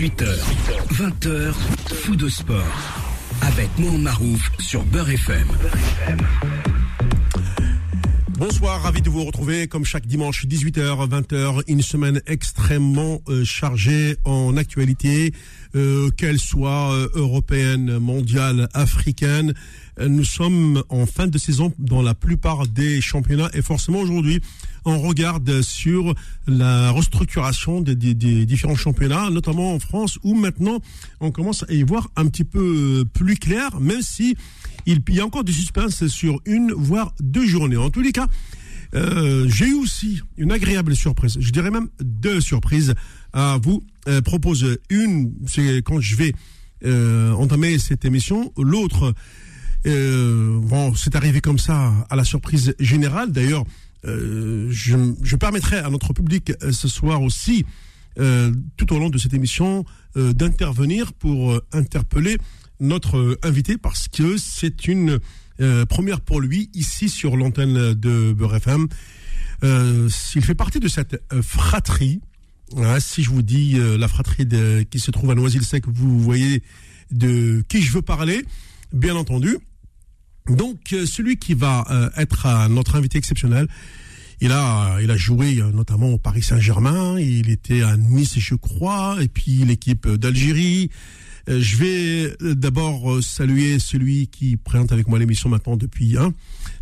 [0.00, 0.32] 18h,
[0.94, 1.52] 20h,
[1.92, 2.64] fou de sport.
[3.42, 5.46] Avec Mohamed Marouf sur Beurre FM.
[8.38, 14.16] Bonsoir, ravi de vous retrouver comme chaque dimanche 18h 20h, une semaine extrêmement euh, chargée
[14.24, 15.34] en actualité,
[15.74, 19.52] euh, qu'elle soit euh, européenne, mondiale, africaine.
[20.00, 24.40] Nous sommes en fin de saison dans la plupart des championnats et forcément aujourd'hui
[24.84, 26.14] on regarde sur
[26.46, 27.94] la restructuration des,
[28.44, 30.80] différents championnats, notamment en France, où maintenant
[31.20, 34.36] on commence à y voir un petit peu plus clair, même si
[34.86, 37.76] il y a encore du suspense sur une voire deux journées.
[37.76, 38.26] En tous les cas,
[38.94, 41.36] euh, j'ai eu aussi une agréable surprise.
[41.38, 42.94] Je dirais même deux surprises
[43.32, 44.78] à vous euh, proposer.
[44.88, 46.32] Une, c'est quand je vais
[46.84, 48.52] euh, entamer cette émission.
[48.56, 49.14] L'autre,
[49.86, 53.32] euh, bon, c'est arrivé comme ça à la surprise générale.
[53.32, 53.64] D'ailleurs,
[54.06, 57.64] euh, je, je permettrai à notre public euh, ce soir aussi,
[58.18, 59.84] euh, tout au long de cette émission,
[60.16, 62.36] d'intervenir pour interpeller
[62.80, 65.20] notre invité parce que c'est une
[65.88, 68.88] première pour lui ici sur l'antenne de Beurre FM.
[69.62, 72.20] Il fait partie de cette fratrie.
[72.76, 76.62] Hein, si je vous dis la fratrie de- qui se trouve à Noisy-le-Sec, vous voyez
[77.12, 78.44] de qui je veux parler,
[78.92, 79.58] bien entendu.
[80.46, 83.68] Donc, euh, celui qui va euh, être euh, notre invité exceptionnel,
[84.40, 89.18] il a, il a joué notamment au Paris Saint-Germain, il était à Nice, je crois,
[89.20, 90.90] et puis l'équipe d'Algérie.
[91.46, 96.32] Je vais d'abord saluer celui qui présente avec moi l'émission maintenant depuis hein,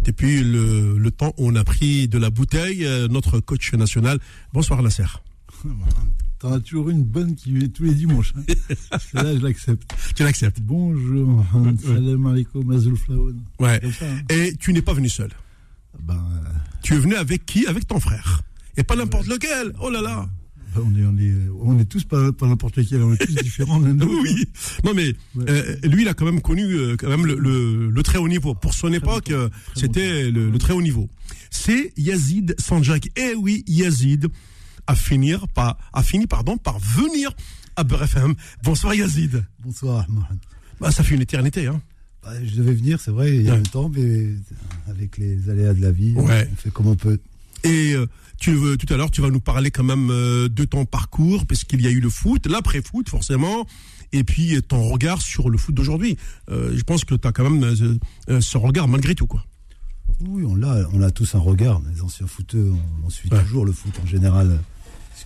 [0.05, 4.21] depuis le, temps où on a pris de la bouteille, notre coach national.
[4.53, 5.07] Bonsoir Nasser.
[6.39, 8.33] T'en as toujours une bonne qui est tous les dimanches.
[8.37, 8.43] hein.
[9.15, 9.91] Là, je l'accepte.
[10.15, 11.45] Tu l'acceptes Bonjour,
[11.85, 13.41] salam alaikum, Azul Flaoun.
[13.59, 13.81] Ouais.
[13.99, 14.21] Ça, hein.
[14.31, 15.31] Et tu n'es pas venu seul.
[16.01, 16.49] Ben, euh,
[16.83, 17.67] Tu es venu avec qui?
[17.67, 18.43] Avec ton frère.
[18.77, 19.73] Et pas n'importe lequel.
[19.81, 20.29] Oh là là.
[20.77, 23.35] ben, on, est, on, est, on est tous pas, pas n'importe lequel, on est tous
[23.35, 23.81] différents.
[23.83, 24.47] Oui.
[24.85, 25.45] Non mais Ouais.
[25.51, 28.29] euh, lui il a quand même connu euh, quand même le, le, le très haut
[28.29, 28.55] niveau.
[28.55, 31.09] Pour son époque, euh, c'était le, le très haut niveau.
[31.51, 33.09] C'est Yazid Sanjak.
[33.17, 34.29] Eh oui, Yazid
[34.89, 37.31] a finir par a fini pardon par venir
[37.77, 38.35] à Beurre FM.
[38.65, 39.45] Bonsoir Yazid.
[39.61, 40.39] Bonsoir, Mohamed.
[40.81, 41.81] Bah, ça fait une éternité hein.
[42.25, 43.59] Ben, je devais venir, c'est vrai, il y a Ouais.
[43.59, 44.31] longtemps, mais
[44.89, 46.49] avec les aléas de la vie, Ouais.
[46.53, 47.21] on fait comme on peut.
[47.65, 48.07] Et euh,
[48.39, 51.47] tu veux, tout à l'heure, tu vas nous parler quand même euh, de ton parcours,
[51.47, 53.67] puisqu'il y a eu le foot, l'après-foot forcément,
[54.13, 56.17] et puis euh, ton regard sur le foot d'aujourd'hui.
[56.51, 57.99] Euh, je pense que tu as quand même euh,
[58.31, 59.27] euh, ce regard malgré tout.
[59.27, 59.45] quoi.
[60.21, 61.81] Oui, on a, on a tous un regard.
[61.95, 63.41] Les anciens footeux, on, on suit Ouais.
[63.45, 64.59] toujours le foot en général,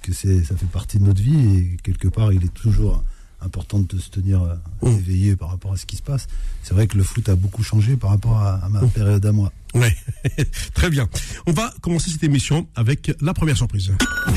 [0.03, 3.05] parce que c'est, ça fait partie de notre vie et quelque part, il est toujours
[3.41, 4.89] important de se tenir euh, Mm.
[4.99, 6.27] éveillé par rapport à ce qui se passe.
[6.65, 8.91] C'est vrai que le foot a beaucoup changé par rapport à, à ma Mm.
[8.91, 9.53] période à moi.
[9.75, 9.97] Ouais,
[10.75, 11.09] très bien.
[11.47, 13.93] On va commencer cette émission avec la première surprise.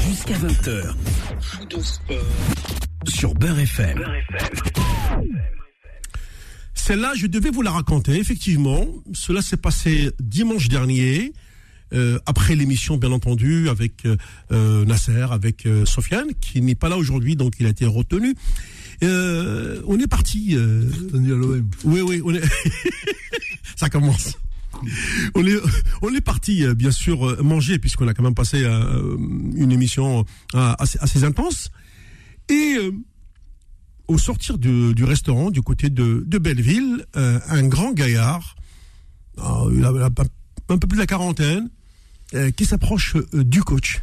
[0.07, 0.93] Jusqu'à 20h.
[1.41, 2.17] Fou de sport.
[3.07, 3.99] Sur Beurre FM.
[6.73, 8.19] Celle-là, je devais vous la raconter.
[8.19, 11.33] Effectivement, cela s'est passé dimanche dernier,
[11.95, 14.17] euh, après l'émission, bien entendu, avec euh,
[14.51, 18.35] euh, Nasser, avec Sofiane, qui n'est pas là aujourd'hui, donc il a été retenu.
[19.01, 20.55] On est parti.
[20.55, 21.69] euh, Tenu à l'OM.
[21.85, 22.43] oui, oui, on est.
[23.75, 24.37] Ça commence.
[25.35, 25.55] On est,
[26.01, 31.23] on est parti, bien sûr, manger, puisqu'on a quand même passé une émission assez, assez
[31.23, 31.71] intense.
[32.49, 32.91] Et euh,
[34.07, 38.55] au sortir du, du restaurant, du côté de, de Belleville, euh, un grand gaillard,
[39.39, 39.89] euh, il a,
[40.69, 41.69] un peu plus de la quarantaine,
[42.35, 44.01] euh, qui s'approche euh, du coach.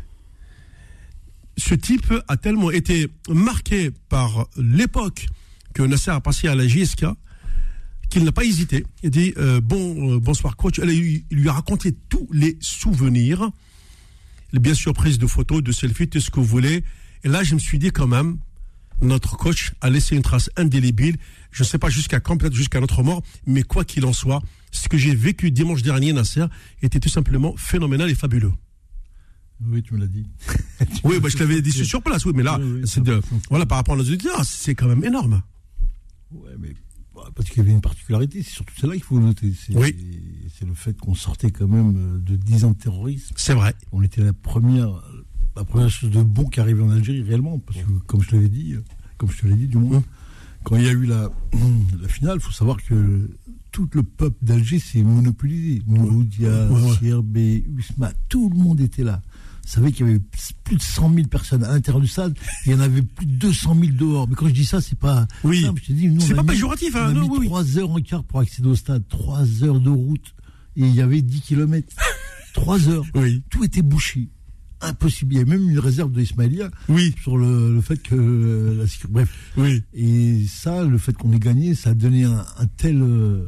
[1.59, 5.27] Ce type a tellement été marqué par l'époque
[5.75, 7.05] que Nasser a passé à la JSK
[8.09, 8.87] qu'il n'a pas hésité.
[9.03, 10.79] Il dit euh, bon bonsoir coach.
[10.79, 13.51] Elle, il lui a raconté tous les souvenirs,
[14.53, 16.85] bien sûr prises de photos, de selfies, tout ce que vous voulez.
[17.25, 18.39] Et là, je me suis dit quand même,
[19.03, 21.17] notre coach a laissé une trace indélébile.
[21.51, 24.43] Je ne sais pas jusqu'à quand, peut-être jusqu'à notre mort, mais quoi qu'il en soit,
[24.73, 26.47] ce que j'ai vécu dimanche dernier, Nasser,
[26.83, 28.53] était tout simplement phénoménal et fabuleux.
[29.65, 30.27] Oui, tu me l'as dit.
[31.05, 33.37] Oui, bah, je t'avais dit sur place, oui, mais là, Oui, oui, c'est de, c'est
[33.49, 35.43] voilà, par rapport à nos auditeurs, c'est quand même énorme.
[36.33, 36.75] Ouais, mais
[37.15, 39.53] bah, parce qu'il y avait une particularité, c'est surtout celle-là qu'il faut noter.
[39.55, 39.95] C'est, Oui.
[40.59, 43.35] c'est le fait qu'on sortait quand même euh, de 10 ans de terrorisme.
[43.37, 43.75] C'est vrai.
[43.93, 44.89] On était la première,
[45.55, 48.49] la première chose de bon qui arrivait en Algérie réellement, parce que comme je l'avais
[48.49, 48.83] dit, euh,
[49.19, 50.03] comme je te l'ai dit du moins,
[50.65, 51.31] quand il y a eu la,
[52.01, 53.31] la finale, il faut savoir que
[53.73, 55.83] tout le peuple d'Alger s'est monopolisé.
[55.87, 56.97] Mouloudia, Ouais, ouais.
[56.99, 59.21] Sirbé, Usma, tout le monde était là.
[59.65, 60.21] Vous savez qu'il y avait
[60.65, 62.37] plus de 100 000 personnes à l'intérieur du stade,
[62.67, 64.29] il y en avait plus de 200 000 dehors.
[64.29, 65.27] Mais quand je dis ça, c'est pas.
[65.45, 65.63] Oui.
[65.65, 67.37] Non, je te dis, nous, C'est pas mis- péjoratif, hein, On a non, mis oui,
[67.41, 67.47] oui.
[67.47, 70.35] 3 heures en quart pour accéder au stade, 3 heures de route,
[70.77, 71.95] et il y avait 10 kilomètres.
[72.55, 73.43] 3 heures Oui.
[73.51, 74.29] tout était bouché.
[74.81, 75.35] impossible.
[75.35, 78.75] Il y a même une réserve de Ismaïlia Oui, sur le, le fait que euh,
[78.77, 79.33] la bref.
[79.57, 79.81] oui.
[79.95, 83.47] Et ça, le fait qu'on ait gagné, ça a donné un, un tel, euh.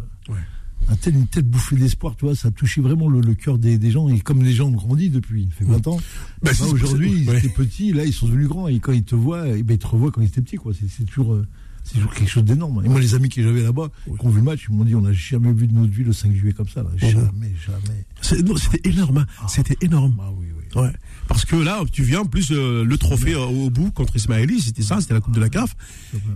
[0.88, 2.34] Un tel, une telle bouffée d'espoir, tu vois.
[2.34, 4.08] Ça a touché vraiment le, le cœur des, des gens.
[4.08, 5.96] Et comme les gens ont grandi depuis, ça fait 20 ans.
[6.42, 7.38] Bah, bah, aujourd'hui, ils ouais.
[7.38, 8.68] étaient petits, là, ils sont devenus grands.
[8.68, 10.72] Et quand ils te voient, eh ben, ils te revoient quand ils étaient petits, quoi.
[10.78, 11.46] C'est c'est toujours, euh,
[11.84, 12.82] c'est toujours quelque chose d'énorme.
[12.84, 14.94] Et moi, les amis que j'avais là-bas, qui ont vu le match, ils m'ont dit,
[14.94, 16.90] on n'a jamais vu de notre vie le 5 juillet comme ça, là.
[16.96, 18.04] Jamais, jamais.
[18.20, 19.46] C'était énorme, hein.
[19.48, 20.16] c'était énorme.
[20.20, 20.80] Ah oui, oui.
[20.82, 20.92] Ouais.
[21.28, 24.60] Parce que là, tu viens, en plus euh, le trophée euh, au bout contre Ismaëli,
[24.60, 25.76] c'était ça, c'était la Coupe de la CAF.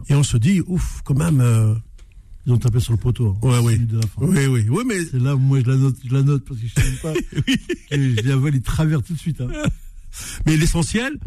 [0.09, 1.41] Et on se dit, ouf, quand même.
[1.41, 1.75] euh,
[2.49, 3.37] Ils ont tapé sur le poteau.
[3.43, 3.75] hein, Ouais, oui.
[3.75, 4.23] minutes de la fin.
[4.23, 5.05] Oui, oui, oui, mais.
[5.05, 7.13] C'est là où moi je la note, je la note parce que je sais pas.
[7.91, 9.41] que je l'avale, il travers tout de suite.
[9.43, 9.49] Hein.
[10.47, 11.19] Mais l'essentiel,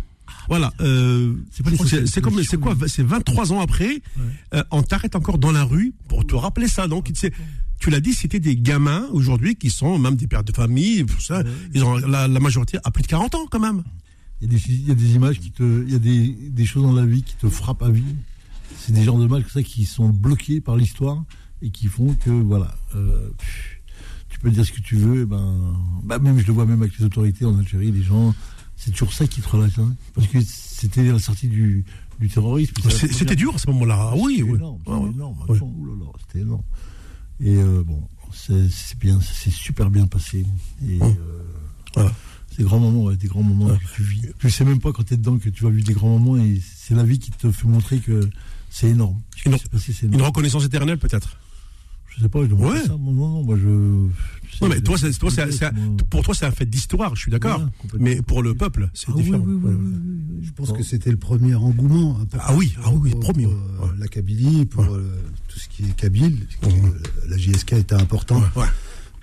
[0.49, 1.63] voilà, euh, C'est
[2.21, 4.01] comme, c'est quoi, c'est 23 ans après,
[4.55, 6.87] euh, on t'arrête encore dans la rue pour te rappeler ça.
[6.87, 7.11] Donc,
[7.79, 11.21] tu l'as dit, c'était des gamins aujourd'hui qui sont même des pères de famille, tout
[11.21, 11.43] ça.
[11.75, 13.83] Ils ont la, la majorité à plus de 40 ans quand même.
[14.41, 16.27] Il y, a des, il y a des images qui te, il y a des,
[16.49, 18.03] des choses dans la vie qui te frappent à vie.
[18.77, 21.23] C'est des genres de comme ça qui sont bloqués par l'histoire
[21.61, 23.29] et qui font que voilà, euh,
[24.29, 25.21] tu peux dire ce que tu veux.
[25.21, 28.33] et Ben, bah même je le vois même avec les autorités en Algérie, les gens,
[28.75, 31.85] c'est toujours ça qui te relâche, hein, parce que c'était la sortie du,
[32.19, 32.73] du terrorisme.
[32.83, 34.09] C'est C'est- C'était dur à ce moment-là.
[34.11, 34.55] Ah Oui, C'était oui.
[34.57, 35.11] énorme, Ouais, c'était ouais.
[35.11, 35.37] énorme.
[35.47, 35.59] Ouais.
[35.61, 36.63] Oulala, c'était énorme.
[37.39, 38.01] Et euh, bon,
[38.33, 40.45] c'est c'est bien, ça s'est super bien passé.
[40.87, 41.15] Et Hum.
[41.19, 41.43] euh,
[41.93, 42.11] Voilà.
[42.49, 44.21] c'est des grands moments, ouais, des grands moments que tu vis.
[44.39, 46.37] Tu sais même pas quand tu es dedans que tu vas vivre des grands moments
[46.43, 48.27] et c'est la vie qui te fait montrer que
[48.71, 49.21] c'est énorme.
[49.45, 51.37] Une- reconnaissance éternelle peut-être.
[52.15, 52.81] Je sais pas, je Ouais.
[52.83, 52.97] ça.
[52.97, 54.67] Moi, non, non, moi je.
[54.67, 55.37] mais toi, toi,
[56.09, 57.65] pour toi, c'est un fait d'histoire, je suis d'accord.
[57.99, 59.43] Mais pour le peuple, c'est Ah oui, différent.
[59.45, 59.97] oui, oui, Ouais, oui, ouais.
[60.01, 60.45] oui, oui.
[60.47, 62.17] Je pense que c'était le premier engouement.
[62.19, 63.93] hein, Ah oui, ah oui, pour- premier, pour, euh, Ouais.
[63.99, 64.89] la Kabylie, pour Ouais.
[64.97, 65.15] euh,
[65.47, 66.45] tout ce qui est kabyle.
[66.61, 66.81] qui- euh,
[67.29, 68.67] La JSK était important Ouais, ouais.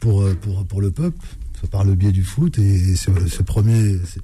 [0.00, 1.18] pour, pour, pour le peuple,
[1.70, 2.58] par le biais du foot.
[2.58, 4.18] Et ce, ce premier, ce,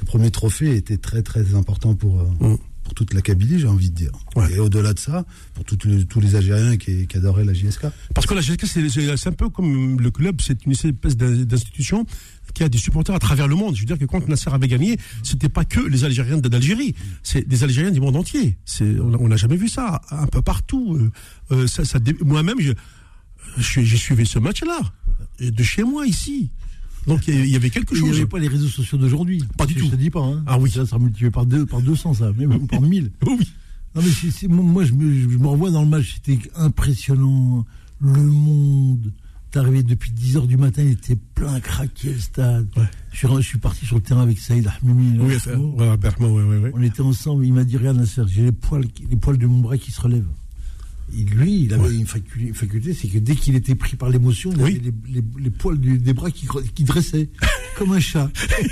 [0.00, 2.58] ce premier trophée était très très important pour, euh, Mhm.
[2.84, 4.12] Pour toute la Kabylie, j'ai envie de dire.
[4.36, 4.52] Ouais.
[4.52, 7.86] Et au-delà de ça, pour les- tous les Algériens qui, qui adoraient la JSK.
[8.14, 12.04] Parce que la GSK, c'est, un peu comme le club, c'est une espèce d'in- d'institution
[12.52, 13.74] qui a des supporters à travers le monde.
[13.74, 17.48] Je veux dire que quand Nasser avait gagné, c'était pas que les Algériens d'Algérie, c'est
[17.48, 18.56] des Algériens du monde entier.
[18.80, 20.96] On n'a jamais vu ça, un peu partout.
[20.96, 21.10] Euh,
[21.54, 24.78] euh, ça, ça dé- moi-même, j'ai suivi ce match-là,
[25.40, 26.50] de chez moi, ici.
[27.06, 28.16] Donc il y- avait quelque Il n'y chose.
[28.18, 29.42] avait pas les réseaux sociaux d'aujourd'hui.
[29.58, 29.88] Pas du Je tout.
[29.88, 30.22] te dis pas.
[30.22, 30.42] Hein.
[30.46, 30.70] Ah oui.
[30.70, 33.10] Ça sera multiplié par, deux, par 200, ça, même par 1000.
[33.26, 33.38] Oui.
[33.94, 37.64] Non, mais moi, moi, je me, je me revois dans le match, c'était impressionnant.
[38.00, 39.12] Le monde.
[39.50, 42.66] T'es arrivé depuis 10 heures du matin, il était plein craqué le stade.
[42.76, 42.82] Ouais.
[43.12, 45.16] Je, suis, je parti sur le terrain avec Saïd Ahmimi.
[45.20, 45.34] Oui,
[46.42, 46.72] ouais, ouais.
[46.74, 49.78] On était ensemble, il m'a dit Regarde, j'ai les poils, les poils de mon bras
[49.78, 50.26] qui se relèvent.
[51.12, 51.94] Lui, il avait Ouais.
[51.94, 54.70] une, faculté, c'est que dès qu'il était pris par l'émotion, il Oui.
[54.76, 57.28] avait les, les- les poils du- des bras qui, qui dressaient,
[57.76, 58.30] comme un chat.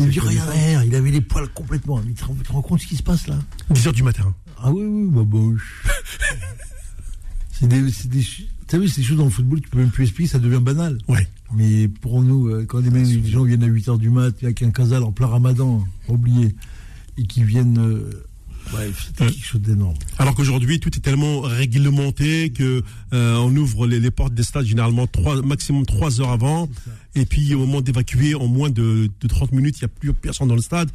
[0.00, 2.00] il dit Regarde, regarde, il avait les poils complètement.
[2.06, 3.38] Il te, te rends compte ce qui se passe là?
[3.70, 4.34] 10 heures du matin.
[4.58, 5.38] Ah oui, oui, bah, bah
[7.52, 8.24] c'est des, des,
[8.66, 10.60] t'as vu, c'est des choses dans le football, tu peux même plus expliquer, ça devient
[10.62, 10.98] banal.
[11.08, 11.26] Ouais.
[11.54, 14.62] Mais pour nous, euh, quand les, mecs- les gens viennent à 8h du mat, avec
[14.62, 16.54] un casal en plein ramadan, oublié,
[17.18, 17.78] et qui viennent.
[17.78, 18.10] euh,
[18.70, 19.30] bref, c'était Ouais.
[19.32, 19.94] quelque chose d'énorme.
[20.18, 22.82] Alors qu'aujourd'hui, tout est tellement réglementé que
[23.12, 26.68] euh, on ouvre les, les portes des stades généralement trois, maximum trois heures avant.
[27.14, 30.12] Et puis au moment d'évacuer, en moins de, de 30 minutes, il n'y a plus
[30.12, 30.90] personne dans le stade.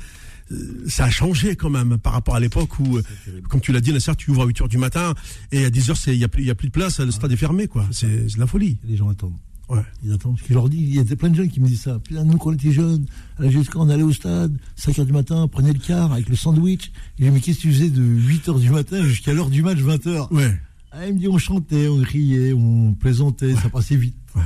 [0.51, 3.03] Euh, Ça a changé quand même par rapport à l'époque où, euh,
[3.50, 5.13] comme tu l'as dit, Nasser, tu ouvres à 8 heures du matin
[5.51, 7.12] et à 10 heures, il n'y a, plus- il y a plus de place, le
[7.12, 7.67] stade est fermé.
[7.67, 7.88] quoi.
[7.91, 8.77] C'est c'est de la folie.
[8.88, 9.38] Les gens attendent.
[9.72, 9.82] Ouais.
[10.04, 10.38] Ils attendent.
[10.38, 12.00] Ce que je leur dis, il y a plein de gens qui me disent ça.
[12.00, 13.06] Putain, nous, quand on était jeunes,
[13.40, 16.28] à la GSK, on allait au stade, 5h du matin, on prenait le car avec
[16.30, 16.92] le sandwich.
[17.18, 19.62] Et je dis, mais qu'est-ce que tu faisais de 8h du matin jusqu'à l'heure du
[19.63, 20.60] match, 20h Ouais.
[20.92, 24.16] Ah, il me dit, on chantait, on riait, on plaisantait, ça passait vite.
[24.36, 24.42] Ouais.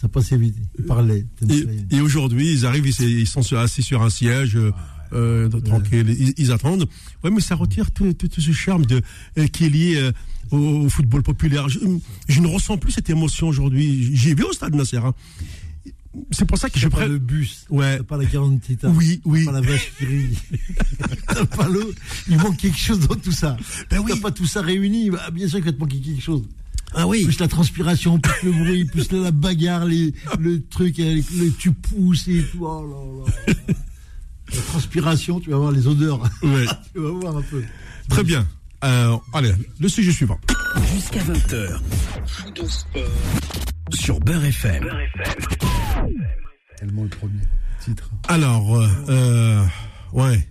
[0.00, 0.56] Ça passait vite.
[0.78, 1.26] Ils parlaient.
[1.48, 4.72] Et, et aujourd'hui, ils arrivent, ils, ils sont assis sur un siège, euh,
[5.14, 6.86] euh, tranquille, ils, ils attendent.
[7.22, 9.00] Ouais, mais ça retire tout, tout- tout ce charme de,
[9.38, 10.12] euh, qui est lié euh,
[10.50, 11.68] au, au football populaire.
[11.68, 11.78] Je,
[12.28, 14.14] je ne ressens plus cette émotion aujourd'hui.
[14.16, 14.98] J'y vais au stade Nasser.
[14.98, 15.14] hein.
[16.30, 17.06] C'est pour ça que je prends.
[17.06, 17.96] le bus, Ouais.
[17.98, 19.44] t'as pas la 40 tita, Oui, oui.
[19.46, 20.38] t'as pas la vache rit,
[21.26, 21.92] t'as pas l'eau.
[22.28, 23.56] Il manque quelque chose dans tout ça.
[23.90, 24.12] Ben oui.
[24.14, 26.44] T'as pas tout ça réuni, bah, bien sûr qu'il va te manquer quelque chose.
[26.94, 27.24] Ah oui.
[27.24, 31.72] Plus la transpiration, plus le bruit, plus la bagarre, les, le truc, avec le, tu
[31.72, 32.64] pousses et tout.
[32.64, 33.74] Oh là là.
[34.52, 36.20] La transpiration, tu vas voir les odeurs.
[36.42, 36.66] Ouais.
[36.94, 37.62] tu vas voir un peu.
[38.08, 38.46] Très bien.
[38.84, 40.38] Euh, allez, le sujet suivant.
[40.94, 41.78] Jusqu'à 20h.
[43.94, 44.84] Sur Beurre FM.
[46.78, 47.40] Tellement le premier
[47.82, 48.10] titre.
[48.28, 49.64] Alors, euh, euh,
[50.12, 50.46] ouais.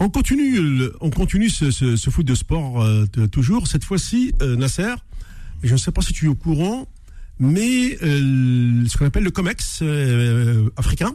[0.00, 3.68] On continue, le- on continue ce, ce, ce foot de sport euh, de- toujours.
[3.68, 4.94] Cette fois-ci, euh, Nasser,
[5.62, 6.88] je ne sais pas si tu es au courant,
[7.38, 11.14] mais euh, ce qu'on appelle le COMEX euh, africain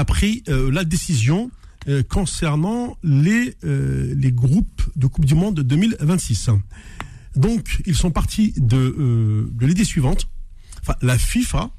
[0.00, 1.50] a pris euh, la décision
[1.88, 6.50] euh, concernant les, euh, les groupes de Coupe du Monde 2026.
[7.36, 10.28] Donc, ils sont partis de, de l'idée suivante.
[10.82, 11.70] Enfin, la FIFA,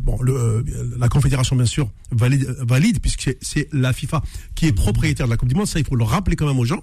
[0.00, 4.22] bon, la Confédération, bien sûr, valide, valide puisque c'est- la FIFA
[4.54, 5.66] qui est propriétaire de la Coupe du Monde.
[5.68, 6.82] Ça, il faut le rappeler quand même aux gens.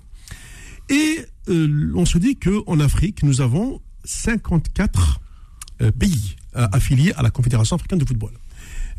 [0.89, 5.19] Et on se dit qu'en Afrique, nous avons 54
[5.81, 8.31] euh, pays affiliés à la Confédération africaine de football.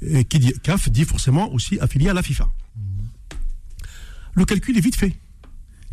[0.01, 2.49] Qui CAF dit forcément aussi affilié à la FIFA.
[4.35, 5.17] Le calcul est vite fait.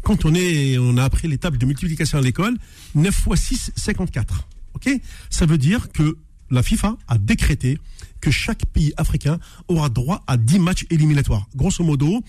[0.03, 2.55] Quand on, est, on a appris les tables de multiplication à l'école,
[2.93, 4.47] 9 x 6, 54.
[4.75, 4.89] Ok?
[5.31, 6.17] Ça veut dire que
[6.51, 7.79] la FIFA a décrété
[8.21, 11.47] que chaque pays africain aura droit à 10 matchs éliminatoires.
[11.55, 12.23] Grosso modo,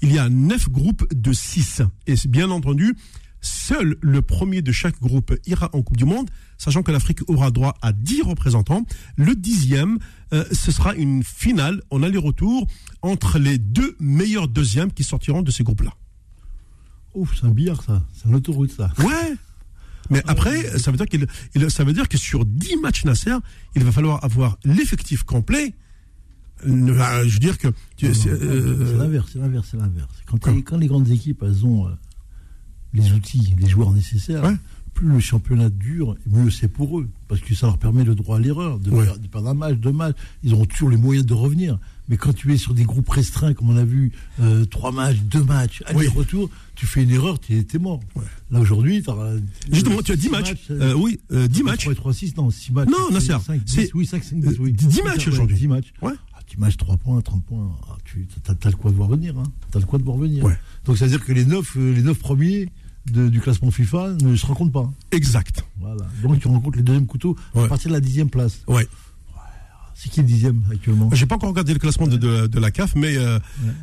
[0.00, 1.82] il y a 9 groupes de 6.
[2.06, 2.96] Et bien entendu,
[3.48, 7.50] seul le premier de chaque groupe ira en Coupe du Monde, sachant que l'Afrique aura
[7.50, 8.84] droit à 10 représentants.
[9.16, 9.98] Le dixième,
[10.32, 12.66] euh, ce sera une finale en aller-retour
[13.02, 15.92] entre les deux meilleurs deuxièmes qui sortiront de ces groupes-là.
[17.14, 18.02] Ouf, c'est un billard, ça.
[18.12, 18.92] C'est un autoroute, ça.
[18.98, 19.34] Ouais.
[20.10, 21.26] Mais après, ça veut dire qu'il,
[21.70, 23.36] ça veut dire que sur 10 matchs Nasser,
[23.74, 25.74] il va falloir avoir l'effectif complet.
[26.64, 30.12] Je veux dire que c'est, euh, l'inverse, c'est l'inverse, c'est l'inverse.
[30.26, 31.92] Quand, quand les grandes équipes, elles ont euh,
[32.94, 34.56] les outils, les joueurs nécessaires, Ouais.
[34.94, 37.08] plus le championnat dure, mieux c'est pour eux.
[37.28, 39.04] Parce que ça leur permet le droit à l'erreur, de, Ouais.
[39.04, 40.16] faire- de perdre un match, deux matchs.
[40.42, 41.78] Ils auront toujours les moyens de revenir.
[42.08, 45.18] Mais quand tu es sur des groupes restreints, comme on a vu, euh, trois matchs,
[45.18, 48.00] deux matchs, aller-retour, tu fais une erreur, tu es, mort.
[48.50, 49.34] Là aujourd'hui, tu as.
[49.70, 50.54] justement, tu as 10 matchs.
[50.70, 51.82] Euh, oui, euh, 10 matchs.
[51.82, 52.88] 3 3, 6, non, 6 matchs.
[52.88, 54.70] Non, 5, c'est- 10, oui, 5, 5, 10, oui.
[54.70, 55.56] euh, 10 matchs Ouais, aujourd'hui.
[55.58, 55.92] 10 matchs.
[56.00, 56.12] Ouais.
[56.32, 57.70] Ah, 10 matchs, 3 points, 30 points.
[57.90, 59.36] Ah, tu as, le quoi de voir venir.
[59.38, 59.42] Hein.
[59.70, 60.42] Tu as le quoi de voir venir.
[60.44, 60.56] Ouais.
[60.88, 62.68] Donc ça veut dire que les 9, les neuf premiers
[63.12, 64.90] de- du classement FIFA ne se rencontrent pas.
[65.12, 65.64] Exact.
[65.80, 66.04] Voilà.
[66.22, 67.64] Donc tu rencontres les deuxièmes couteaux Ouais.
[67.64, 68.62] à partir de la dixième place.
[68.66, 68.88] Ouais.
[69.94, 71.10] C'est qui le dixième actuellement?
[71.12, 73.38] J'ai pas encore regardé le classement de, de, de la CAF, mais euh,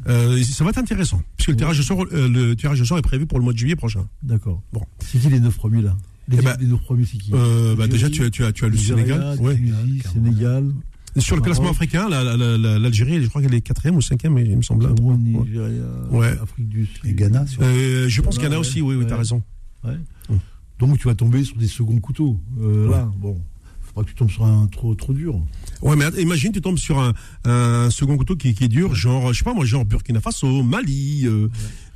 [0.08, 1.22] euh, ça va être intéressant.
[1.36, 3.52] Puisque le tirage, au sort, euh, le tirage au sort est prévu pour le mois
[3.54, 4.08] de juillet prochain.
[4.24, 4.62] D'accord.
[4.72, 4.82] Bon.
[5.00, 5.98] C'est qui les neuf premiers là?
[6.30, 7.32] Les, Eh ben, les neuf premiers, c'est qui?
[7.34, 9.38] Euh, bah, déjà, tu as, tu as, tu as le Nigeria, Sénégal.
[9.42, 9.56] Ouais.
[9.58, 10.72] Tunisie, Sénégal,
[11.18, 11.78] Sur le classement Maroc.
[11.78, 14.86] africain, la- la- la- l'Algérie, je crois qu'elle est quatrième ou cinquième, il me semble.
[14.88, 15.44] Cameroun, Ouais.
[15.46, 16.38] Nigeria, Ouais.
[16.42, 17.06] Afrique du Sud.
[17.06, 19.10] Et Ghana, sur- Euh, je pense qu'il y en a Ouais, aussi, oui, oui, ouais.
[19.10, 19.42] t'as raison.
[19.84, 19.94] Ouais.
[20.30, 20.40] Hum.
[20.80, 22.38] Donc tu vas tomber sur des seconds couteaux.
[22.62, 22.92] Euh, Ouais.
[22.98, 23.42] Là, bon,
[23.82, 25.40] faut pas que tu tombes sur un trop trop dur.
[25.82, 27.14] Ouais, mais imagine, tu tombes sur un,
[27.46, 30.64] un second couteau qui, qui est dur, genre, je sais pas moi, genre Burkina Faso,
[30.64, 31.26] Mali.
[31.28, 31.48] Euh,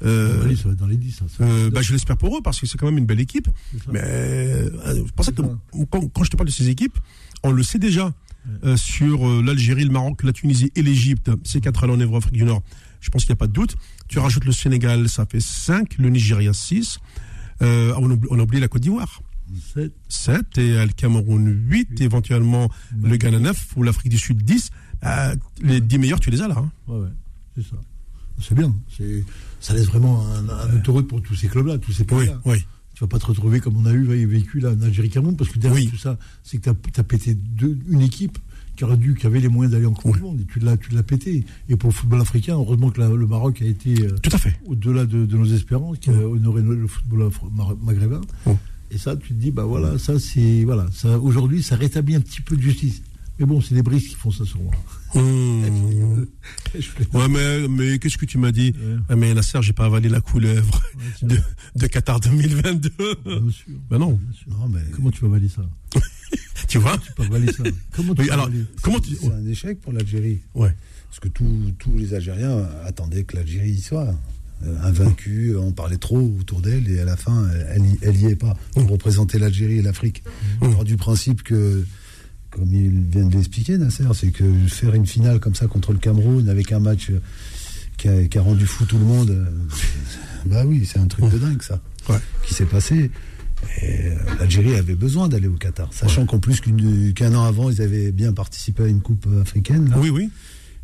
[0.06, 1.12] euh, Allez, ça va être dans les 10.
[1.28, 3.50] Ça, euh, bah, je l'espère pour eux parce que c'est quand même une belle équipe.
[3.92, 4.70] Mais euh,
[5.06, 6.98] c'est pour ça que quand je te parle de ces équipes,
[7.44, 8.14] on le sait déjà
[8.64, 12.34] euh, sur euh, l'Algérie, le Maroc, la Tunisie et l'Égypte, ces quatre allants en Afrique
[12.36, 12.62] du Nord.
[13.02, 13.76] Je pense qu'il n'y a pas de doute.
[14.08, 17.00] Tu rajoutes le Sénégal, ça fait 5, le Nigeria 6.
[17.62, 19.22] Euh, on, oublie, on a oublié la Côte d'Ivoire.
[19.74, 22.70] 7, 7 et le Cameroun 8, éventuellement
[23.02, 24.70] le Ghana 9 ou l'Afrique du Sud 10.
[25.06, 26.56] Euh, les 10 meilleurs, tu les as là.
[26.60, 26.72] hein.
[26.88, 27.10] ouais, ouais,
[27.56, 27.78] c'est ça.
[28.42, 28.74] C'est bien.
[28.96, 29.24] C'est,
[29.60, 32.40] ça laisse vraiment un, un autoroute pour tous ces clubs-là, tous ces Oui, pays-là.
[32.46, 32.66] oui.
[33.00, 35.50] Tu vas pas te retrouver comme on a eu vécu là en Algérie Cameroun, parce
[35.50, 35.88] que derrière Oui.
[35.90, 38.38] tout ça, c'est que tu as, pété deux- une équipe
[38.76, 40.22] qui aurait dû, qui avait les moyens d'aller en Coupe du.
[40.22, 41.46] Monde, et tu l'as, tu l'as pété.
[41.70, 44.38] Et pour le football africain, heureusement que la- le Maroc a été euh, Tout à
[44.38, 44.60] fait.
[44.66, 47.30] au-delà de, de nos espérances, qui a honoré le, football
[47.82, 48.20] maghrébin.
[48.92, 52.22] Et ça, tu te dis, bah voilà, ça c'est voilà, ça aujourd'hui, ça rétablit un
[52.22, 53.02] petit peu de justice.
[53.40, 54.74] Mais bon, c'est les brises qui font ça sur moi.
[55.16, 56.26] Mmh.
[57.14, 58.96] Ouais, mais, mais qu'est-ce que tu m'as dit Ouais.
[59.10, 60.82] Ah, Mais Nasser, j'ai pas avalé la couleuvre
[61.22, 61.38] de,
[61.76, 62.90] de Qatar 2022.
[63.26, 63.66] Bien sûr.
[63.90, 64.48] Ben non, Bien sûr.
[64.52, 65.64] Non, mais Comment tu vas valider ça
[66.68, 67.64] tu vois Tu peux pas valider ça.
[67.96, 68.50] Comment tu Oui, vas alors,
[68.84, 69.16] comment tu.
[69.16, 70.40] c'est un échec pour l'Algérie.
[70.54, 70.76] Ouais.
[71.10, 74.14] Parce que tous tous les Algériens attendaient que l'Algérie y soit.
[74.62, 78.26] Euh, invaincue, on parlait trop autour d'elle et à la fin, elle, y- elle y
[78.26, 78.58] est pas.
[78.74, 80.22] Pour représenter l'Algérie et l'Afrique.
[80.60, 81.86] On part du principe que,
[82.52, 86.00] comme il vient de l'expliquer, Nasser, c'est que faire une finale comme ça contre le
[86.00, 87.12] Cameroun avec un match
[87.98, 89.46] qui a, qui a rendu fou tout le monde, euh,
[90.46, 91.80] bah oui, c'est un truc de dingue ça,
[92.10, 92.18] Ouais.
[92.46, 93.12] qui s'est passé.
[93.84, 96.62] Euh, l'Algérie avait besoin d'aller au Qatar, sachant qu'en plus
[97.14, 99.90] qu'un an avant, ils avaient bien participé à une coupe africaine.
[99.90, 100.00] là.
[100.00, 100.30] Oui, oui.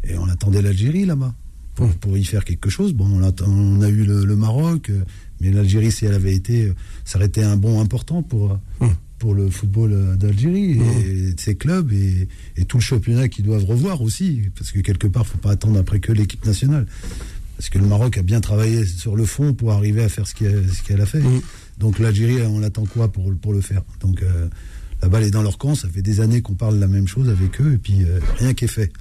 [0.03, 1.33] Et on attendait l'Algérie là-bas
[1.75, 2.93] pour, pour y faire quelque chose.
[2.93, 5.01] Bon, on, a eu le, le Maroc, euh,
[5.39, 6.73] mais l'Algérie, si elle avait été,
[7.05, 8.59] ça aurait été un bond important pour.
[9.19, 13.45] Pour le football euh, d'Algérie et de ses clubs et, et tout le championnat qu'ils
[13.45, 14.43] doivent revoir aussi.
[14.57, 16.85] Parce que quelque part, faut pas attendre après que l'équipe nationale.
[17.57, 20.35] Parce que le Maroc a bien travaillé sur le fond pour arriver à faire ce
[20.35, 21.21] qu'elle a fait.
[21.21, 21.41] Hum.
[21.77, 23.81] Donc l'Algérie, on l'attend quoi pour, pour le faire?
[24.01, 24.47] Donc euh,
[25.01, 25.75] la balle est dans leur camp.
[25.75, 28.53] Ça fait des années qu'on parle la même chose avec eux et puis euh, rien
[28.53, 28.91] qui est fait.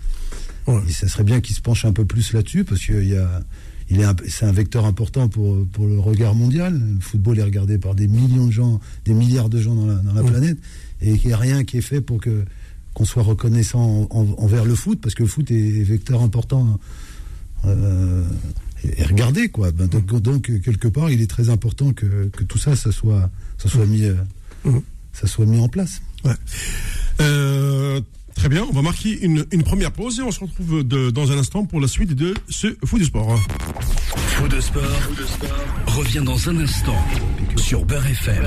[0.67, 0.81] Ouais.
[0.89, 3.17] Et ça serait bien qu'ils se penchent un peu plus là-dessus parce que il y
[3.17, 3.43] a,
[3.91, 6.81] il est, c'est un vecteur important pour, pour le regard mondial.
[6.95, 9.95] Le football est regardé par des millions de gens, des milliards de gens dans la,
[9.97, 10.31] dans la Ouais.
[10.31, 10.59] planète
[11.03, 12.45] et qu'il n'y a rien qui est fait pour que
[12.95, 16.79] qu'on soit reconnaissant envers le foot, parce que le foot est vecteur important
[17.67, 18.23] euh,
[18.85, 19.73] et, regardé, quoi.
[19.73, 23.87] Ben, donc, quelque part, il est très important que, tout ça, ça soit, ça soit
[23.87, 24.15] mis, euh,
[25.13, 26.03] ça soit mis en place.
[26.25, 26.35] Ouais.
[27.21, 28.01] Euh,
[28.35, 31.65] très bien, on va marquer une, première pause et on se retrouve dans un instant
[31.65, 33.41] pour la suite de ce Foot de Sport.
[34.17, 35.01] Foot de Sport,
[35.87, 36.97] revient dans un instant
[37.57, 38.45] sur Beurre FM.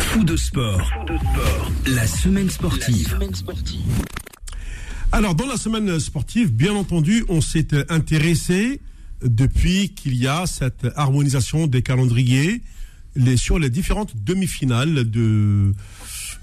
[0.00, 0.90] Foot de Sport,
[1.86, 3.18] la semaine sportive.
[5.12, 8.80] Alors, dans la semaine sportive, bien entendu, on s'est intéressé
[9.22, 12.62] depuis qu'il y a cette harmonisation des calendriers
[13.16, 15.72] les, sur les différentes demi-finales de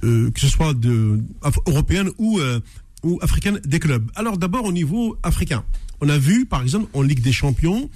[0.04, 1.22] euh, que ce soit de
[1.68, 2.60] européenne ou euh,
[3.04, 4.10] ou africaine des clubs.
[4.16, 5.64] Alors d'abord au niveau africain,
[6.02, 7.90] on a vu par exemple en Ligue des Champions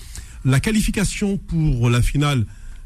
[0.46, 2.46] la qualification pour la finale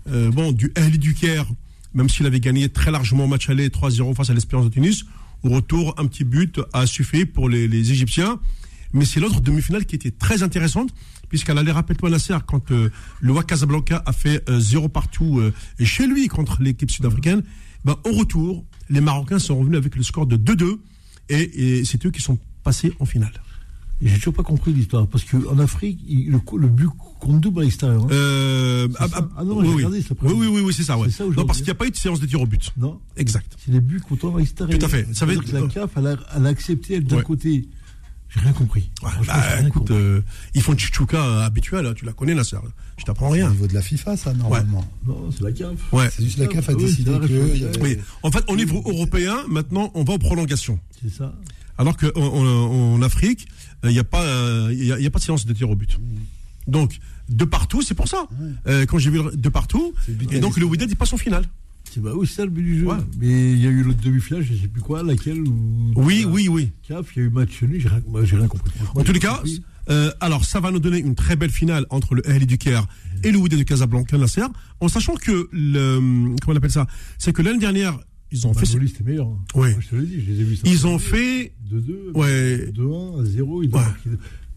[0.09, 1.45] euh, bon du L du Caire,
[1.93, 5.05] même s'il avait gagné très largement match aller 3-0 face à l'Espérance de Tunis.
[5.43, 8.39] Au retour, un petit but a suffi pour les, Égyptiens.
[8.93, 10.93] Mais c'est l'autre demi-finale qui était très intéressante,
[11.29, 15.41] puisqu'elle allait, rappelle-toi Nasser, quand le WAC Casablanca a fait euh, zéro partout
[15.79, 17.41] chez lui contre l'équipe sud-africaine,
[17.85, 20.77] ben, au retour, les Marocains sont revenus avec le score de 2-2,
[21.29, 23.33] et, c'est eux qui sont passés en finale.
[24.01, 28.03] J'ai toujours pas compris l'histoire, parce qu'en Afrique, le, le, but compte double à l'extérieur.
[28.03, 28.07] Hein.
[28.12, 30.03] Euh, ah, ah, ah, non, oui, oui.
[30.24, 30.98] oui, oui, oui, c'est ça.
[30.98, 31.07] Ouais.
[31.38, 32.71] non, parce qu'il n'y a pas eu de séance de tir au but.
[32.77, 33.00] Non.
[33.15, 33.55] Exact.
[33.63, 34.79] C'est les buts comptent à l'extérieur.
[34.79, 35.07] Tout à fait.
[35.13, 37.67] Ça veut dire que la CAF, elle a, elle a accepté d'un côté.
[38.33, 38.89] J'ai rien compris.
[39.01, 40.21] bah, écoute, euh,
[40.53, 42.57] ils font Chichouka euh, habituel, hein, tu la connais, Nasser.
[42.97, 43.47] Je t'apprends rien.
[43.47, 44.85] Au niveau de la FIFA, ça, normalement.
[45.05, 45.71] Non, c'est la CAF.
[45.91, 46.09] Ouais.
[46.09, 47.79] C'est juste la CAF a décidé que.
[47.81, 47.97] Oui.
[48.23, 50.79] En fait, au niveau européen, maintenant, on va aux prolongations.
[51.01, 51.33] C'est ça.
[51.77, 53.47] Alors qu'en Afrique,
[53.83, 54.23] il n'y a, pas,
[54.71, 56.00] il a, pas de séance de tir au but.
[56.67, 58.27] Donc, de partout, c'est pour ça.
[58.88, 59.93] quand j'ai vu de partout,
[60.31, 61.45] et donc le Wydad, il passe en finale.
[61.93, 62.88] C'est bah oui, ça le but du jeu.
[63.19, 65.43] Mais il y a eu l'autre demi-finale, je ne sais plus quoi, laquelle.
[65.98, 66.71] oui, oui, oui.
[66.88, 68.71] CAF, il y a eu match nul, j'ai rien, rien, compris.
[68.95, 69.43] En tous les cas,
[69.89, 72.88] euh, alors ça va nous donner une très belle finale entre le Ahli du Caire
[73.25, 74.45] et le Wydad du Casablanca, Nasser,
[74.79, 75.98] en sachant que le,
[76.41, 78.00] comment on appelle ça, c'est que l'année dernière,
[78.31, 78.65] ils ont bah, fait.
[78.68, 79.27] c'était meilleur.
[79.27, 79.39] Hein.
[79.55, 79.72] Oui.
[79.81, 80.55] je te l'ai dit, je les ai vus.
[80.55, 81.51] Ça ils ont fait.
[81.70, 82.72] 2-2, ouais.
[82.72, 83.63] 2-1, 0.
[83.63, 83.79] Ils ont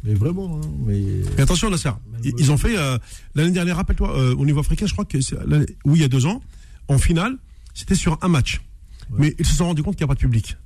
[0.05, 1.43] Mais vraiment, hein, mais...
[1.43, 1.91] attention, Nasser.
[2.23, 2.97] Ils, ils ont fait euh,
[3.35, 5.37] l'année dernière, rappelle-toi, euh, au niveau africain, je crois que c'est
[5.85, 6.41] oui, il y a deux ans,
[6.89, 7.37] en finale,
[7.75, 8.61] c'était sur un match.
[9.11, 10.57] Mais ils se sont rendus compte qu'il n'y a pas de public.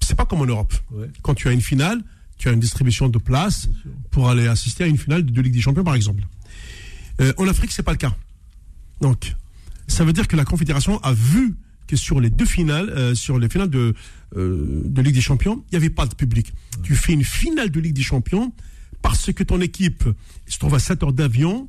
[0.00, 0.74] C'est pas comme en Europe.
[1.22, 2.02] Quand tu as une finale,
[2.38, 3.68] tu as une distribution de places
[4.10, 6.22] pour aller assister à une finale de Ligue des Champions, par exemple.
[7.20, 8.14] Euh, en Afrique, c'est pas le cas.
[9.00, 9.34] Donc,
[9.88, 11.56] ça veut dire que la Confédération a vu
[11.86, 13.94] que sur les deux finales, euh, sur les finales de,
[14.36, 16.52] euh, de Ligue des Champions, il n'y avait pas de public.
[16.82, 18.52] Tu fais une finale de Ligue des Champions
[19.02, 20.04] parce que ton équipe
[20.46, 21.68] se trouve à 7 heures d'avion,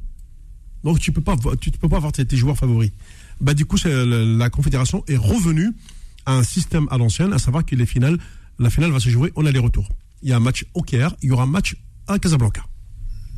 [0.83, 2.91] donc tu peux pas, tu peux pas avoir tes joueurs favoris
[3.39, 5.71] bah, du coup, la Confédération est revenue
[6.25, 8.17] à un système à l'ancienne, à savoir que les finales,
[8.59, 9.89] la finale va se jouer en aller-retour.
[10.23, 12.65] Il y a un match au Caire, il y aura un match à Casablanca.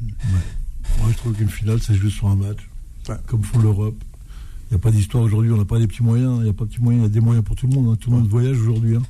[0.02, 2.60] Moi, je trouve qu'une finale, ça se joue sur un match,
[3.28, 4.02] comme font l'Europe.
[4.70, 6.54] Il n'y a pas d'histoire aujourd'hui, on n'a pas des petits moyens, il n'y a
[6.54, 7.92] pas de petits moyens, il y a des moyens pour tout le monde.
[7.92, 7.98] Hein.
[8.00, 8.96] Tout le monde voyage aujourd'hui.
[8.96, 9.04] Hein.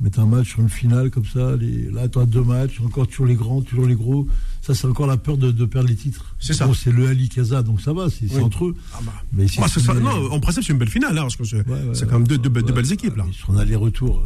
[0.00, 1.90] Mettre un match sur une finale comme ça, les...
[1.90, 4.26] là, tu as deux matchs, encore toujours les grands, toujours les gros.
[4.60, 6.34] Ça, c'est encore la peur de, perdre les titres.
[6.40, 6.68] C'est ça.
[6.74, 8.74] c'est le Ali Casa, donc ça va, c'est entre eux.
[8.92, 9.12] Ah bah.
[9.32, 12.26] Mais bah, non, en principe, c'est une belle finale, hein, parce que c'est quand même
[12.26, 13.16] deux, belles équipes.
[13.16, 13.26] Là.
[13.32, 14.22] Sur un aller-retour,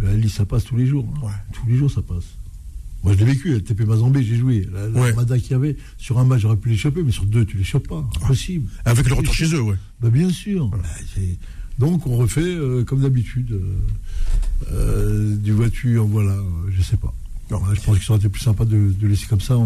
[0.00, 1.08] le Ali, ça passe tous les jours.
[1.24, 1.30] Hein.
[1.52, 2.24] Tous les jours, ça passe.
[3.02, 4.68] Moi, je l'ai vécu, le TP Mazambé, j'ai joué.
[4.72, 7.44] La, la Mada qu'il y avait, sur un match, j'aurais pu l'échapper, mais sur deux,
[7.44, 8.08] tu l'échappes pas.
[8.22, 8.70] Impossible.
[8.84, 9.74] Avec le retour chez eux, oui.
[10.00, 10.70] Bah, bien sûr.
[11.78, 13.60] Donc, on refait, euh, comme d'habitude, euh,
[14.72, 16.36] euh, du voiture, voilà,
[16.70, 17.14] je sais pas
[17.74, 19.56] je pense qu'il aurait été plus sympa de, laisser comme ça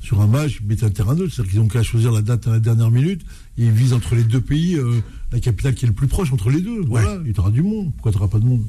[0.00, 1.34] sur un match, mettre un terrain neutre.
[1.34, 3.22] C'est-à-dire qu'ils ont qu'à choisir la date à la dernière minute.
[3.58, 5.00] Et ils visent entre les deux pays euh,
[5.32, 6.80] la capitale qui est le plus proche entre les deux.
[6.82, 7.92] Voilà, il y aura du monde.
[7.94, 8.64] Pourquoi tu n'auras pas de monde?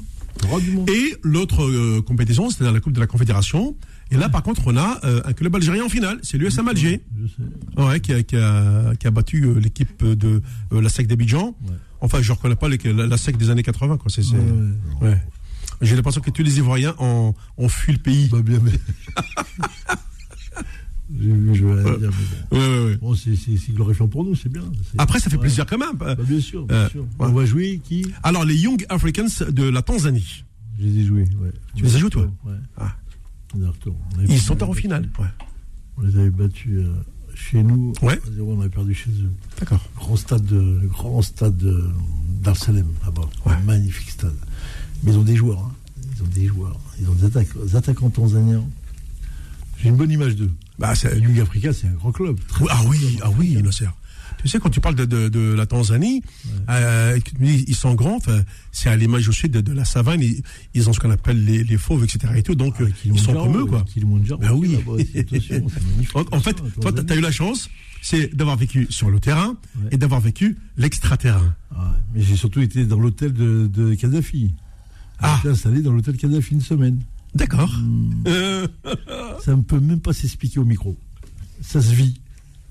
[0.61, 0.89] Du monde.
[0.89, 3.75] Et l'autre euh, compétition, c'est-à-dire la Coupe de la Confédération.
[4.11, 6.19] Et là, par contre, on a euh, un club algérien en finale.
[6.23, 7.01] C'est l'USM Alger.
[7.77, 10.41] Ouais, qui, a, qui, a, battu l'équipe de
[10.71, 11.55] la SEC d'Abidjan.
[11.99, 13.97] Enfin, je ne reconnais pas la, SEC des années 80.
[13.97, 14.09] Quoi.
[14.09, 14.23] C'est,
[15.01, 15.21] ouais.
[15.81, 18.29] J'ai l'impression que tous les Ivoiriens ont, ont fui le pays.
[18.31, 18.71] Bah bien, mais.
[21.09, 22.11] J'ai vu, je vais dire.
[22.51, 24.63] Mais bon, ouais, ouais, bon c'est glorifiant pour nous, c'est bien.
[24.97, 25.95] Après, ça fait plaisir quand même.
[25.95, 27.05] Bah, bien sûr, bien euh, sûr.
[27.19, 28.05] On va jouer qui?
[28.23, 30.43] Alors, les Young Africans de la Tanzanie.
[30.77, 31.51] Je les ai joués, ouais.
[31.75, 32.29] Tu les as joués, toi?
[33.65, 33.93] Ouais.
[34.17, 34.21] Ah.
[34.29, 35.09] Ils sont en finale.
[35.19, 35.27] Ouais.
[35.97, 36.93] On les avait battus euh,
[37.33, 37.93] chez nous.
[38.01, 38.19] Ouais.
[38.39, 39.31] On avait perdu chez eux.
[39.59, 39.81] D'accord.
[39.95, 41.63] Grand stade, de, grand stade
[42.41, 43.29] d'Arcelem, là-bas.
[43.65, 44.35] Magnifique stade.
[45.03, 45.59] Mais ils ont des joueurs.
[45.59, 45.71] Hein.
[46.15, 46.79] Ils ont des joueurs.
[46.99, 48.63] Ils ont des, attaquants tanzaniens.
[49.77, 50.51] J'ai une bonne image d'eux.
[50.79, 52.37] Bah, Young Africa, c'est un grand club.
[52.47, 53.87] Très- Oui, ah oui, ah oui, Nasser.
[54.37, 56.21] Tu sais, quand tu parles de, de, de la Tanzanie,
[56.69, 58.19] euh, ils sont grands,
[58.71, 60.41] c'est à l'image aussi de, de la savane, ils,
[60.75, 62.33] ils ont ce qu'on appelle les, les fauves, etc.
[62.37, 63.83] Et tout, donc, Ah, euh, ils sont comme eux, quoi.
[63.83, 64.77] Kilimanjaro, Ben oui.
[66.31, 67.69] En, fait, toi, tu as eu la chance,
[68.01, 69.89] c'est d'avoir vécu sur le terrain Ouais.
[69.91, 71.55] et d'avoir vécu l'extraterrain.
[71.75, 74.53] Ah, mais j'ai surtout été dans l'hôtel de, de Kadhafi.
[75.19, 75.35] Ah.
[75.37, 76.99] J'étais installé dans l'hôtel Kadhafi une semaine.
[77.33, 77.71] D'accord.
[77.79, 78.11] Hmm.
[78.27, 78.67] Euh,
[79.43, 80.95] Ça ne peut même pas s'expliquer au micro.
[81.61, 82.21] Ça se vit.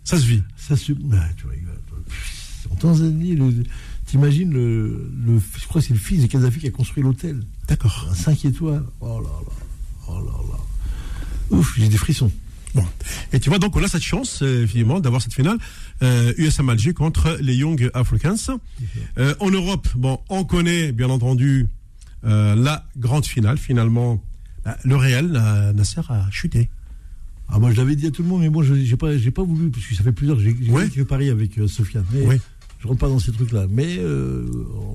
[0.06, 0.42] Ça se vit.
[0.56, 0.92] Ça se.
[1.12, 1.98] Ah, tu rigoles, toi.
[2.70, 3.64] En Tanzanie, le-
[4.06, 5.38] t'imagines le, le.
[5.58, 7.42] Je crois que c'est le fils de Kadhafi qui a construit l'hôtel.
[7.68, 8.08] D'accord.
[8.10, 8.84] Un 5 étoiles.
[9.00, 9.52] Oh là là.
[10.08, 11.56] Oh là là.
[11.58, 12.32] Ouf, j'ai des frissons.
[12.74, 12.84] Bon.
[13.32, 15.56] Et tu vois, donc on a cette chance, euh, finalement, d'avoir cette finale
[16.02, 18.34] euh, USM Alger contre les Young Africans.
[19.18, 21.66] Euh, en Europe, bon, on connaît, bien entendu,
[22.24, 23.56] euh, la grande finale.
[23.58, 24.22] Finalement,
[24.64, 26.68] bah, le Real, Nasser, a chuté.
[27.48, 29.42] Ah, moi, je l'avais dit à tout le monde, mais moi, je j'ai pas, pas
[29.44, 30.38] voulu, parce que ça fait plusieurs.
[30.40, 30.88] J'ai j'ai Ouais.
[30.88, 32.04] fait Paris avec euh, Sofiane.
[32.12, 32.40] Mais.
[32.78, 33.66] Je rentre pas dans ces trucs-là.
[33.70, 34.44] Mais euh,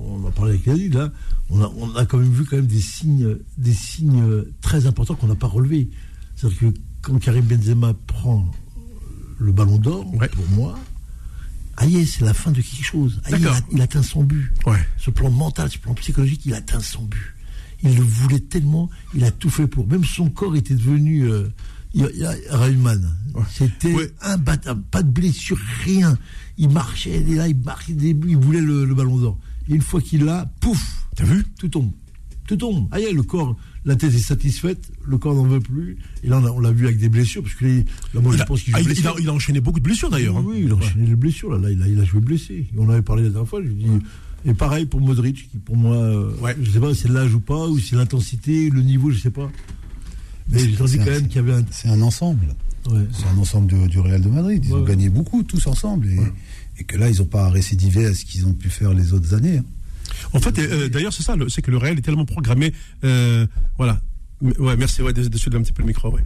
[0.08, 1.12] on a parlé avec Yazid, là.
[1.50, 4.86] On a, on a quand même vu quand même des signes, des signes euh, très
[4.86, 5.90] importants qu'on n'a pas relevés.
[6.36, 6.66] C'est-à-dire que
[7.00, 8.48] quand Karim Benzema prend
[9.38, 10.28] le ballon d'or, Ouais.
[10.28, 10.78] pour moi,
[11.76, 13.20] aïe, c'est la fin de quelque chose.
[13.24, 14.52] Aïe, il, a- il atteint son but.
[14.64, 14.78] Ouais.
[14.96, 17.34] Ce plan mental, ce plan psychologique, il atteint son but.
[17.82, 19.88] Il le voulait tellement, il a tout fait pour.
[19.88, 21.48] Même son corps était devenu euh,
[22.50, 23.14] Rayman.
[23.50, 24.10] C'était Ouais.
[24.22, 26.16] imbattable, pas de blessure, rien.
[26.58, 29.38] Il marchait, et là, il marquait il voulait le, le ballon d'or.
[29.68, 31.44] Et une fois qu'il l'a, pouf, T'as vu?
[31.58, 31.90] Tout tombe.
[32.46, 32.88] Tout tombe.
[32.90, 35.98] Ah, le corps, la tête est satisfaite, le corps n'en veut plus.
[36.24, 38.42] Et là, on, l'a vu avec des blessures, parce que les- là, moi, il je
[38.42, 40.36] a, pense qu'il ah, il, il a, il enchaîné beaucoup de blessures, d'ailleurs.
[40.38, 40.44] hein.
[40.44, 41.50] Oui, il a enchaîné les blessures.
[41.52, 42.66] Là, là il, a, il a joué blessé.
[42.76, 43.62] On avait parlé la dernière fois.
[43.62, 43.86] Je dis,
[44.44, 46.56] et pareil pour Modric, qui pour moi, euh, Ouais.
[46.60, 49.18] je sais pas si c'est l'âge ou pas, ou si c'est l'intensité, le niveau, je
[49.18, 49.50] sais pas.
[50.48, 51.64] Mais c'est quand un- même qu'il y avait un.
[51.70, 52.54] C'est un ensemble.
[52.90, 53.00] Ouais.
[53.12, 54.64] C'est un ensemble du, du Real de Madrid.
[54.64, 56.08] Ils Ouais, ont gagné beaucoup tous ensemble.
[56.08, 56.18] Et,
[56.80, 59.34] et que là, ils n'ont pas récidivé à ce qu'ils ont pu faire les autres
[59.34, 59.58] années.
[59.58, 59.64] hein.
[60.32, 62.72] En fait, euh, d'ailleurs, c'est ça, c'est que le Real est tellement programmé.
[63.04, 63.46] euh,
[63.78, 64.00] voilà.
[64.58, 66.22] Ouais, merci, ouais, de, de suivre un petit peu le micro, ouais.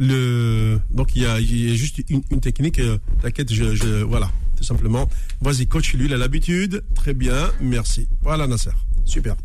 [0.00, 3.76] Le, donc, il y a, il y a juste une, une technique, euh, t'inquiète, je,
[3.76, 5.08] je, voilà, tout simplement.
[5.40, 6.82] Vas-y, coach, lui, il a l'habitude.
[6.96, 8.08] Très bien, merci.
[8.22, 8.70] Voilà, Nasser.
[9.04, 9.36] Super.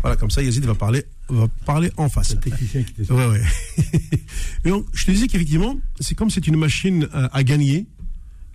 [0.00, 2.34] Voilà, comme ça, Yazid va parler, va parler en face.
[2.34, 3.42] Le technicien qui Ouais, ouais.
[4.64, 7.86] Et donc, je te disais qu'effectivement, c'est comme c'est une machine à, à gagner.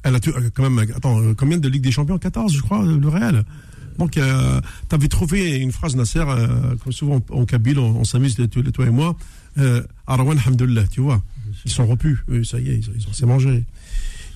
[0.03, 2.17] Elle a euh, quand même, attends, euh, combien de Ligue des Champions?
[2.17, 3.45] 14, je crois, euh, le Real.
[3.99, 4.59] Donc, euh,
[4.89, 8.35] tu avais trouvé une phrase, Nasser, euh, comme souvent en, Kabyle, on, on s'amuse,
[8.73, 9.15] toi, et moi.
[9.59, 11.21] Euh, Arwan Hamdullah, tu vois.
[11.65, 13.63] Ils sont repus, eux, ça y est, ils, ont- assez mangé.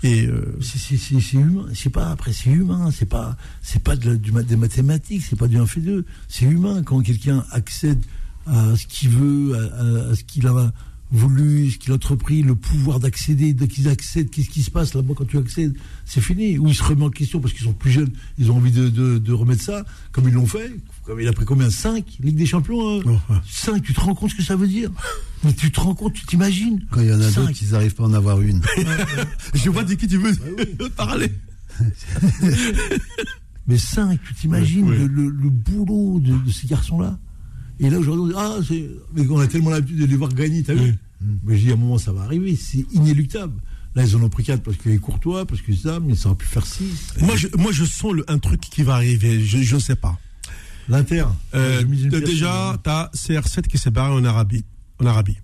[0.03, 4.15] Et euh, C'est- humain, c'est pas après c'est humain, c'est pas c'est pas de la-
[4.15, 7.99] du, ma- des mathématiques, c'est pas du 1 fait 2, c'est humain quand quelqu'un accède
[8.47, 9.59] à ce qu'il veut, à,
[10.07, 10.73] à- à ce qu'il a
[11.09, 14.93] voulu, ce qu'il a entrepris, le pouvoir d'accéder, dès qu'ils accèdent, qu'est-ce qui se passe
[14.93, 15.73] là-bas quand tu accèdes
[16.05, 16.57] C'est fini.
[16.57, 18.89] Ou ils se remettent en question parce qu'ils sont plus jeunes, ils ont envie de,
[18.89, 20.75] de- de remettre ça, comme ils l'ont fait.
[21.05, 21.69] Comme il a pris combien?
[21.69, 23.37] 5 Ligue des Champions Oh, ouais.
[23.49, 24.91] 5, tu te rends compte ce que ça veut dire?
[25.45, 26.85] Mais tu te rends compte, tu t'imagines?
[26.91, 27.45] Quand il y en a Cinq.
[27.47, 28.61] d'autres, ils n'arrivent pas à en avoir une.
[29.53, 30.33] je vois de qui tu veux
[30.97, 31.31] parler.
[33.67, 35.07] Mais 5, tu t'imagines Ouais, ouais.
[35.07, 37.17] le, le- le boulot de, de ces garçons-là?
[37.79, 38.57] Et là, aujourd'hui, ah.
[39.13, 40.95] Mais on a tellement l'habitude de les voir gagner, t'as vu
[41.43, 43.53] Mais je dis, à un moment, ça va arriver, c'est inéluctable.
[43.95, 46.29] Là, ils en ont pris 4 parce qu'il est courtois, parce que ça, mais ça
[46.29, 47.13] aurait pu faire 6.
[47.21, 50.19] Moi, je, moi, je sens le- un truc qui va arriver, je ne sais pas.
[50.89, 51.25] L'Inter.
[51.55, 54.63] Euh, déjà, tu as CR7 qui s'est barré en Arabie.
[54.99, 55.37] En Arabie.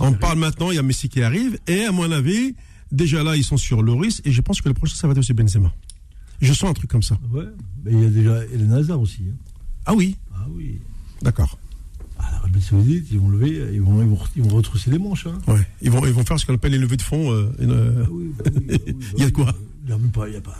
[0.00, 0.18] On arrive.
[0.18, 2.54] parle maintenant, il y a Messi qui arrive, et à mon avis,
[2.92, 5.18] déjà là, ils sont sur Loris, et je pense que le prochain, ça va être
[5.18, 5.72] aussi Benzema.
[6.40, 7.18] Je sens un truc comme ça.
[7.32, 7.44] Ouais.
[7.84, 9.22] Mais il y a déjà Eden Hazard aussi.
[9.28, 9.34] hein.
[9.86, 10.80] Ah oui, Ah oui.
[11.22, 11.58] d'accord.
[12.32, 15.26] L'Arabie Saoudite, ils vont lever, ils vont, ils vont, ils vont retrousser les manches.
[15.26, 15.38] Hein.
[15.46, 15.66] Ouais.
[15.82, 17.32] Ils, vont, ils vont faire ce qu'on appelle les levées de fonds.
[17.32, 19.54] euh, une, euh, Ah oui, bah oui, bah oui, bah Il y a de quoi
[19.86, 20.56] Il a même pas, il y a pas.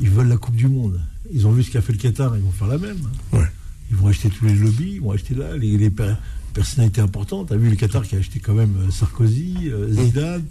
[0.00, 1.00] Ils veulent la Coupe du Monde.
[1.32, 2.98] Ils ont vu ce qu'a fait le Qatar, ils vont faire la même.
[3.32, 3.46] Ouais.
[3.90, 6.14] Ils vont acheter tous les lobbies, ils vont acheter là les, les per-
[6.54, 7.48] personnalités importantes.
[7.50, 10.44] T'as vu le Qatar qui a acheté quand même euh, Sarkozy, euh, Zidane,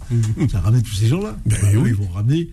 [0.48, 1.36] qui a ramené tous ces gens-là.
[1.46, 1.88] Ben Bah, oui.
[1.90, 2.50] Ils vont ramener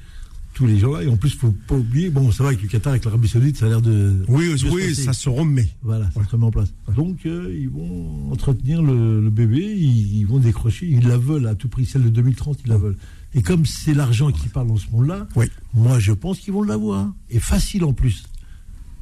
[0.59, 1.03] tous les gens-là.
[1.03, 3.55] Et en plus, faut pas oublier, bon, ça va avec le Qatar, avec l'Arabie Saoudite,
[3.57, 4.23] ça a l'air de.
[4.27, 5.69] Oui, de oui, ça se remet.
[5.83, 6.73] Voilà, ça se remet en place.
[6.95, 11.47] Donc, euh, ils vont entretenir le, le bébé, ils, ils vont décrocher, ils la veulent
[11.47, 12.97] à tout prix, celle de 2030, ils la veulent.
[13.35, 15.45] Et comme c'est l'argent qui parle dans ce monde-là, Oui.
[15.73, 17.09] moi je pense qu'ils vont l'avoir.
[17.29, 18.23] Et facile en plus.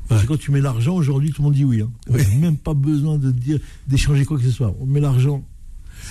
[0.08, 1.82] Parce que quand tu mets l'argent, aujourd'hui, tout le monde dit oui.
[1.82, 1.90] Hein.
[2.10, 2.22] On Oui.
[2.40, 4.76] même pas besoin de dire d'échanger quoi que ce soit.
[4.80, 5.44] On met l'argent,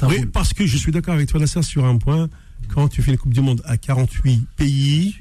[0.03, 0.27] Oui, roule.
[0.31, 2.29] parce que je suis d'accord avec toi, Nasser, sur un point.
[2.73, 5.15] Quand tu fais une Coupe du Monde à 48 pays,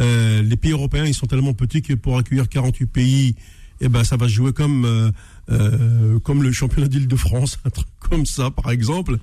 [0.00, 3.34] euh, les pays européens, ils sont tellement petits que pour accueillir 48 pays
[3.80, 5.12] eh ben ça va se jouer comme euh,
[5.50, 9.18] euh, comme le championnat d'Île-de-France, un truc comme ça par exemple.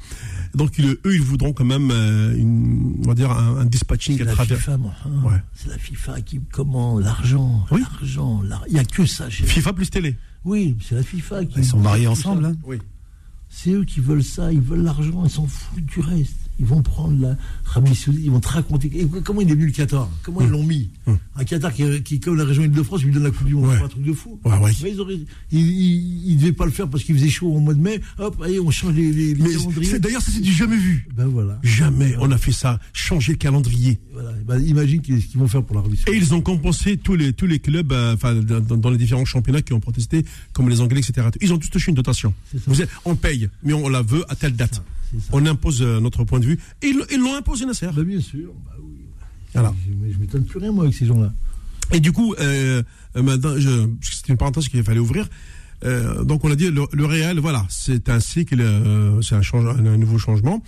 [0.53, 4.15] Donc ils- eux ils voudront quand même euh, une, on va dire un, un dispatching
[4.15, 4.93] C'est à la travers FIFA, moi.
[5.03, 5.09] hein.
[5.25, 5.41] Ouais.
[5.55, 7.81] C'est la FIFA qui comment l'argent, Oui.
[7.81, 9.29] l'argent, l'ar- il y a que ça.
[9.29, 10.15] chez- FIFA plus télé.
[10.45, 11.59] Oui, c'est la FIFA qui.
[11.59, 12.45] Ils sont mariés ensemble.
[12.45, 12.55] hein.
[12.63, 12.77] Oui.
[13.49, 16.44] C'est eux qui veulent ça, ils veulent l'argent, ils s'en foutent du reste.
[16.59, 17.35] Ils vont prendre la
[17.69, 18.89] Arabie Saoudite, ils vont te raconter.
[18.93, 20.09] Et comment il est venu le Qatar?
[20.23, 20.89] Comment ils l'ont mis?
[21.35, 23.67] Un Qatar qui, qui, comme la région Île-de-France, il lui donne la Coupe du Monde.
[23.69, 23.81] Ouais.
[23.83, 24.39] Un truc de fou.
[24.45, 24.71] Ouais, ouais.
[24.83, 25.15] Mais ils, auraient,
[25.51, 27.99] ils, ils, ils devaient pas le faire parce qu'il faisait chaud au mois de mai.
[28.19, 29.99] Hop, allez, on change les, les, les Mais calendriers.
[29.99, 31.07] d'ailleurs ça c'est du jamais vu.
[31.15, 31.59] Ben voilà.
[31.63, 33.99] Jamais on a fait ça, changer le calendrier.
[34.13, 34.31] voilà.
[34.47, 37.47] Ben, imagine ce qu'ils vont faire pour l'Arabie Et ils ont compensé tous les tous
[37.47, 41.27] les clubs, euh, dans, dans les différents championnats qui ont protesté, comme les Anglais, etc.
[41.41, 42.33] Ils ont tous touché une dotation.
[42.67, 44.81] Vous êtes, on paye, mais on la veut à telle date.
[45.19, 45.33] C'est.
[45.33, 46.59] On impose euh, notre point de vue.
[46.81, 47.89] Et ils l'ont imposé, Nasser.
[47.93, 48.51] Ben, bien sûr.
[48.65, 49.05] Bah oui.
[49.53, 49.73] Voilà.
[49.85, 51.31] Je, je m'étonne plus rien, moi, avec ces gens-là.
[51.91, 52.81] Et du coup, euh,
[53.15, 55.27] euh, c'était une parenthèse qu'il fallait ouvrir.
[55.83, 59.41] Euh, donc on a dit le, le réel, voilà, c'est un cycle, euh, c'est un,
[59.41, 60.63] change, un, un nouveau changement.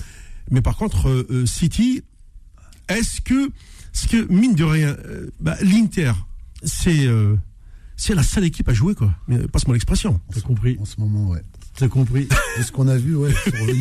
[0.52, 2.04] Mais par contre, City,
[2.88, 3.50] est-ce que,
[3.94, 6.12] ce que mine de rien, euh, bah, l'Inter,
[6.64, 7.36] c'est euh,
[7.96, 9.14] c'est la seule équipe à jouer quoi.
[9.28, 10.20] Mais Passe-moi l'expression.
[10.32, 11.42] T'as compris En ce moment, ouais.
[11.78, 13.34] T'as compris De ce qu'on a vu, ouais,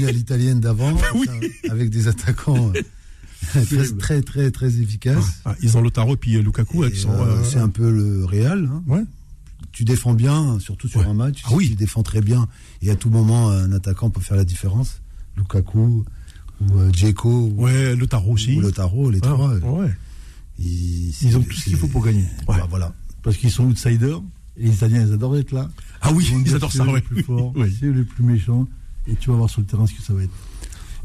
[0.07, 1.27] à l'italienne d'avant, Oui.
[1.71, 5.41] avec des attaquants euh, très, très, très, très efficaces.
[5.45, 7.11] Ah, ils ont Lotaro et puis euh, Lukaku sont.
[7.11, 8.69] euh, euh, c'est un peu le Real.
[8.73, 8.83] hein.
[8.87, 9.03] ouais.
[9.73, 11.07] Tu défends bien, surtout sur Ouais.
[11.07, 11.43] un match.
[11.47, 11.69] Ah oui.
[11.71, 12.49] Tu défends très bien.
[12.83, 15.01] Et à tout moment, un attaquant peut faire la différence.
[15.37, 16.05] Lukaku
[16.61, 16.91] ou euh,
[17.57, 18.57] Ouais, Lotaro aussi.
[18.57, 19.55] ou Lotaro, les Ah, trois.
[19.55, 19.91] ouais.
[20.59, 22.25] Ils, Ils ont tout ce qu'il faut pour gagner.
[22.47, 22.95] Voilà, voilà.
[23.23, 24.23] Parce qu'ils sont outsiders.
[24.59, 25.69] Et les Italiens, ils adorent être là.
[26.03, 26.95] Ah oui, ils adorent c'est ça, ouais.
[26.95, 27.75] les plus forts, Oui.
[27.81, 28.69] c'est les plus méchants.
[29.09, 30.33] Et tu vas voir sur le terrain ce que ça va être.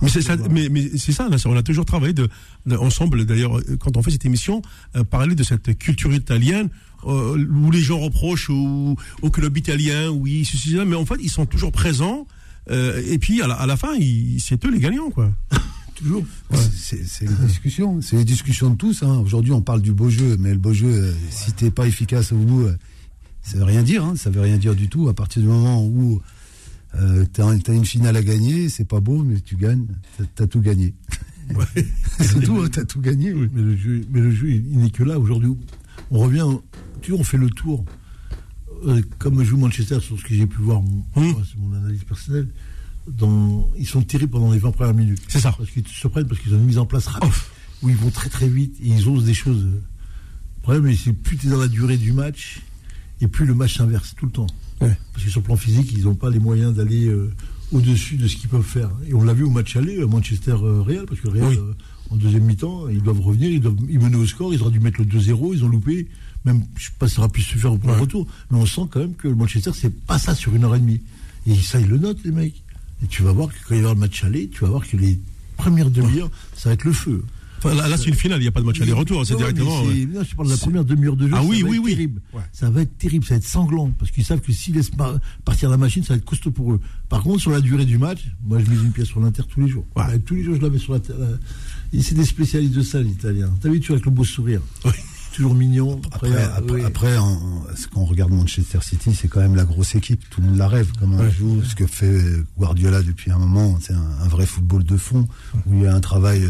[0.01, 2.27] Mais c'est ça, mais, mais c'est ça, on a toujours travaillé de,
[2.65, 4.63] de- ensemble, d'ailleurs, quand on fait cette émission,
[4.95, 6.69] euh, parler de cette culture italienne,
[7.05, 11.29] euh, où les gens reprochent au, au club italien, oui, ceci, mais en fait, ils
[11.29, 12.25] sont toujours présents,
[12.71, 13.89] euh, et puis à la, à la fin,
[14.39, 15.31] c'est eux les gagnants, quoi.
[15.95, 16.23] Toujours.
[16.75, 18.01] C'est c'est les discussions.
[18.01, 19.03] C'est les discussions de tous.
[19.03, 19.19] hein.
[19.23, 22.31] Aujourd'hui, on parle du beau jeu, mais le beau jeu, euh, si t'es pas efficace
[22.31, 22.65] au bout,
[23.43, 24.03] ça veut rien dire.
[24.05, 24.15] hein.
[24.15, 25.09] Ça veut rien dire du tout.
[25.09, 26.21] À partir du moment où
[26.95, 29.85] euh, t'as un- t'as une finale à gagner, c'est pas beau, mais tu gagnes,
[30.17, 30.93] t'as- t'as tout gagné.
[32.19, 33.33] c'est tout, hein, t'as tout gagné.
[33.33, 35.19] Mais le jeu, mais le jeu il, n'est que là.
[35.19, 35.51] Aujourd'hui,
[36.11, 36.45] on revient.
[37.01, 37.83] Tu vois, on fait le tour.
[38.87, 41.03] Euh, comme joue Manchester, sur ce que j'ai pu voir, moi,
[41.49, 42.47] c'est mon analyse personnelle,
[43.07, 45.21] dans, ils sont terribles pendant les 20 premières minutes.
[45.27, 45.51] C'est ça.
[45.57, 47.29] Parce qu'ils te surprennent, parce qu'ils ont une mise en place rapide,
[47.83, 49.63] où ils vont très très vite et ils osent des choses.
[49.65, 49.81] Le
[50.63, 52.61] problème, c'est plus tu es dans la durée du match,
[53.21, 54.47] et plus le match s'inverse tout le temps.
[54.81, 54.97] Ouais.
[55.13, 57.31] Parce que sur le plan physique, ils n'ont pas les moyens d'aller euh,
[57.71, 58.89] au-dessus de ce qu'ils peuvent faire.
[59.07, 61.57] Et on l'a vu au match aller, à Manchester-Real, parce que le Real, Oui.
[61.57, 61.73] euh,
[62.09, 64.79] en deuxième mi-temps, ils doivent revenir, ils, doivent, ils menaient au score, ils auraient dû
[64.79, 66.07] mettre le 2-0, ils ont loupé.
[66.45, 68.01] Même, je sais pas si ça aura pu se faire au point de Ouais.
[68.01, 70.75] retour, mais on sent quand même que le Manchester, c'est pas ça sur une heure
[70.75, 71.01] et demie.
[71.45, 72.61] Et ça, ils le notent, les mecs.
[73.03, 74.87] Et tu vas voir que quand il y aura le match aller, tu vas voir
[74.87, 75.19] que les
[75.57, 77.23] premières demi-heures, ça va être le feu.
[77.63, 79.83] Enfin, là, là, c'est une finale, il n'y a pas de match aller-retour, c'est directement.
[79.83, 80.07] ouais.
[80.11, 81.33] non, je parle de la première demi-heure de jeu.
[81.35, 81.91] Ah ça oui, va oui, être oui.
[81.91, 82.21] terrible.
[82.33, 82.41] Ouais.
[82.51, 83.91] Ça va être terrible, ça va être sanglant.
[83.99, 86.73] Parce qu'ils savent que s'ils laissent par- partir la machine, ça va être costaud pour
[86.73, 86.79] eux.
[87.09, 89.61] Par contre, sur la durée du match, moi, je mise une pièce sur l'Inter tous
[89.61, 89.85] les jours.
[89.95, 90.17] Ouais.
[90.19, 90.99] Tous les jours, je l'avais sur la.
[91.93, 93.51] Et c'est des spécialistes de ça, les Italiens.
[93.61, 94.61] T'as vu, tu vois, avec le beau sourire.
[94.85, 94.91] Oui.
[95.33, 96.01] Toujours mignon.
[96.11, 96.83] Après, Après, après, oui.
[96.83, 100.21] après, en- ce qu'on regarde Manchester City, c'est quand même la grosse équipe.
[100.29, 100.91] Tout le monde la rêve.
[100.99, 101.31] Comme on Ouais.
[101.31, 102.21] joue, ce que fait
[102.57, 105.27] Guardiola depuis un moment, c'est un, un vrai football de fond
[105.67, 106.43] où il y a un travail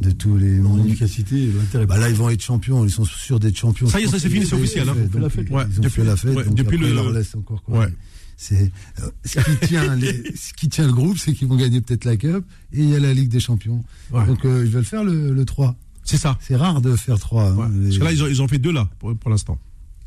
[0.00, 0.60] de tous les.
[0.60, 1.50] En efficacité,
[1.88, 2.84] Bah là, ils vont être champions.
[2.84, 3.86] Ils sont sûrs d'être champions.
[3.86, 4.94] Ça y est, ça, c'est fini, c'est officiel, hein.
[4.98, 5.62] Ils ont fait la fête, ouais.
[5.70, 6.34] Ils ont Depuis- fait la fête.
[6.36, 7.78] ouais, depuis après, le- ils leur laissent encore quoi.
[7.80, 7.94] Ouais.
[8.38, 11.80] C'est euh, ce qui tient les- ce qui tient le groupe, c'est qu'ils vont gagner
[11.80, 13.82] peut-être la Cup et il y a la Ligue des Champions.
[14.12, 14.26] Ouais.
[14.26, 15.74] Donc euh, ils veulent faire le, le 3.
[16.06, 16.38] C'est ça.
[16.40, 17.50] C'est rare de faire 3.
[17.52, 17.66] Ouais.
[17.84, 19.58] Parce que là, ils ont, ils ont fait deux là, pour, pour l'instant.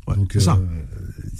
[0.08, 0.54] Ouais, Donc, c'est ça.
[0.60, 0.80] euh,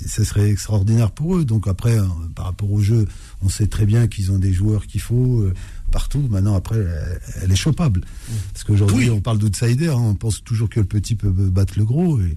[0.07, 1.45] ça serait extraordinaire pour eux.
[1.45, 2.05] Donc après, euh,
[2.37, 3.07] par rapport au jeu,
[3.43, 5.55] on sait très bien qu'ils ont des joueurs qu'il faut euh,
[5.91, 6.23] partout.
[6.31, 8.03] Maintenant, après, elle, elle est chopable.
[8.53, 9.11] Parce qu'aujourd'hui, Oui.
[9.11, 9.89] on parle d'outsider.
[9.89, 9.95] hein.
[9.99, 12.37] on pense toujours que le petit peut battre le gros et,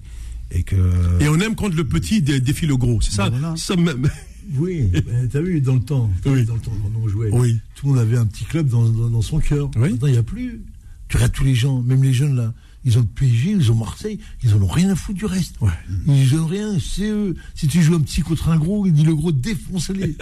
[0.50, 0.76] et que.
[1.20, 3.00] Et on aime quand le petit dé- défie le gros.
[3.02, 3.56] C'est ça, Ben voilà.
[3.56, 4.08] ça même.
[4.58, 6.44] Oui, ben, t'as vu, dans le temps, Oui.
[6.44, 7.58] dans le temps quand on jouait, Oui.
[7.76, 9.70] tout le monde avait un petit club dans, dans, dans son cœur.
[9.76, 9.92] Oui.
[9.92, 10.60] Maintenant, il n'y a plus.
[11.08, 12.54] Tu regardes tous les gens, même les jeunes là,
[12.86, 15.54] ils ont le PSG, ils ont Marseille, ils en ont rien à foutre du reste.
[15.62, 15.70] Ouais.
[16.06, 17.34] Ils ont rien, c'est eux.
[17.54, 20.16] Si tu joues un petit contre un gros, il dit le gros, défonce-les.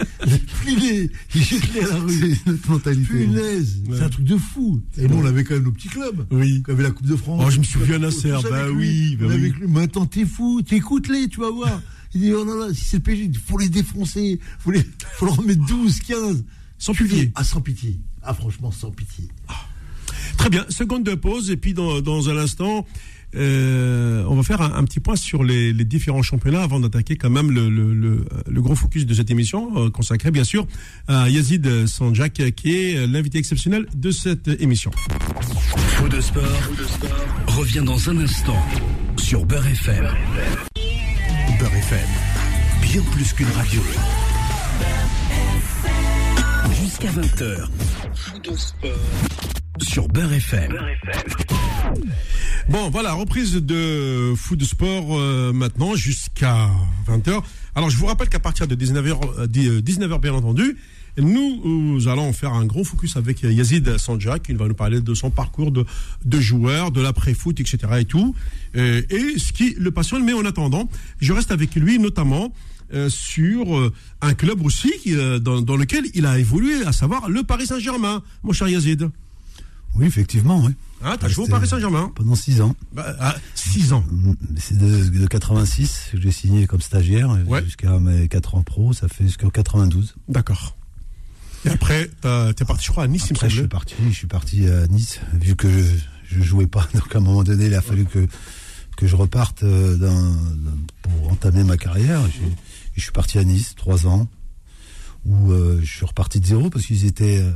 [0.61, 2.35] Plie-les, jette-les à la rue.
[2.35, 3.05] C'est notre mentalité.
[3.05, 3.97] Punaise, Ouais.
[3.97, 4.81] c'est un truc de fou.
[4.97, 6.25] Et nous, on avait quand même nos petits clubs.
[6.31, 6.63] Oui.
[6.67, 7.43] On avait la Coupe de France.
[7.45, 9.35] Oh, je me souviens, Nasser, avec bah oui, bah On oui.
[9.35, 9.67] avec lui.
[9.67, 11.81] Maintenant, t'es fou, t'écoutes-les, tu vas voir.
[12.13, 14.39] Il dit, oh non, non, si c'est le PSG, il faut les défoncer.
[14.59, 14.85] Faut, les,
[15.17, 16.43] faut leur mettre 12, 15.
[16.77, 17.31] Sans pitié.
[17.35, 17.99] Ah, sans pitié.
[18.21, 19.27] Ah, franchement, sans pitié.
[19.47, 19.55] Très
[20.43, 22.85] Très bien, seconde de pause, et puis dans, un instant,
[23.33, 27.49] euh, on va faire un, petit point sur les, différents championnats avant d'attaquer quand même
[27.49, 30.67] le, le, le, le gros focus de cette émission, euh, consacré bien sûr
[31.07, 34.91] à Yazid Sanjak, qui est l'invité exceptionnel de cette émission.
[35.77, 36.43] Faux de sport,
[37.47, 38.61] revient dans un instant
[39.15, 40.09] sur Beurre FM.
[41.57, 42.09] Beurre FM,
[42.81, 43.81] bien plus qu'une radio.
[46.81, 47.69] Jusqu'à 20h,
[48.13, 50.73] Faux de sport sur Beurre FM.
[52.69, 56.69] Bon, voilà, reprise de foot de sport euh, maintenant jusqu'à
[57.07, 57.41] 20h.
[57.75, 60.77] Alors, je vous rappelle qu'à partir de 19h, euh, 19h bien entendu,
[61.17, 64.45] nous, nous allons faire un gros focus avec Yazid Sanjak.
[64.49, 65.85] Il va nous parler de son parcours de,
[66.25, 67.77] de joueur, de l'après-foot, etc.
[67.99, 68.35] et tout.
[68.75, 70.23] Euh, et ce qui le passionne.
[70.23, 70.89] Mais en attendant,
[71.21, 72.51] je reste avec lui notamment
[72.93, 76.91] euh, sur euh, un club aussi qui, euh, dans, dans lequel il a évolué, à
[76.91, 79.09] savoir le Paris Saint-Germain, mon cher Yazid.
[79.95, 80.73] Oui, effectivement, oui.
[81.03, 82.75] Hein, t'as joué au Paris Saint-Germain Pendant six ans.
[82.93, 84.03] bah, ah, Six ans.
[84.57, 87.63] C'est de, de 86 que j'ai signé comme stagiaire Ouais.
[87.63, 90.15] jusqu'à mes 4 ans pro, ça fait jusqu'en 92.
[90.29, 90.75] D'accord.
[91.65, 92.09] Et après,
[92.55, 94.67] t'es parti, je crois, à Nice, il me Après, je suis parti, je suis parti
[94.67, 95.83] à Nice, vu que je,
[96.25, 96.87] je jouais pas.
[96.93, 98.25] Donc à un moment donné, il a fallu que
[98.95, 99.97] que je reparte euh,
[101.01, 102.21] pour entamer ma carrière.
[102.25, 102.31] Et
[102.95, 104.27] Je suis parti à Nice, trois ans,
[105.25, 107.51] où euh, je suis reparti de zéro parce qu'ils étaient euh,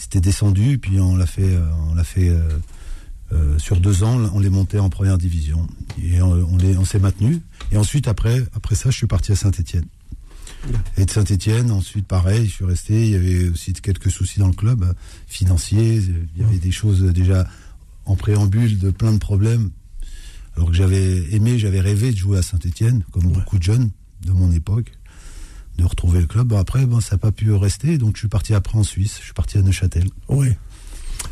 [0.00, 2.48] ils étaient descendus, puis on l'a fait, euh, on l'a fait euh,
[3.32, 5.66] euh, sur deux ans, on les montait en première division
[6.02, 7.40] et on, on les, on s'est maintenu.
[7.70, 9.84] Et ensuite, après, après ça, je suis parti à Saint-Étienne.
[10.96, 13.06] Et de Saint-Etienne, ensuite pareil, je suis resté.
[13.06, 14.94] Il y avait aussi quelques soucis dans le club,
[15.26, 16.02] financiers.
[16.36, 17.46] Il y avait des choses déjà
[18.04, 19.70] en préambule de plein de problèmes.
[20.56, 23.90] Alors que j'avais aimé, j'avais rêvé de jouer à Saint-Etienne, comme beaucoup de jeunes
[24.26, 24.92] de mon époque,
[25.80, 26.48] de retrouver le club.
[26.48, 29.16] Bon, après, bon, ça n'a pas pu rester, donc je suis parti après en Suisse.
[29.18, 30.08] Je suis parti à Neuchâtel.
[30.28, 30.48] Oui.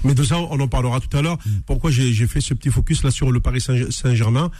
[0.04, 1.38] Mais de ça, on en parlera tout à l'heure.
[1.66, 4.50] Pourquoi j'ai fait ce petit focus là sur le Paris Saint- Saint-Germain?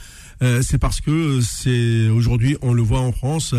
[0.41, 3.53] Euh, C'est parce que c'est aujourd'hui, on le voit en France,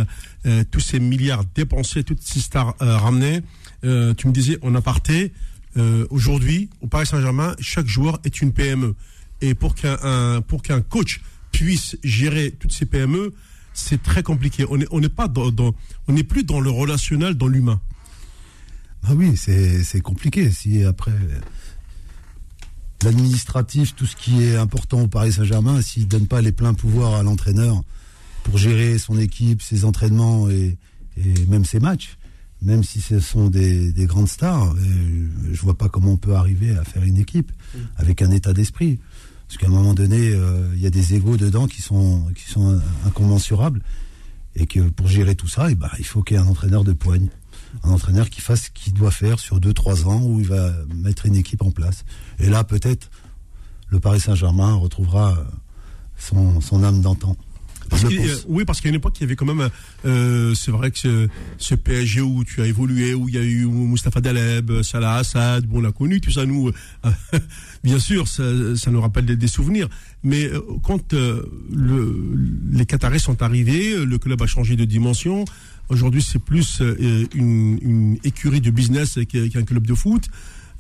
[0.47, 3.41] euh, tous ces milliards dépensés, toutes ces stars euh, ramenées.
[3.83, 3.89] Tu
[4.27, 5.33] me disais, on aparté,
[6.11, 8.95] aujourd'hui, au Paris Saint-Germain, chaque joueur est une PME.
[9.41, 11.21] Et pour qu'un un- pour qu'un coach
[11.53, 13.33] puisse gérer toutes ces PME,
[13.73, 14.65] c'est très compliqué.
[14.71, 15.75] On n'est on n'est pas dans, dans-
[16.09, 17.81] on n'est plus dans le relationnel, dans l'humain.
[19.05, 20.51] Ah oui, c'est c'est compliqué.
[20.51, 21.13] Si après
[23.03, 27.15] l'administratif, tout ce qui est important au Paris Saint-Germain, s'il donne pas les pleins pouvoirs
[27.15, 27.83] à l'entraîneur
[28.45, 30.77] pour gérer son équipe, ses entraînements et,
[31.17, 32.19] et même ses matchs,
[32.63, 36.35] même si ce sont des, des grandes stars, euh, je vois pas comment on peut
[36.35, 37.53] arriver à faire une équipe
[37.97, 38.99] avec un état d'esprit.
[39.51, 42.25] Parce qu'à un moment donné, euh, il y a des égaux dedans qui sont
[43.05, 43.83] incommensurables
[44.55, 46.85] et que pour gérer tout ça, eh ben, il faut qu'il y ait un entraîneur
[46.85, 47.27] de poigne
[47.83, 51.27] un entraîneur qui fasse ce qu'il doit faire sur 2-3 ans où il va mettre
[51.27, 52.05] une équipe en place.
[52.39, 53.11] Et là, peut-être,
[53.89, 55.37] le Paris Saint-Germain retrouvera
[56.17, 57.37] son âme d'antan.
[57.91, 58.47] Parce Je qu'il- pense.
[58.49, 59.69] oui, parce qu'à une époque, il y avait quand même,
[60.07, 63.43] euh, c'est vrai que ce, ce PSG où tu as évolué, où il y a
[63.43, 66.69] eu Mustapha Daleb, Salah Assad, bon, on l'a connu, tout ça, nous,
[67.05, 67.11] euh,
[67.85, 68.45] bien sûr, ça,
[68.77, 69.89] ça nous rappelle des, des souvenirs.
[70.23, 72.35] Mais euh, quand euh, le,
[72.73, 75.45] les Qataris sont arrivés, le club a changé de dimension.
[75.89, 76.81] Aujourd'hui, c'est plus
[77.35, 80.23] une, une écurie de business qu'un qu'un club de foot.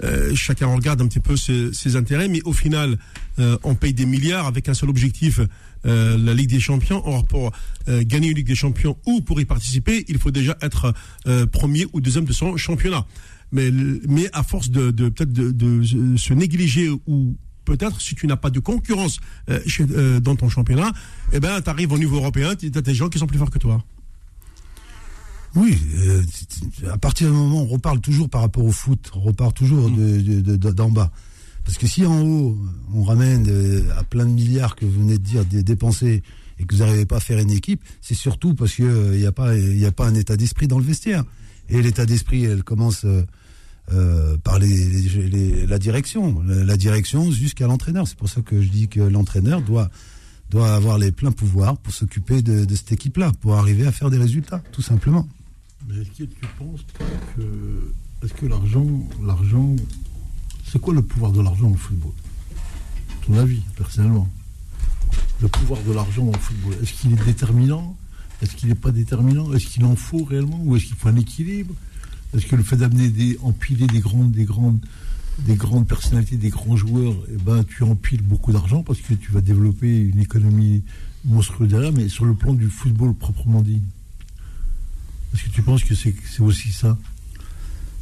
[0.02, 2.96] Euh, chacun regarde un petit peu ses, ses intérêts, mais au final,
[3.38, 5.40] euh, on paye des milliards avec un seul objectif,
[5.86, 7.02] euh, la Ligue des Champions.
[7.06, 7.52] Or, pour
[7.88, 10.92] euh, gagner une Ligue des Champions ou pour y participer, il faut déjà être
[11.26, 13.06] euh, premier ou deuxième de son championnat.
[13.52, 13.70] Mais,
[14.08, 18.36] mais à force de, de peut-être de, de se négliger ou peut-être si tu n'as
[18.36, 19.18] pas de concurrence
[19.66, 19.86] chez-
[20.20, 20.92] dans ton championnat,
[21.32, 23.50] eh ben, tu arrives au niveau européen, tu as des gens qui sont plus forts
[23.50, 23.82] que toi.
[25.56, 25.76] Oui,
[26.92, 29.90] à partir du moment où on reparle toujours par rapport au foot, on repart toujours
[29.90, 31.10] de- de- de- de- d'en bas.
[31.70, 32.58] Parce que si en haut,
[32.92, 36.24] on ramène euh, à plein de milliards que vous venez de dire, des dépenser,
[36.58, 39.30] et que vous n'arrivez pas à faire une équipe, c'est surtout parce qu'il n'y a,
[39.30, 41.22] pas- a pas un état d'esprit dans le vestiaire.
[41.68, 43.22] Et l'état d'esprit, elle commence euh,
[43.92, 46.42] euh, par les, la direction.
[46.42, 48.08] La, direction jusqu'à l'entraîneur.
[48.08, 49.90] C'est pour ça que je dis que l'entraîneur doit,
[50.50, 54.10] doit avoir les pleins pouvoirs pour s'occuper de, de cette équipe-là, pour arriver à faire
[54.10, 55.28] des résultats, tout simplement.
[55.88, 56.84] Mais est-ce que tu penses
[57.36, 57.42] que.
[58.22, 59.76] Est-ce que l'argent
[60.70, 62.12] c'est quoi le pouvoir de l'argent au football?
[63.26, 64.28] Ton avis, personnellement
[65.40, 67.96] Le pouvoir de l'argent au football, est-ce qu'il est déterminant?
[68.40, 69.52] Est-ce qu'il n'est pas déterminant?
[69.52, 70.60] Est-ce qu'il en faut réellement?
[70.64, 71.74] Ou est-ce qu'il faut un équilibre?
[72.34, 73.38] Est-ce que le fait d'amener des.
[73.42, 74.30] empiler des grandes.
[74.30, 74.78] des grandes
[75.46, 79.32] des grandes personnalités, des grands joueurs, eh ben, tu empiles beaucoup d'argent parce que tu
[79.32, 80.82] vas développer une économie
[81.24, 83.80] monstrueuse derrière, mais sur le plan du football proprement dit.
[85.32, 86.98] Est-ce que tu penses que c'est c'est aussi ça?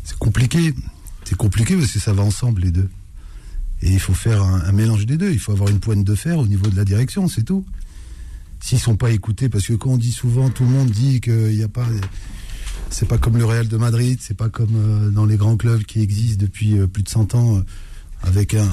[0.02, 0.74] C'est compliqué.
[1.28, 2.88] C'est compliqué parce que ça va ensemble les deux.
[3.82, 5.30] Et il faut faire un, mélange des deux.
[5.30, 7.66] Il faut avoir une pointe de fer au niveau de la direction, c'est tout.
[8.60, 11.54] S'ils sont pas écoutés, parce que quand on dit souvent, tout le monde dit qu'il
[11.54, 11.86] n'y a pas,
[12.88, 15.82] c'est pas comme le Real de Madrid, c'est pas comme euh, dans les grands clubs
[15.82, 17.60] qui existent depuis euh, plus de 100 ans, euh,
[18.22, 18.66] avec un,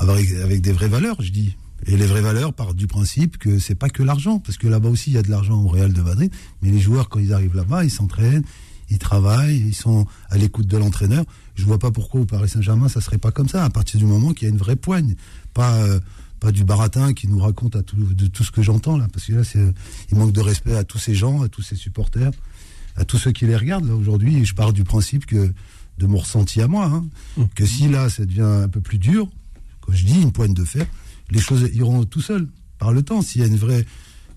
[0.00, 1.56] avec des vraies valeurs, je dis.
[1.84, 4.88] Et les vraies valeurs partent du principe que c'est pas que l'argent, parce que là-bas
[4.88, 7.34] aussi il y a de l'argent au Real de Madrid, mais les joueurs quand ils
[7.34, 8.44] arrivent là-bas, ils s'entraînent,
[8.88, 11.26] ils travaillent, ils sont à l'écoute de l'entraîneur.
[11.56, 14.06] Je vois pas pourquoi au Paris Saint-Germain ça serait pas comme ça, à partir du
[14.06, 15.16] moment qu'il y a une vraie poigne,
[15.54, 16.00] pas euh,
[16.38, 19.26] pas du baratin qui nous raconte à tout, de tout ce que j'entends là, parce
[19.26, 19.64] que là c'est
[20.10, 22.32] il manque de respect à tous ces gens, à tous ces supporters,
[22.94, 24.44] à tous ceux qui les regardent là aujourd'hui.
[24.44, 25.52] Je pars du principe que
[25.98, 27.44] de mon ressenti à moi, hein, mmh.
[27.54, 29.28] que si là ça devient un peu plus dur,
[29.80, 30.86] quand je dis une poigne de fer,
[31.30, 32.48] les choses iront tout seuls
[32.78, 33.22] par le temps.
[33.22, 33.86] S'il y a une vraie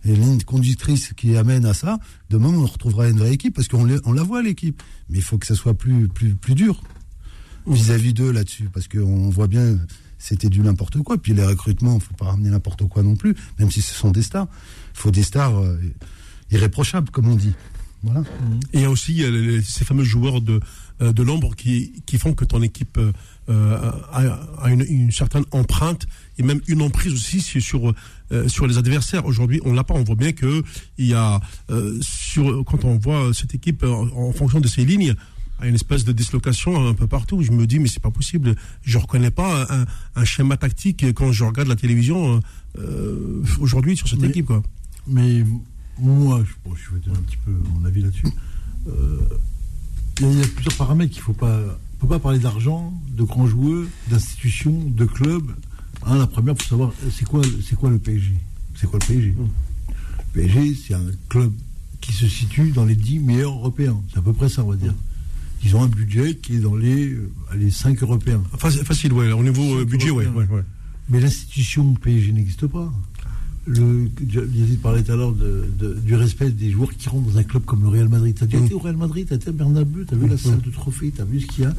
[0.05, 1.99] ligne conductrice qui amène à ça,
[2.29, 4.81] demain on retrouvera une vraie équipe parce qu'on on la voit l'équipe.
[5.09, 6.81] Mais il faut que ça soit plus, plus, plus dur
[7.67, 9.77] vis-à-vis d'eux là-dessus parce qu'on voit bien
[10.21, 11.17] c'était du n'importe quoi.
[11.17, 14.11] Puis les recrutements, il faut pas ramener n'importe quoi non plus, même si ce sont
[14.11, 14.47] des stars.
[14.93, 15.79] Faut des stars euh,
[16.51, 17.53] irréprochables, comme on dit.
[18.03, 18.23] Voilà.
[18.73, 19.23] Et aussi
[19.63, 20.61] ces fameux joueurs de,
[21.01, 26.07] euh, de l'ombre qui, qui font que ton équipe euh, a, une, certaine empreinte
[26.37, 27.93] et même une emprise aussi sur
[28.31, 29.25] euh, sur les adversaires.
[29.25, 29.93] Aujourd'hui, on l'a pas.
[29.95, 30.63] On voit bien que
[30.97, 31.41] il y a
[32.01, 35.15] sur quand on voit cette équipe en, fonction de ses lignes
[35.59, 37.41] a une espèce de dislocation un peu partout.
[37.41, 38.55] Je me dis, mais c'est pas possible.
[38.81, 39.67] Je reconnais pas
[40.15, 42.39] un, schéma tactique quand je regarde la télévision
[43.59, 44.47] aujourd'hui sur cette équipe.
[44.47, 44.63] Quoi.
[45.07, 45.43] Mais
[45.97, 48.27] moi, je, je vais donner un petit peu mon avis là-dessus.
[50.21, 51.61] il y, a plusieurs paramètres qu'il faut pas
[51.99, 55.51] ne peut pas parler d'argent, de grands joueurs, d'institutions, de clubs.
[56.05, 58.35] Hein, la première, pour savoir, c'est quoi, c'est quoi le PSG
[58.75, 61.51] C'est quoi le PSG Le PSG, c'est un club
[61.99, 64.01] qui se situe dans les 10 meilleurs européens.
[64.11, 64.93] C'est à peu près ça, on va dire.
[65.63, 68.41] Ils ont un budget qui est dans les, euh, les 5 européens.
[68.57, 69.31] Facile, ouais.
[69.31, 70.63] Au niveau euh, budget, ouais, ouais, ouais.
[71.09, 72.91] Mais l'institution PSG n'existe pas
[73.69, 77.65] le, Yazid parlait tout à l'heure du respect des joueurs qui rentrent dans un club
[77.65, 78.35] comme le Real Madrid.
[78.35, 78.65] Tu as déjà mm.
[78.65, 80.37] été au Real Madrid, tu as été à Bernabeu, tu as vu la mm.
[80.37, 81.73] salle de trophée, tu as vu ce qu'il y a.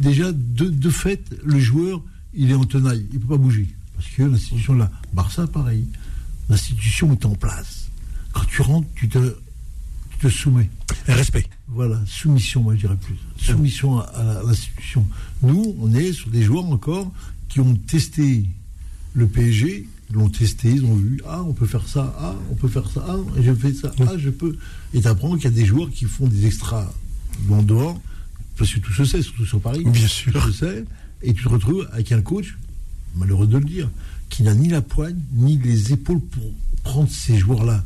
[0.00, 2.02] Déjà, de, fait, le joueur,
[2.34, 3.68] il est en tenaille, il ne peut pas bouger.
[3.96, 5.84] Parce que l'institution là, Barça, pareil.
[6.48, 7.90] L'institution est en place.
[8.32, 9.18] Quand tu rentres, tu te,
[10.20, 10.70] te soumets.
[11.06, 11.46] respect.
[11.68, 13.16] Voilà, soumission, moi je dirais plus.
[13.36, 15.06] Soumission à l'institution.
[15.42, 17.10] Nous, on est sur des joueurs encore
[17.48, 18.46] qui ont testé
[19.14, 22.68] le PSG l'ont testé, ils ont vu, ah, on peut faire ça, ah, on peut
[22.68, 24.56] faire ça, ah, je fais ça, ah, je peux.
[24.92, 26.92] Et tu apprends qu'il y a des joueurs qui font des extras
[27.48, 28.00] en dehors,
[28.56, 29.84] parce que tout se sait, surtout sur Paris.
[29.84, 30.32] Bien sûr.
[30.32, 30.84] Tout se sait,
[31.22, 32.58] et tu te retrouves avec un coach,
[33.16, 33.88] malheureux de le dire,
[34.28, 36.52] qui n'a ni la poigne, ni les épaules pour
[36.82, 37.84] prendre ces joueurs-là.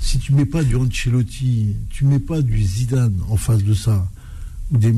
[0.00, 4.08] Si tu mets pas du Ancelotti, tu mets pas du Zidane en face de ça,
[4.70, 4.94] ou des,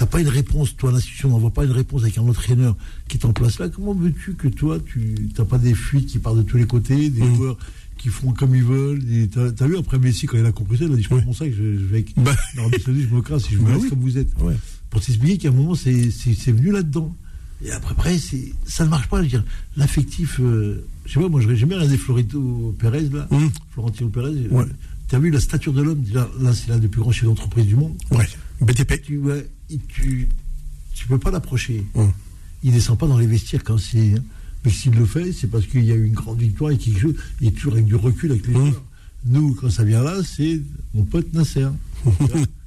[0.00, 2.76] n'as pas une réponse, toi, l'institution n'envoie pas une réponse avec un entraîneur
[3.08, 3.68] qui est en place là.
[3.68, 7.08] Comment veux-tu que toi, tu n'as pas des fuites qui partent de tous les côtés,
[7.10, 7.34] des mmh.
[7.34, 7.58] joueurs
[7.96, 10.84] qui font comme ils veulent Tu as, vu après Messi, quand il a compris ça,
[10.84, 12.14] il a dit Je prends ça, je, je vais avec.
[12.16, 12.34] Bah.
[12.54, 14.32] je me crasse, je me bah laisse comme vous êtes.
[14.90, 17.16] Pour t'expliquer qu'à un moment, c'est venu là-dedans.
[17.64, 18.18] Et après, après
[18.66, 19.18] ça ne marche pas.
[19.18, 19.44] Je veux dire,
[19.76, 20.40] l'affectif.
[20.40, 23.26] Euh, je sais pas, moi, j'aurais jamais regardé Florito Pérez, là.
[23.30, 23.46] Mmh.
[23.70, 24.48] Florentino Pérez.
[25.08, 27.66] Tu as vu la stature de l'homme Là, c'est l'un des plus grands chefs d'entreprise
[27.66, 27.94] du monde.
[28.10, 28.26] Ouais.
[28.60, 29.00] BTP.
[29.02, 29.20] Tu,
[29.88, 30.28] tu,
[30.94, 31.84] tu peux pas l'approcher.
[31.94, 32.10] Hum.
[32.62, 34.14] Il descend pas dans les vestiaires quand c'est.
[34.14, 34.24] Hein.
[34.64, 36.98] Mais s'il le fait, c'est parce qu'il y a eu une grande victoire et qu'il
[36.98, 37.14] joue.
[37.40, 38.82] Il est toujours avec du recul avec les joueurs.
[39.26, 40.60] Nous, quand ça vient là, c'est
[40.94, 41.68] mon pote Nasser.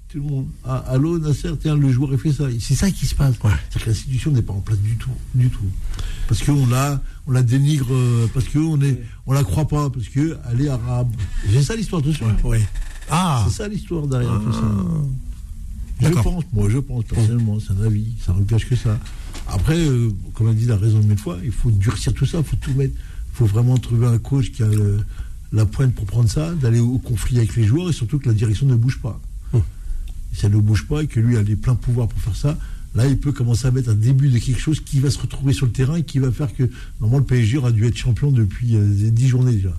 [0.10, 0.48] tout le monde.
[0.64, 2.46] Allô Nasser, tiens, le joueur a fait ça.
[2.60, 3.36] C'est ça qui se passe.
[3.70, 5.12] C'est que l'institution n'est pas en place du tout.
[5.36, 5.66] Du tout.
[6.28, 10.10] Parce qu'on la, on la dénigre, euh, parce qu'on est, on la croit pas, parce
[10.10, 11.12] qu'elle est arabe.
[11.52, 12.26] C'est ça l'histoire de ça.
[13.12, 13.46] Ah.
[13.48, 14.64] C'est ça l'histoire derrière tout ça.
[14.64, 16.02] Ah.
[16.02, 18.98] Je pense, moi je pense personnellement, c'est un avis, ça ne cache que ça.
[19.48, 22.40] Après, euh, comme on dit la raison de mille fois, il faut durcir tout ça,
[22.40, 22.96] il faut tout mettre.
[22.96, 24.68] Il faut vraiment trouver un coach qui a
[25.52, 28.34] la pointe pour prendre ça, d'aller au conflit avec les joueurs et surtout que la
[28.34, 29.20] direction ne bouge pas.
[30.34, 32.58] Si elle ne bouge pas et que lui a les pleins pouvoirs pour faire ça,
[32.96, 35.54] là il peut commencer à mettre un début de quelque chose qui va se retrouver
[35.54, 36.70] sur le terrain et qui va faire que
[37.00, 39.76] normalement le PSG aura dû être champion depuis euh, dix journées déjà.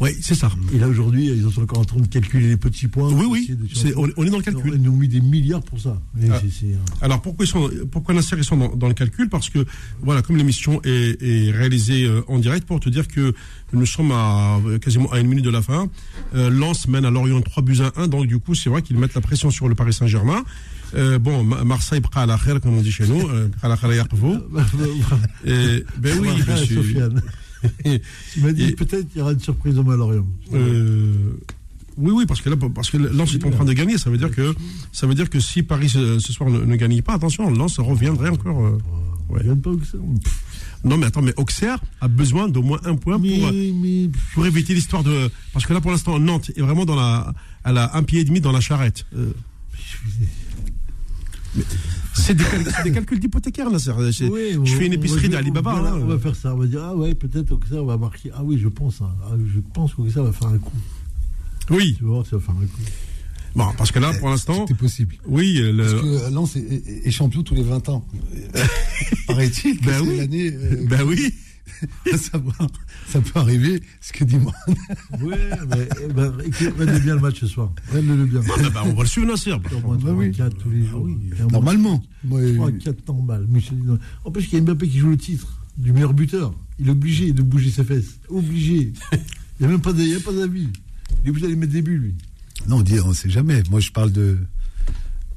[0.00, 0.50] Oui, c'est ça.
[0.72, 3.12] Et là, aujourd'hui, ils sont encore en train de calculer les petits points.
[3.12, 3.58] Oui, oui.
[3.96, 4.74] on, est dans le calcul.
[4.74, 6.00] Ils nous ont mis des milliards pour ça.
[6.30, 6.40] Ah.
[7.00, 9.28] Alors, pourquoi, ils sont, pourquoi Nasser, ils sont dans, le calcul?
[9.28, 9.64] Parce que,
[10.00, 13.34] voilà, comme l'émission est, réalisée euh, en direct, pour te dire que
[13.72, 15.90] nous sommes à quasiment à une minute de la fin.
[16.34, 18.06] Euh, Lens mène à Lorient 3 buts à 1.
[18.06, 20.44] Donc, du coup, c'est vrai qu'ils mettent la pression sur le Paris Saint-Germain.
[20.94, 23.28] Euh, bon, Marseille prend à la comme on dit chez nous,
[23.62, 23.76] à la
[25.44, 27.10] Ben oui, monsieur.
[27.84, 30.26] Tu m'as dit peut-être qu'il y aura une surprise au Malorium.
[30.52, 31.32] Euh,
[31.96, 33.98] oui, oui, parce que là, parce que Lens est en train de gagner.
[33.98, 34.54] Ça veut dire que,
[34.92, 38.64] ça veut dire que si Paris ce, soir ne, gagne pas, attention, Lens reviendrait encore.
[38.64, 38.78] Euh,
[39.28, 39.42] Ouais.
[39.56, 40.00] Pas Auxerre.
[40.84, 44.46] Non, mais attends, mais Auxerre a besoin d'au moins un point Mais, pour, mais, pour
[44.46, 45.30] éviter l'histoire de.
[45.52, 47.34] Parce que là, pour l'instant, Nantes est vraiment dans la.
[47.64, 49.04] Elle a un pied et demi dans la charrette.
[49.16, 49.32] Euh,
[52.14, 53.78] c'est des, cal- c'est des calculs d'hypothécaire, là.
[53.78, 55.72] Oui, je on- fais une on épicerie d'Alibaba.
[55.72, 55.94] voilà.
[55.96, 56.54] On va faire ça.
[56.54, 58.30] On va dire, ah ouais, peut-être Auxerre va marquer.
[58.34, 59.00] Ah oui, je pense.
[59.00, 59.10] hein.
[59.24, 60.72] Ah, je pense qu'Auxerre va faire un coup.
[61.70, 62.80] Oui, Tu vas voir, ça va faire un coup.
[63.56, 65.16] bon, parce que là, pour l'instant, C'était possible.
[65.26, 68.06] oui, euh, Parce le, que Lens est, est- est champion tous les 20 ans.
[69.26, 70.16] Paraît-il que Ben c'est oui.
[70.16, 70.50] l'année.
[70.52, 71.34] euh, ben oui,
[72.16, 72.56] savoir,
[73.08, 74.52] ça peut arriver, ce que dit moi.
[75.20, 76.32] Ouais, mais eh ben,
[77.00, 77.72] bien le match ce soir.
[77.90, 78.40] Regarde-le bien.
[78.48, 79.50] Ah, bah, on va le suivre, Nasser.
[79.50, 80.32] Bah 3 oui.
[80.32, 81.02] 4 tous les jours.
[81.02, 82.02] Au moins Normalement.
[82.24, 83.46] Moi, 3 4 temps balle.
[83.48, 83.78] Michel-
[84.24, 86.54] En plus, il y a Mbappé qui joue le titre du meilleur buteur.
[86.78, 88.20] Il est obligé de bouger ses fesses.
[88.28, 88.92] Obligé.
[89.12, 89.18] Il
[89.60, 90.68] n'y a même pas d'avis.
[91.22, 92.14] Il est obligé d'aller mettre des buts, lui.
[92.68, 93.62] non, on on sait jamais.
[93.70, 94.38] Moi, je parle de,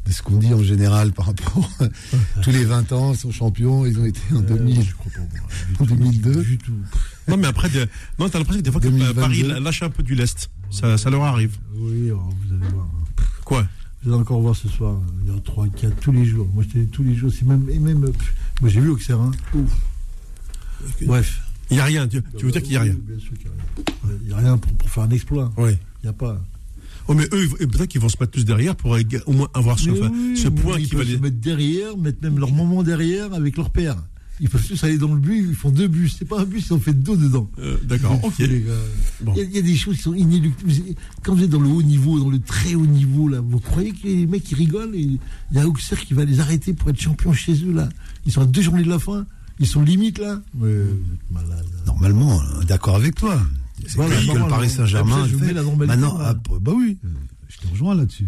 [0.06, 1.70] de ce qu'on dit en général par rapport.
[2.42, 4.80] tous les 20 ans, ils sont champions, ils ont été en 2000.
[4.80, 5.20] Euh, je crois pas.
[5.20, 5.28] moi.
[5.70, 6.44] Du En tout, 2002.
[6.44, 6.74] Du tout.
[7.28, 7.88] Non, mais après, de-
[8.20, 9.22] non, t'as l'impression que des fois que 2022.
[9.22, 10.50] Paris lâche un peu du lest.
[10.72, 11.58] Ça, ça leur arrive.
[11.76, 12.88] Oui, oh, vous allez voir.
[13.46, 13.68] Quoi?
[14.04, 14.98] Vous allez encore voir ce soir.
[15.26, 16.50] Il y a 3, 4, tous les jours.
[16.54, 17.32] Moi, je dis tous les jours.
[17.32, 19.20] C'est même, et même, pff, moi, j'ai vu Auxerre.
[19.20, 19.32] hein.
[19.54, 19.70] Ouf.
[21.04, 21.42] Bref.
[21.70, 22.08] Il n'y a rien.
[22.08, 22.94] Tu, tu veux dire qu'il n'y a rien?
[22.94, 24.18] Oui, Bien sûr qu'il n'y a rien.
[24.24, 25.52] Il n'y a rien pour, pour faire un exploit.
[25.58, 25.72] Oui.
[26.04, 26.42] Il n'y a pas.
[27.08, 29.48] Oh, mais eux, ils- peut-être qu'ils vont se mettre tous derrière pour euh, au moins
[29.54, 31.18] avoir ce, Mais enfin, oui, ce point ils qui va peuvent les.
[31.18, 33.96] se mettre derrière, mettre même leur moment derrière avec leur père.
[34.44, 36.10] Ils peuvent tous aller dans le but, ils font deux buts.
[36.10, 37.48] C'est pas un but, ils ont fait deux dedans.
[37.60, 38.34] Euh, D'accord, ok.
[39.22, 39.34] Bon.
[39.36, 40.72] Il, y a, il y a des choses qui sont inéluctables.
[41.22, 43.92] Quand vous êtes dans le haut niveau, dans le très haut niveau, là, vous croyez
[43.92, 45.20] que les mecs ils rigolent et il
[45.52, 47.88] y a Auxerre qui va les arrêter pour être champion chez eux là.
[48.26, 49.28] Ils sont à deux journées de la fin.
[49.60, 50.42] Ils sont limite là.
[50.56, 51.66] Mais vous êtes malade.
[51.86, 53.40] Normalement, euh, d'accord avec toi.
[53.88, 55.28] C'est Voilà, que le Paris Saint-Germain.
[55.78, 56.98] Maintenant, ah, bah oui,
[57.50, 58.28] je te rejoins là-dessus.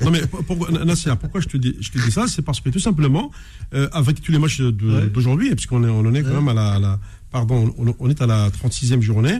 [0.00, 2.60] Non mais pour- pourquoi, Nasser, pourquoi je te dis, je te dis ça, c'est parce
[2.60, 3.32] que tout simplement,
[3.74, 5.06] euh, avec tous les matchs de- Ouais.
[5.08, 6.34] d'aujourd'hui, puisqu'on est, on en est quand Ouais.
[6.36, 7.00] même à la, à la-
[7.32, 9.38] pardon, on, on est à la 36e journée,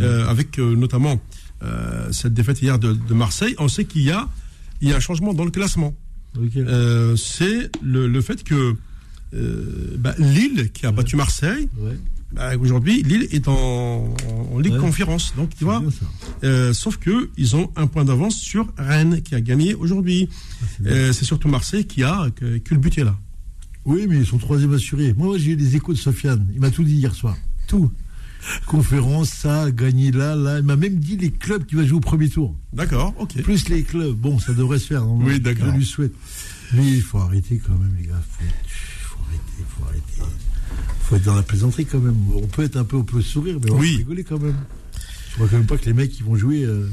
[0.00, 1.20] euh, avec euh, notamment
[1.62, 4.28] euh, cette défaite hier de, de Marseille, on sait qu'il y a,
[4.80, 5.94] il y a un changement dans le classement.
[6.56, 8.74] Euh, c'est le, le fait que
[9.34, 11.98] euh, bah, Lille, qui a battu Marseille, Ouais,
[12.34, 14.14] bah, aujourd'hui, Lille est en,
[14.52, 14.78] en Ligue Ouais.
[14.78, 15.34] Conférence.
[15.36, 15.82] Donc, tu vois,
[16.44, 20.28] euh, sauf que ils ont un point d'avance sur Rennes qui a gagné aujourd'hui.
[20.62, 20.66] Ah.
[20.86, 23.16] Euh, c'est surtout Marseille qui a que, que le but est là.
[23.84, 25.12] Oui, mais ils sont troisième assurés.
[25.14, 26.46] Moi, j'ai eu les échos de Sofiane.
[26.54, 27.36] Il m'a tout dit hier soir.
[27.66, 27.90] Tout.
[28.66, 30.58] Conférence, ça, gagné là, là.
[30.58, 32.56] Il m'a même dit les clubs qui va jouer au premier tour.
[32.72, 33.40] D'accord, ok.
[33.42, 34.16] Plus les clubs.
[34.16, 35.08] Bon, ça devrait se faire.
[35.08, 35.66] Oui, d'accord.
[35.72, 36.12] Je lui souhaite.
[36.74, 38.22] Mais il faut arrêter quand même, les gars.
[38.30, 38.44] Faut,
[39.02, 40.32] faut arrêter, faut arrêter.
[41.12, 42.16] Faut être dans la plaisanterie quand même.
[42.34, 43.92] On peut être un peu, on peut sourire, mais on Oui.
[43.92, 44.56] va rigoler quand même.
[45.28, 46.64] Je crois quand même pas que les mecs qui vont jouer.
[46.64, 46.86] euh,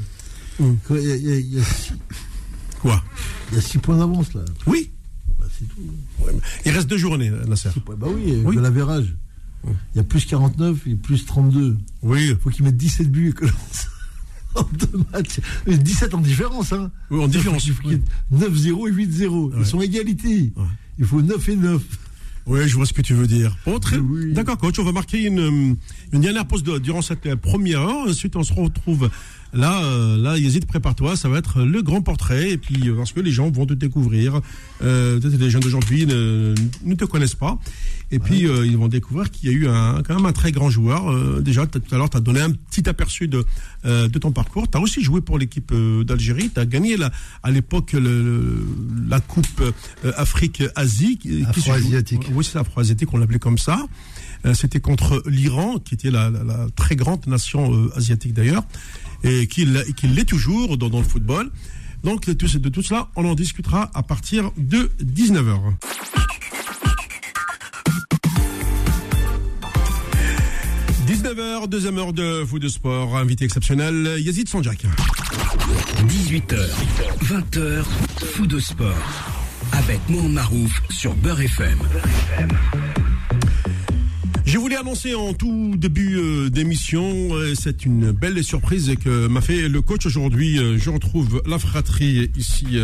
[0.86, 1.92] quoi, Il y, a- il y a- il y a six-
[2.80, 3.02] Quoi?
[3.50, 4.42] Il y a six points d'avance là.
[4.66, 4.90] Oui.
[5.38, 5.80] Bah, c'est tout.
[6.24, 7.70] Ouais, mais Il reste deux journées, Nasser.
[7.72, 7.96] Six points.
[7.96, 8.56] Bah oui, Oui.
[8.56, 9.14] de l'avérage.
[9.66, 11.76] Il y a plus 49 et plus 32.
[12.02, 13.34] Oui, faut qu'ils mettent 17 buts
[14.54, 15.40] en deux matchs.
[15.66, 16.90] Mais 17 en différence, hein.
[17.10, 17.66] oui en différence.
[17.66, 18.02] Il faut qu'il y ait
[18.32, 19.50] 9-0 et 8-0.
[19.50, 19.56] Ouais.
[19.60, 20.52] Ils sont égalité.
[20.56, 20.64] Ouais.
[20.98, 21.82] Il faut 9 et 9.
[22.46, 23.56] Oui, je vois ce que tu veux dire.
[23.66, 24.32] Bon, très Oui.
[24.32, 25.74] D'accord, coach, on va marquer une, euh,
[26.12, 28.08] une dernière pause de- durant cette euh, première heure.
[28.08, 29.10] Ensuite, on se retrouve
[29.52, 29.82] là.
[29.84, 31.16] euh, là, Yazid, prépare-toi.
[31.16, 32.50] Ça va être le grand portrait.
[32.50, 34.40] Et puis, euh, parce que les gens vont te découvrir.
[34.82, 37.58] Euh, Peut-être les jeunes d'aujourd'hui ne, ne te connaissent pas.
[38.12, 40.50] Et puis, euh, ils vont découvrir qu'il y a eu un, quand même un très
[40.50, 41.10] grand joueur.
[41.12, 43.44] Euh, déjà, tout à l'heure, tu as donné un petit aperçu de,
[43.84, 44.68] euh, de ton parcours.
[44.68, 46.50] Tu as aussi joué pour l'équipe euh, d'Algérie.
[46.52, 47.12] Tu as gagné la,
[47.44, 47.94] à l'époque
[49.08, 49.46] la Coupe
[50.04, 51.18] euh, Afrique-Asie.
[51.46, 52.22] Afro-asiatique.
[52.34, 53.86] oui, c'est afro-asiatique, on l'appelait comme ça.
[54.46, 58.64] Euh, C'était contre l'Iran, qui était la, la- la très grande nation euh, asiatique d'ailleurs,
[59.22, 61.50] et qui, qui l'est toujours dans, dans le football.
[62.02, 65.74] Donc de tout, ce- de tout cela, on en discutera à partir de 19h.
[71.10, 74.84] «19h, deuxième heure de foot de sport, invité exceptionnel, Yazid Sanjak.
[76.06, 76.54] 18h,
[77.24, 77.82] 20h,
[78.26, 78.94] fou de sport.
[79.72, 81.78] Avec Mohamed Marouf sur Beurre FM.
[84.50, 89.40] Je voulais annoncer en tout début euh, d'émission, euh, c'est une belle surprise que m'a
[89.40, 90.58] fait le coach aujourd'hui.
[90.58, 92.80] Euh, je retrouve la fratrie ici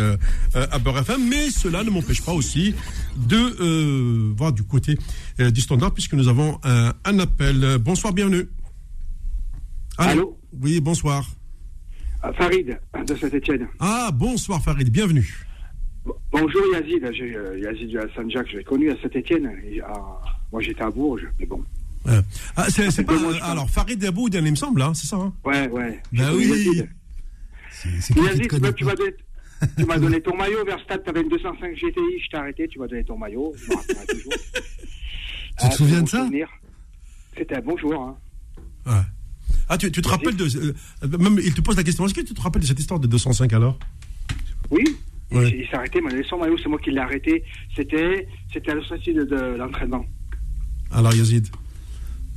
[0.53, 2.73] à Beurre FM, mais cela ne m'empêche pas aussi
[3.17, 4.97] de euh, voir du côté
[5.39, 7.77] du standard puisque nous avons un, un appel.
[7.81, 8.47] Bonsoir, bienvenue.
[9.97, 11.25] Allô Oui, bonsoir.
[12.23, 13.67] Ah, Farid de Saint-Etienne.
[13.81, 15.45] Ah, bonsoir Farid, bienvenue.
[16.31, 17.03] Bonjour Yazid,
[17.61, 19.51] Yazid de Hassan-Jacques, je l'ai connu à Saint-Etienne.
[20.51, 21.63] Moi j'étais à Bourges, mais bon.
[22.55, 25.33] Ah, c'est, pas, alors Farid Aboudan, il me semble, hein, c'est ça hein?
[25.43, 26.01] Ouais, ouais.
[26.13, 26.83] Ben connu oui.
[27.69, 28.33] C'est tu m'as
[28.95, 29.13] donné,
[29.77, 32.87] tu donné ton maillot vers Stade, t'avais une 205 GTI, je t'ai arrêté, tu m'as
[32.87, 34.33] donné ton maillot, je rappellerai toujours.
[35.59, 36.27] Tu te souviens de ça?
[37.37, 38.01] C'était un bon joueur.
[38.01, 38.17] Hein.
[38.85, 39.01] Ouais.
[39.69, 40.45] Ah, tu, tu te rappelles de.
[40.45, 42.99] euh, même, il te pose la question est-ce que tu te rappelles de cette histoire
[42.99, 43.77] de 205 alors?
[44.71, 44.83] Oui.
[44.85, 45.49] Il- Ouais.
[45.49, 47.43] Il, s'est arrêté, mais son maillot, c'est moi qui l'ai arrêté.
[47.75, 50.05] C'était, c'était à la sortie de, de l'entraînement.
[50.91, 51.47] Alors, Yazid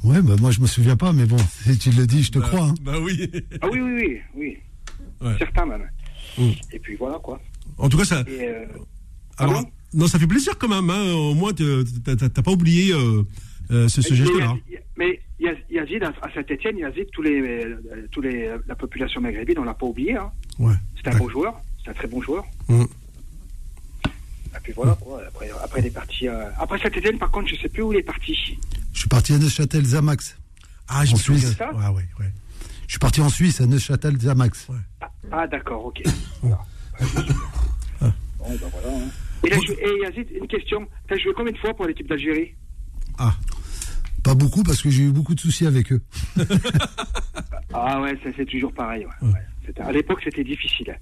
[0.02, 2.38] Ouais, bah moi je me souviens pas, mais bon, si tu le dis, je te
[2.38, 2.64] crois.
[2.68, 2.74] hein.
[2.82, 3.30] Bah oui.
[3.60, 4.56] Ah oui, oui, oui, oui.
[5.20, 5.36] Ouais.
[5.38, 5.82] Certain même.
[6.38, 6.50] Mm.
[6.72, 7.38] Et puis voilà quoi.
[7.76, 8.24] En tout cas, ça.
[8.26, 8.64] Euh,
[9.36, 10.88] Alors, non, ça fait plaisir quand même.
[10.88, 13.22] Hein, au moins, t'as pas oublié euh,
[13.70, 14.46] euh, ce, ce mais geste-là.
[14.70, 17.64] Yazid- Mais Yaz- Yazid, à Saint-Etienne, Yazid, tous les,
[18.10, 20.16] tous les, la population maghrébine, on l'a pas oublié.
[20.16, 20.30] Hein.
[20.58, 20.74] Ouais.
[20.96, 22.44] C'était un bon joueur, c'est un très bon joueur.
[22.68, 22.84] Mm.
[24.56, 25.20] Et puis voilà, quoi.
[25.26, 26.28] Après, après il est parti.
[26.28, 28.58] euh, Après Saint-Etienne, par contre, je sais plus où il est parti.
[28.92, 30.36] Je suis parti à Neuchâtel Zamax.
[30.88, 31.16] Ah, je En.
[31.16, 31.56] Suisse.
[31.56, 32.32] Ça Ouais, ouais, ouais.
[32.86, 34.66] Je suis parti en Suisse à Neuchâtel Zamax.
[35.00, 36.02] Ah, ah, d'accord, ok.
[36.42, 36.58] Voilà.
[37.00, 37.24] Souviens.
[38.00, 38.98] Bon, ben voilà.
[38.98, 39.08] hein.
[39.44, 40.86] Et, là, je- et Yazid, une question.
[41.08, 42.54] T'as joué combien de fois pour l'équipe d'Algérie?
[43.18, 43.34] Ah,
[44.22, 46.02] Pas beaucoup parce que j'ai eu beaucoup de soucis avec eux.
[47.72, 49.06] Ah ouais, ça, c'est toujours pareil.
[49.78, 50.98] À l'époque, c'était difficile.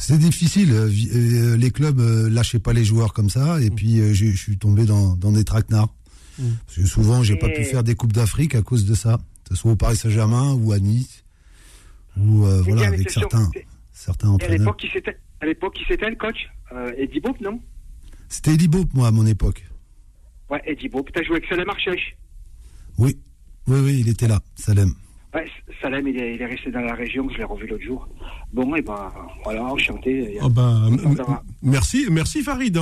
[0.00, 0.72] C'était difficile.
[0.72, 3.60] euh, euh, les clubs euh, lâchaient pas les joueurs comme ça.
[3.60, 5.94] Et puis euh, j'ai- je suis tombé dans, dans des traquenards.
[6.66, 9.18] Parce que souvent, j'ai pas pu faire des coupes d'Afrique à cause de ça.
[9.44, 11.22] Que ce soit au Paris Saint-Germain ou à Nice.
[12.16, 14.58] Ou euh, voilà, bien, avec c'est certains, c'est- certains entraîneurs.
[14.58, 16.36] l'époque, qui c'était À l'époque, qui c'était le coach
[16.72, 17.60] euh, Eddie Boop, non?
[18.28, 19.66] C'était Eddie Bope, moi, à mon époque.
[20.50, 21.10] Ouais, Eddie Boop.
[21.12, 22.16] T'as joué avec Salem Archèche
[22.98, 23.16] Oui,
[23.66, 24.94] oui, oui, il était là, Salem.
[25.34, 25.46] Ouais,
[25.80, 28.08] Salem, il est, il est resté dans la région, je l'ai revu l'autre jour.
[28.52, 29.12] Bon, et ben,
[29.44, 30.36] voilà, enchanté.
[30.40, 31.42] Ça va.
[31.62, 32.78] merci, merci Farid.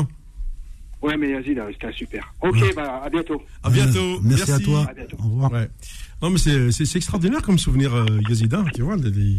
[1.03, 2.35] Ouais, mais vas-y, c'était super.
[2.43, 3.41] Ok, bah, à bientôt.
[3.63, 3.99] À bientôt.
[3.99, 4.87] Euh, merci, à toi.
[4.91, 5.17] À bientôt.
[5.21, 5.53] Au revoir.
[5.53, 5.69] Ouais.
[6.23, 8.53] Non, mais c'est extraordinaire comme souvenir, euh, Yazid.
[8.55, 9.37] hein, tu vois, les, les,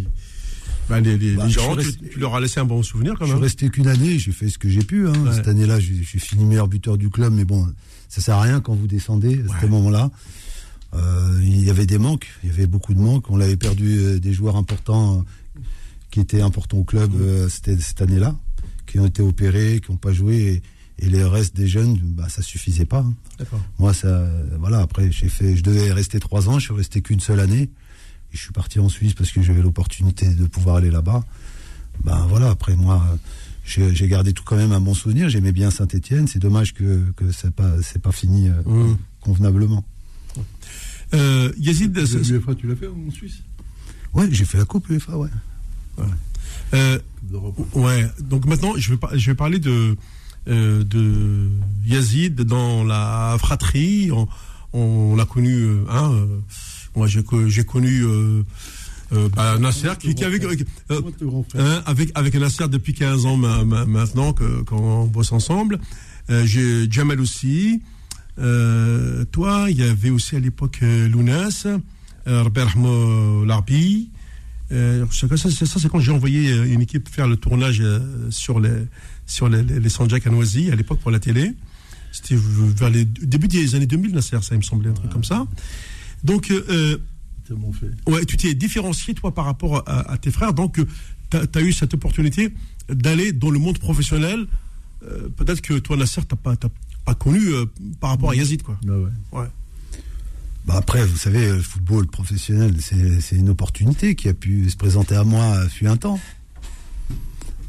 [0.88, 3.34] bah, les, les- Bah, gens, tu, leur as laissé un bon souvenir quand Je suis
[3.34, 3.44] même.
[3.44, 5.08] resté qu'une année, j'ai fait ce que j'ai pu.
[5.08, 5.14] hein.
[5.26, 5.34] Ouais.
[5.34, 7.68] Cette année-là, j'ai j'ai fini meilleur buteur du club, mais bon,
[8.08, 10.10] ça sert à rien quand vous descendez à ce moment-là.
[10.96, 13.30] Euh, il y avait des manques, il y avait beaucoup de manques.
[13.30, 15.62] On avait perdu euh, des joueurs importants euh,
[16.12, 17.12] qui étaient importants au club
[17.50, 18.36] c'était cette année-là,
[18.88, 20.64] qui ont été opérés, qui n'ont pas joué,
[21.00, 23.02] et, et les restes des jeunes, bah, ça suffisait pas.
[23.02, 23.14] hein.
[23.78, 24.28] Moi, ça,
[24.60, 24.80] voilà.
[24.80, 26.58] Après, j'ai fait, je devais rester trois ans.
[26.60, 27.70] Je suis resté qu'une seule année.
[28.32, 31.24] Et je suis parti en Suisse parce que j'avais l'opportunité de pouvoir aller là-bas.
[32.04, 32.50] Ben voilà.
[32.50, 33.04] Après moi,
[33.64, 35.30] j'ai gardé tout quand même un bon souvenir.
[35.30, 36.28] J'aimais bien Saint-Étienne.
[36.28, 38.98] C'est dommage que que c'est pas c'est pas fini Mmh.
[39.22, 39.84] convenablement.
[41.14, 43.42] Euh, Yazid, L'UEFA, tu l'as fait en Suisse?
[44.14, 45.18] Ouais, j'ai fait la coupe UEFA.
[45.18, 45.30] Ouais.
[46.74, 47.60] euh, Coupe d'Europe.
[47.76, 48.06] ouais.
[48.22, 49.96] Donc maintenant, je vais, par- je vais parler de,
[50.48, 51.50] euh, de
[51.86, 54.12] Yazid dans la fratrie.
[54.12, 54.28] On,
[54.74, 56.26] on l'a connu, euh, hein, euh,
[56.96, 58.44] moi j'ai co- j'ai connu euh,
[59.14, 60.24] euh, bah, Nasser qui, qui
[60.92, 61.02] euh,
[61.50, 65.80] frère Hein, avec, avec Nasser depuis 15 ans ma- ma- maintenant que- qu'on bosse ensemble.
[66.30, 67.82] Euh, J'ai Jamal aussi.
[68.40, 71.66] Euh, toi, il y avait aussi à l'époque euh, Lounas,
[72.28, 74.10] euh, Rahmo Larbi.
[74.70, 77.82] Ça, c'est- quand j'ai envoyé une équipe faire le tournage
[78.30, 78.86] sur les
[79.26, 79.90] sur les, les, les
[80.28, 81.54] à Noisy à l'époque pour la télé.
[82.12, 85.24] C'était vers les début des années 2000, Nasser, ça il me semblait un truc comme
[85.24, 85.46] ça.
[86.24, 86.98] Donc, euh,
[87.72, 87.92] fait.
[88.12, 90.54] Ouais, tu t'es différencié, toi, par rapport à, à tes frères.
[90.54, 90.80] Donc,
[91.30, 92.52] tu as, eu cette opportunité
[92.90, 94.46] d'aller dans le monde professionnel.
[95.04, 96.70] Euh, Peut-être que toi, Nasser, tu pas, t'as
[97.06, 97.66] pas connu euh,
[98.00, 98.78] par rapport à Yazid, quoi.
[98.84, 99.10] Bah ouais.
[99.40, 99.48] Ouais.
[100.66, 104.78] Bah après, vous savez, le football professionnel, c'est c'est une opportunité qui a pu se
[104.78, 106.20] présenter à moi euh, fut un temps.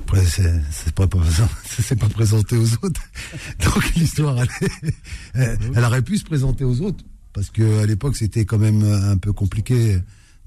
[0.02, 3.00] Après, c'est pas, pas- ça s'est pas présenté aux autres.
[3.64, 4.36] Donc l'histoire,
[5.34, 7.04] elle, elle, aurait pu se présenter aux autres.
[7.32, 9.98] Parce que à l'époque, c'était quand même un peu compliqué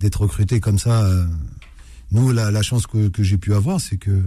[0.01, 1.03] d'être recruté comme ça.
[1.05, 1.25] euh.
[2.11, 4.21] Nous, la, la chance que, que j'ai pu avoir, c'est que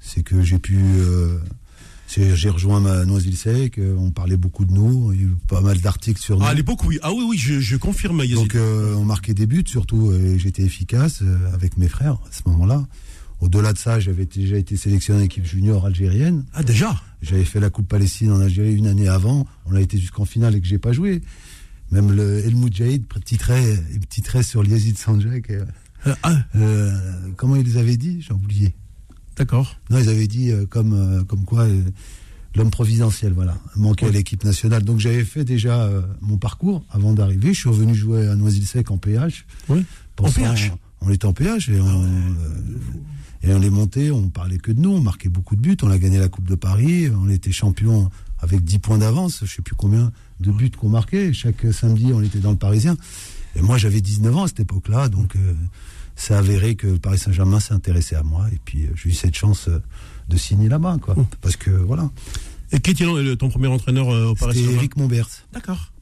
[0.00, 1.36] c'est que j'ai pu euh,
[2.08, 5.60] j'ai rejoint ma Noisy-le-Sec, euh, on parlait beaucoup de nous, il y a eu pas
[5.60, 6.44] mal d'articles sur nous.
[6.44, 6.98] Ah, à l'époque, oui.
[7.02, 8.36] Ah oui, oui, je, je confirme, Yazid.
[8.36, 12.32] Donc euh, on marquait des buts surtout et j'étais efficace euh, avec mes frères à
[12.32, 12.86] ce moment-là.
[13.40, 16.44] Au-delà de ça, j'avais déjà été sélectionné en équipe junior algérienne.
[16.54, 17.00] ah, déjà?
[17.20, 19.46] J'avais fait la Coupe Palestine en Algérie une année avant.
[19.66, 21.20] On a été jusqu'en finale et que j'ai pas joué.
[21.90, 23.76] Même le El Moudjahid, petit trait,
[24.08, 25.50] petit trait sur Liazid Sanjak.
[25.50, 25.64] euh,
[26.06, 26.92] Euh, Ah, euh,
[27.36, 28.20] comment ils avaient dit?
[28.22, 28.74] J'ai oublié.
[29.36, 29.76] D'accord.
[29.90, 31.82] Non, ils avaient dit euh, comme, euh, comme quoi euh,
[32.54, 34.82] l'homme providentiel, voilà, manquait à l'équipe nationale.
[34.82, 37.52] Donc j'avais fait déjà mon parcours avant d'arriver.
[37.52, 39.44] Je suis revenu jouer à Noisy-le-Sec en PH.
[39.68, 39.84] Oui.
[40.18, 42.08] En PH On était en PH et on, euh,
[43.42, 45.90] et on est monté, on parlait que de nous, on marquait beaucoup de buts, on
[45.90, 48.08] a gagné la Coupe de Paris, on était champion
[48.38, 51.32] avec 10 points d'avance, je sais plus combien de buts qu'on marquait.
[51.32, 52.96] Chaque samedi, on était dans le Parisien.
[53.56, 55.36] Et moi, j'avais 19 ans à cette époque-là, donc
[56.16, 59.34] ça avéré que Paris Saint-Germain s'est intéressé à moi et puis euh, j'ai eu cette
[59.34, 59.82] chance euh,
[60.28, 61.16] de signer là-bas, quoi.
[61.40, 62.10] Parce que voilà,
[62.72, 65.28] Et qui était ton premier entraîneur euh, au Paris c'était Saint-Germain Eric Monbers.
[65.52, 65.92] D'accord.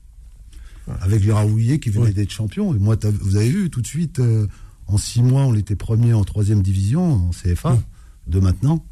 [1.01, 2.75] avec le Raouillet qui venait d'être champion.
[2.75, 4.47] Et moi, vous avez vu tout de suite, euh,
[4.87, 7.79] en six mois, on était premier en troisième division, en CFA,
[8.27, 8.85] de maintenant.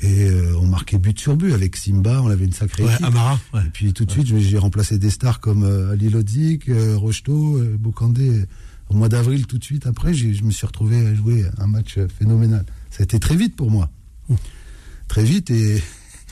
[0.00, 3.06] Et euh, on marquait but sur but avec Simba, on avait une sacrée ouais, équipe.
[3.06, 3.38] Amara.
[3.54, 6.64] Et puis tout de suite, j'ai remplacé des stars comme euh, Ali Lodzik,
[6.96, 8.44] Rocheteau, Bokandé.
[8.92, 11.98] Au mois d'avril, tout de suite après, je me suis retrouvé à jouer un match
[12.18, 12.66] phénoménal.
[12.90, 13.90] Ça a été très vite pour moi.
[15.08, 15.82] Très vite et,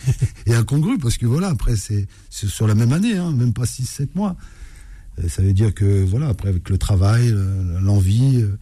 [0.46, 4.08] et incongru, parce que voilà, après, c'est sur la même année, hein, même pas 6-7
[4.14, 4.36] mois.
[5.18, 8.58] Euh, Ça veut dire que, voilà, après, avec le travail, le- l'envie, euh,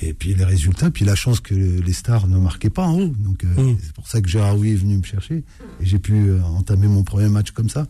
[0.00, 3.14] et puis les résultats, puis la chance que les stars ne marquaient pas en haut.
[3.18, 3.78] Donc, euh, Mm.
[3.82, 5.44] c'est pour ça que Gérard Rouy est venu me chercher.
[5.80, 7.86] Et j'ai pu entamer mon premier match comme ça,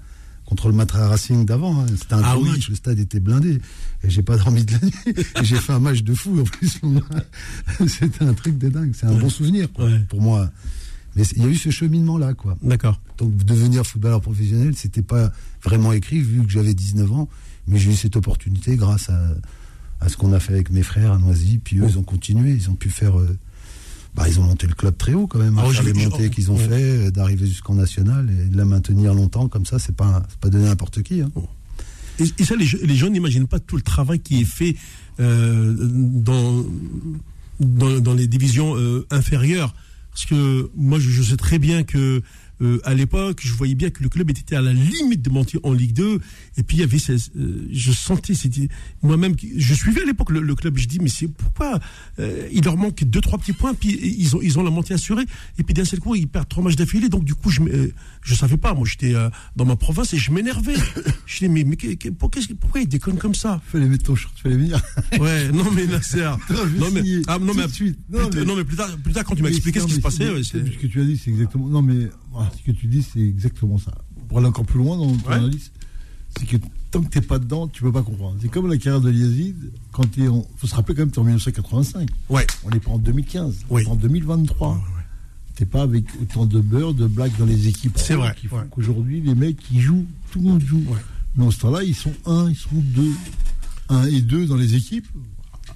[0.47, 1.80] contre le Matra Racing d'avant.
[1.82, 1.86] hein.
[1.99, 2.51] C'était un Ah gros oui.
[2.53, 3.61] match, le stade était blindé.
[4.05, 4.92] Et j'ai pas dormi de la nuit.
[5.40, 6.80] Et j'ai fait un match de fou, en plus.
[7.88, 8.92] C'était un truc de dingue.
[8.94, 9.99] C'est un bon souvenir, quoi, Ouais.
[10.09, 10.51] pour moi.
[11.16, 12.57] Mais il y a eu ce cheminement-là, quoi.
[12.62, 13.01] D'accord.
[13.18, 15.32] Donc devenir footballeur professionnel, c'était pas
[15.64, 17.28] vraiment écrit vu que j'avais 19 ans,
[17.66, 19.28] mais j'ai eu cette opportunité grâce à,
[20.01, 21.59] à ce qu'on a fait avec mes frères à Noisy.
[21.59, 21.88] Puis eux, Oh.
[21.90, 23.18] ils ont continué, ils ont pu faire.
[23.18, 23.36] euh,
[24.17, 26.57] bah, ils ont monté le club très haut quand même, je- les montées qu'ils ont
[26.57, 26.69] ouais.
[26.69, 30.49] fait, euh, d'arriver jusqu'en national et de la maintenir longtemps comme ça, c'est pas pas
[30.49, 31.21] donné à n'importe qui.
[31.21, 31.31] hein.
[32.19, 32.64] Et, et ça, les,
[32.97, 34.75] gens n'imaginent pas tout le travail qui est fait
[35.21, 36.64] euh, dans,
[37.61, 39.75] dans, dans les divisions euh, inférieures.
[40.12, 42.23] Parce que moi, je, je sais très bien que
[42.62, 45.59] euh, à l'époque, je voyais bien que le club était à la limite de monter
[45.62, 46.20] en Ligue 2.
[46.57, 48.68] Et puis, il y avait, ces, euh, je sentais, c'était
[49.02, 50.76] moi-même, je suivais à l'époque le, le club.
[50.78, 51.78] Je dis, mais c'est pourquoi
[52.18, 54.94] euh, il leur manque deux, trois petits points, puis ils ont, ils ont la montée
[54.94, 55.24] assurée.
[55.59, 57.09] Et puis d'un seul coup, ils perdent trois matchs d'affilée.
[57.09, 57.61] Donc du coup, je,
[58.22, 58.74] je savais pas.
[58.74, 59.14] Moi, j'étais
[59.57, 60.74] dans ma province et je m'énervais.
[61.26, 61.76] je dis, mais, mais
[62.18, 63.61] pourquoi, ils déconnent comme ça?
[63.66, 64.80] Fallait mettre ton short, fallait venir.
[65.20, 65.86] Ouais, non mais
[66.46, 67.62] je vais non mais ah, non mais,
[68.11, 70.00] Non, mais- non, mais plus tard, plus tard quand tu m'as expliqué ce qui se
[70.00, 71.68] passait, c'est- ouais, c'est- c'est- Ce que tu as dit, c'est exactement.
[71.68, 72.09] Non, mais
[72.57, 73.92] ce que tu dis, c'est exactement ça.
[74.28, 75.34] Pour aller encore plus loin dans ton Ouais.
[75.36, 75.70] analyse,
[76.38, 76.57] c'est que
[76.90, 78.36] tant que t'es pas dedans, tu peux pas comprendre.
[78.42, 79.57] C'est comme la carrière de Yazid,
[79.92, 80.47] quand en.
[80.57, 82.09] faut se rappeler quand même, t'es en 1985.
[82.28, 82.47] ouais.
[82.64, 83.82] On n'est pas en 2015, on Oui.
[83.82, 84.80] est en 2023.
[85.55, 87.97] T'es pas avec autant de beurre, de blagues dans les équipes.
[87.97, 88.64] C'est vrai, Qui font ouais.
[88.70, 90.84] qu'aujourd'hui, les mecs, ils jouent, tout le monde joue.
[90.88, 90.99] Ouais.
[91.36, 93.12] Mais en ce temps-là, ils sont un, ils sont deux.
[93.88, 95.07] Un et deux dans les équipes.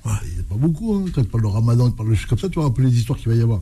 [0.04, 1.04] Il n'y a pas beaucoup, hein.
[1.14, 2.96] quand tu parles de ramadan, tu parles de choses comme ça, tu vas rappeler les
[2.98, 3.60] histoires qu'il va y avoir.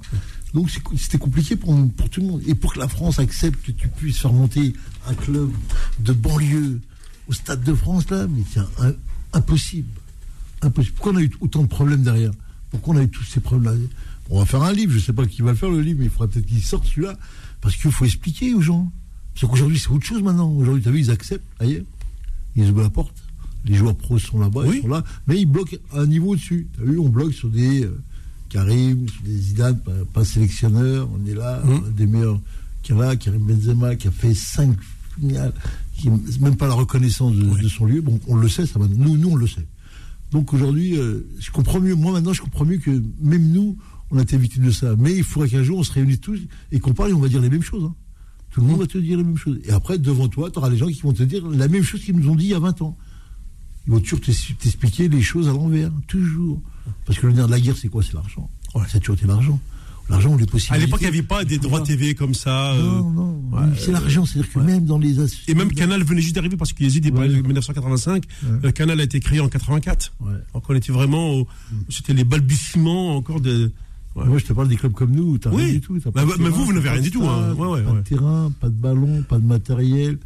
[0.59, 2.43] Donc c'était compliqué pour, pour tout le monde.
[2.45, 4.73] Et pour que la France accepte que tu puisses faire monter
[5.07, 5.53] un club
[6.01, 6.81] de banlieue
[7.29, 8.59] au Stade de France, là, mais c'est
[9.33, 9.87] impossible.
[10.63, 10.95] Impossible.
[10.97, 12.33] Pourquoi on a eu autant de problèmes derrière?
[12.73, 13.79] Pourquoi on a eu tous ces problèmes-là?
[14.31, 16.01] On va faire un livre, je ne sais pas qui va le faire le livre,
[16.01, 17.17] mais il faudra peut-être qu'il sorte celui-là,
[17.61, 18.91] parce qu'il faut expliquer aux gens.
[19.35, 20.51] Parce qu'aujourd'hui, c'est autre chose maintenant.
[20.51, 21.85] Aujourd'hui, tu as vu, ils acceptent, ailleurs.
[22.57, 23.15] Ils ouvrent la porte.
[23.65, 24.79] Les joueurs pros sont là-bas, Oui.
[24.79, 26.67] ils sont là, mais ils bloquent à un niveau au-dessus.
[26.75, 28.03] Tu as vu, on bloque sur des euh,
[28.49, 31.09] Karim, des Zidane, pas, pas sélectionneurs.
[31.13, 32.41] On est là, on a des meilleurs
[32.83, 34.77] qui est là, Karim Benzema, qui a fait cinq
[35.19, 35.53] finales,
[35.95, 36.09] qui
[36.41, 38.01] même pas la reconnaissance de, de son lieu.
[38.01, 38.87] Bon, on le sait, ça va.
[38.89, 39.67] Nous, nous, on le sait.
[40.31, 41.95] Donc aujourd'hui, euh, je comprends mieux.
[41.95, 42.91] Moi, maintenant, je comprends mieux que
[43.21, 43.77] même nous,
[44.11, 44.95] on a été victimes de ça.
[44.97, 46.39] Mais il faudrait qu'un jour, on se réunisse tous
[46.73, 47.85] et qu'on parle et on va dire les mêmes choses.
[47.85, 47.95] hein.
[48.51, 49.59] Tout le monde va te dire les mêmes choses.
[49.65, 52.01] Et après, devant toi, tu auras des gens qui vont te dire la même chose
[52.03, 52.97] qu'ils nous ont dit il y a 20 ans.
[53.87, 56.61] Ils vont toujours t'expliquer les choses à l'envers, toujours.
[57.07, 58.03] Parce que le nerf de la guerre, c'est quoi?
[58.03, 58.49] C'est l'argent.
[58.75, 58.83] Ouais.
[58.89, 59.59] Ça a toujours été l'argent.
[60.11, 60.75] L'argent ou les possibilités.
[60.75, 62.73] À l'époque, il n'y avait pas des droits TV comme ça.
[62.73, 63.43] euh, Non, non.
[63.53, 64.25] ouais, c'est l'argent.
[64.25, 65.17] C'est-à-dire que même dans les.
[65.49, 67.29] Et même Canal venait juste d'arriver parce qu'il est Ouais.
[67.29, 68.25] de 1985.
[68.43, 68.49] Ouais.
[68.65, 70.15] Euh, Canal a été créé en 84.
[70.21, 70.33] Ouais.
[70.55, 71.47] Donc on était vraiment, au-
[71.91, 73.71] c'était les balbutiements encore de.
[74.17, 75.63] Moi, je te parle des clubs comme nous, t'as Oui.
[75.65, 75.97] rien du tout.
[76.13, 77.43] Bah, mais vous, vous n'avez rien du tout, hein.
[77.53, 80.19] stade, Ouais, ouais, pas de terrain, pas de ballon, pas de matériel.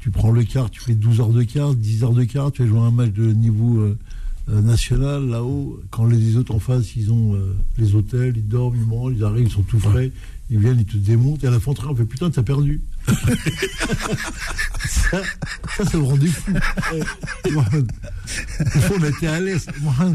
[0.00, 2.62] Tu prends le quart, tu fais 12 heures de quart, 10 heures de quart, tu
[2.62, 3.96] vas jouer un match de niveau euh,
[4.50, 5.80] euh, national là-haut.
[5.90, 9.24] Quand les autres en face, ils ont euh, les hôtels, ils dorment, ils mangent, ils
[9.24, 10.10] arrivent, ils sont tout frais.
[10.50, 12.80] Ils viennent, ils te démontent, et à la fin, on fait putain, t'as perdu.
[14.88, 15.20] ça,
[15.76, 16.52] ça, ça me rendait fou.
[18.98, 19.70] On était à l'Est.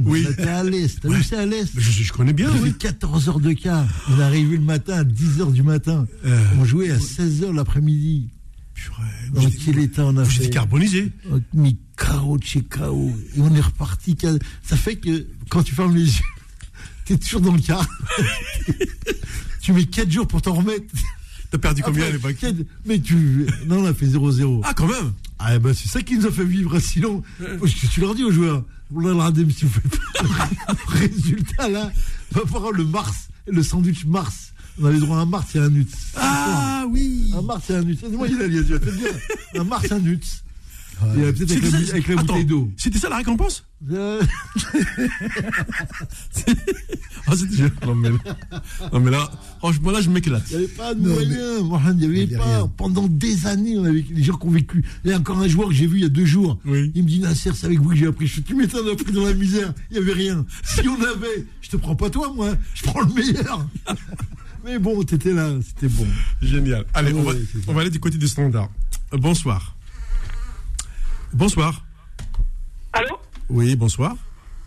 [0.06, 0.26] Oui.
[0.28, 1.00] On était à l'Est.
[1.02, 1.18] T'as Ouais.
[1.18, 1.70] vu, c'est à l'Est.
[1.78, 2.72] Je, je connais bien, On oui.
[2.72, 3.86] fait 14 heures de quart.
[4.10, 6.08] On est arrivé le matin à 10 heures du matin.
[6.26, 6.44] Euh.
[6.60, 8.30] On jouait à 16 heures l'après-midi.
[9.34, 11.12] Dans quel état on a fait carbonisé.
[11.32, 13.12] On a mis KO de chez KO.
[13.36, 14.18] Et on est reparti.
[14.64, 16.24] Ça fait que quand tu fermes les yeux,
[17.06, 17.88] t'es toujours dans le quart.
[19.62, 20.86] tu mets 4 jours pour t'en remettre.
[21.52, 22.44] T'as perdu combien à l'époque
[22.86, 23.46] Mais tu.
[23.68, 24.62] Non, on a fait 0-0.
[24.64, 27.22] Ah, quand même Ah ben c'est ça qui nous a fait vivre, sinon,
[27.92, 28.64] tu leur dis aux joueurs,
[30.88, 31.92] résultat là,
[32.32, 34.53] va falloir le Mars, le sandwich Mars.
[34.82, 35.86] On avait droit à un Mars et un Nuts.
[36.16, 37.96] Ah oui Un Mars et un Nuts.
[38.10, 39.10] Dis-moi, il a lié, je vais te le dire.
[39.56, 40.20] Un Mars et un Nuts.
[41.16, 42.72] Il y avait peut-être avec, la- ça- avec la Attends, bouteille d'eau.
[42.78, 44.22] C'était ça la récompense Euh,
[47.26, 47.34] Ah,
[47.86, 48.18] non, mais là,
[48.92, 50.44] non, mais là, franchement, là, je m'éclate.
[50.52, 52.46] Il n'y avait pas de moyens, Mohamed, il n'y avait pas.
[52.46, 52.68] rien.
[52.78, 54.84] Pendant des années, on avait les gens qui ont vécu.
[55.04, 56.60] Il y a encore un joueur que j'ai vu il y a deux jours.
[56.66, 56.92] Oui.
[56.96, 58.28] Il me dit Nasser, c'est avec vous que j'ai appris.
[58.28, 59.74] Je fais, tu m'étonnes, dans la misère.
[59.90, 60.46] Il n'y avait rien.
[60.64, 62.54] Si on avait, je te prends pas toi, moi.
[62.76, 63.68] Je prends le meilleur.
[64.64, 66.08] Mais bon, t'étais là, c'était bon.
[66.42, 66.86] Génial.
[66.94, 67.66] Allez, Ah on, va, ouais, c'est ça.
[67.68, 68.70] on va aller du côté du standard.
[69.14, 69.76] Euh, bonsoir.
[71.34, 71.84] Bonsoir.
[72.94, 73.18] Allô?
[73.50, 74.16] Oui, bonsoir.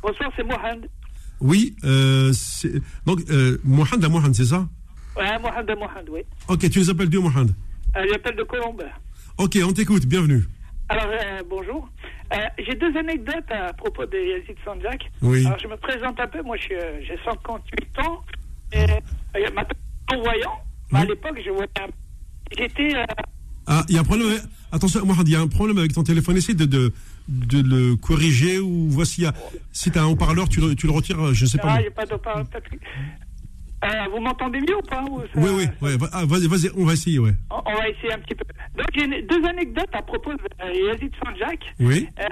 [0.03, 0.89] Bonsoir, c'est Mohamed.
[1.41, 4.69] Oui, euh, c'est- donc, euh, Mohamed à Mohamed, c'est ça?
[5.17, 6.21] Ouais, Mohamed Mohamed, oui.
[6.49, 7.51] Ok, tu les appelles d'où, Mohamed
[7.97, 8.83] Euh, J'appelle de Colombe.
[9.39, 10.45] Ok, on t'écoute, bienvenue.
[10.89, 11.89] Alors, euh, bonjour.
[12.35, 15.11] Euh, j'ai deux anecdotes à propos de Yazid Sanjak.
[15.23, 15.47] Oui.
[15.47, 16.43] Alors, je me présente un peu.
[16.43, 18.23] Moi, euh, j'ai 58 ans.
[18.73, 19.79] Et euh, maintenant,
[20.13, 20.53] non-voyant.
[20.93, 21.91] Mais à l'époque, je voyais un-
[22.57, 22.95] J'étais...
[22.95, 23.05] euh,
[23.67, 24.29] Ah, il y a un problème.
[24.29, 24.43] avec-
[24.73, 26.37] Attention, Mohamed, il y a un problème avec ton téléphone.
[26.37, 26.93] Essaye de, de,
[27.29, 29.23] de le corriger ou voici.
[29.23, 29.35] il y a-
[29.73, 31.73] Si tu as un haut-parleur, tu le, tu le retires, je ne sais pas.
[31.75, 32.79] ah, il n'y a pas de de-
[33.85, 36.85] Euh, vous m'entendez mieux ou pas ou ça- Oui, oui, ouais, ah, vas-y, vas-y, on
[36.87, 37.33] va essayer, ouais.
[37.51, 38.45] On on va essayer un petit peu.
[38.75, 41.61] Donc, j'ai deux anecdotes à propos de euh, Yazid Sanjak.
[41.79, 42.09] Oui.
[42.19, 42.25] Euh,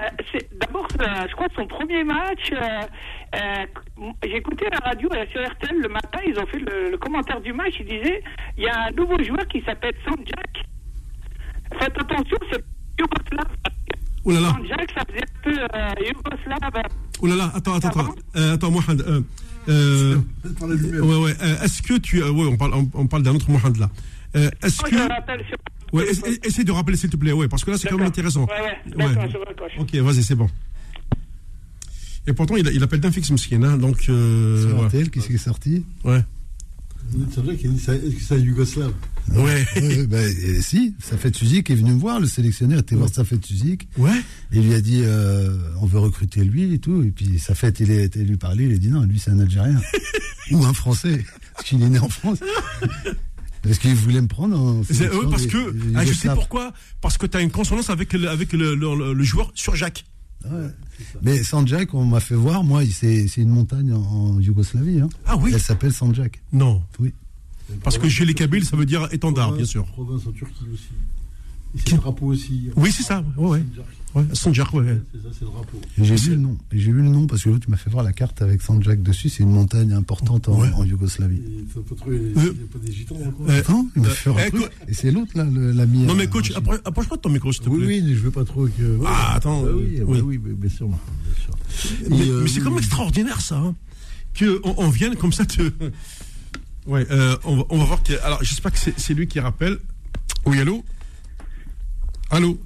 [0.59, 2.51] D'abord, euh, je crois que son premier match,
[4.23, 7.53] j'ai écouté la radio sur RTL le matin, ils ont fait le, le commentaire du
[7.53, 8.23] match, ils disaient
[8.57, 10.65] il y a un nouveau joueur qui s'appelle Sanjak.
[11.79, 12.63] Faites attention, c'est
[12.99, 13.47] Yougoslav.
[14.27, 16.83] Oh là là, Sanjak, ça faisait un peu euh, Yougoslav.
[17.21, 19.01] oh là là, attends, attends, attends, euh, attends, Mohamed.
[19.07, 19.21] Euh,
[19.69, 20.17] euh,
[20.61, 22.21] ouais, ouais, euh, est-ce que tu.
[22.23, 23.89] euh, ouais, on parle, on, on parle d'un autre Mohamed là.
[24.35, 24.95] Euh, est-ce Moi, que.
[25.47, 25.57] sur.
[25.93, 27.97] Ouais, essa- essa- essaye de rappeler s'il te plaît, ouais, parce que là c'est quand
[27.97, 28.45] même intéressant.
[28.47, 29.71] Ouais, ouais, raccroche.
[29.79, 30.49] Ok, vas-y, c'est bon.
[32.27, 33.97] Et pourtant, il, il appelle d'un fixe Mskin, hein, donc.
[34.09, 35.09] Euh, Sur ouais.
[35.09, 35.85] Qu'est-ce qui est sorti?
[36.03, 36.23] Ouais.
[37.33, 38.93] C'est vrai qu'il a dit ça- que c'est un Yougoslave
[39.33, 39.65] Ouais.
[39.77, 43.39] Ouais, bah, euh, Si, Safet Suzik est venu me voir, le sélectionneur était voir Safet
[43.43, 43.87] Suzik.
[43.97, 44.11] Ouais.
[44.51, 47.01] Et il lui a dit euh, on veut recruter lui et tout.
[47.03, 49.81] Et puis Safet, il est lui parler, il a dit non, lui c'est un Algérien.
[50.51, 51.23] Ou un Français,
[51.55, 52.37] parce qu'il est né en France.
[53.63, 54.85] Parce qu'il voulait me prendre en ouais,
[55.31, 55.71] parce des- que.
[55.71, 56.71] des ah, je sais pourquoi.
[57.01, 60.05] Parce que tu as une consonance avec le, avec le, le- le joueur sur Jacques.
[60.51, 60.69] Ouais.
[61.21, 64.99] Mais Sanjak, on m'a fait voir, moi, c'est c'est une montagne en, en Yougoslavie.
[65.01, 65.09] Hein.
[65.25, 66.41] Ah oui Elle s'appelle Sanjak.
[66.53, 66.81] Non.
[66.99, 67.13] Oui.
[67.83, 69.85] Parce que chez les Kabyles, ça veut dire étendard, bien sûr.
[69.85, 70.89] Province en Turquie aussi.
[71.75, 72.69] Et c'est le drapeau aussi.
[72.75, 73.23] Oui, c'est ça.
[73.37, 73.63] Ouais, ouais.
[74.15, 74.21] Ouais.
[74.21, 74.27] Ouais.
[74.33, 74.35] C'est
[75.21, 75.79] ça, c'est le drapeau.
[75.97, 76.57] J'ai vu le nom.
[76.71, 79.03] J'ai vu le nom parce que l'autre, tu m'as fait voir la carte avec Sanjak
[79.03, 79.29] dessus.
[79.29, 80.69] C'est une montagne importante en, Ouais.
[80.75, 81.37] en Yougoslavie.
[81.37, 82.17] Et faut pas trouver.
[82.17, 83.15] Il n'y a pas des gitans
[83.47, 84.61] Euh, Non, il m'a fait voir eh, un truc.
[84.63, 85.99] co- Et c'est l'autre, là, l'ami.
[86.05, 86.65] Non, euh, mais coach, Rachid.
[86.67, 87.87] appro- approche-toi de ton micro, s'il te Oui, plaît.
[87.87, 88.99] oui, mais je veux pas trop que.
[89.05, 90.39] Ah, attends, Bah oui, euh, oui, oui.
[90.43, 91.53] oui, bien sûr, Marc, bien sûr.
[92.09, 93.57] Mais, euh, c'est quand même oui, extraordinaire, ça.
[93.57, 93.75] Hein,
[94.39, 95.61] Qu'on on vienne comme ça te.
[96.87, 98.03] Ouais, euh, on, va, on va voir.
[98.03, 99.79] que- Alors, j'espère que c'est c'est lui qui rappelle.
[100.45, 100.83] Oui, allô?
[102.29, 102.59] Allô?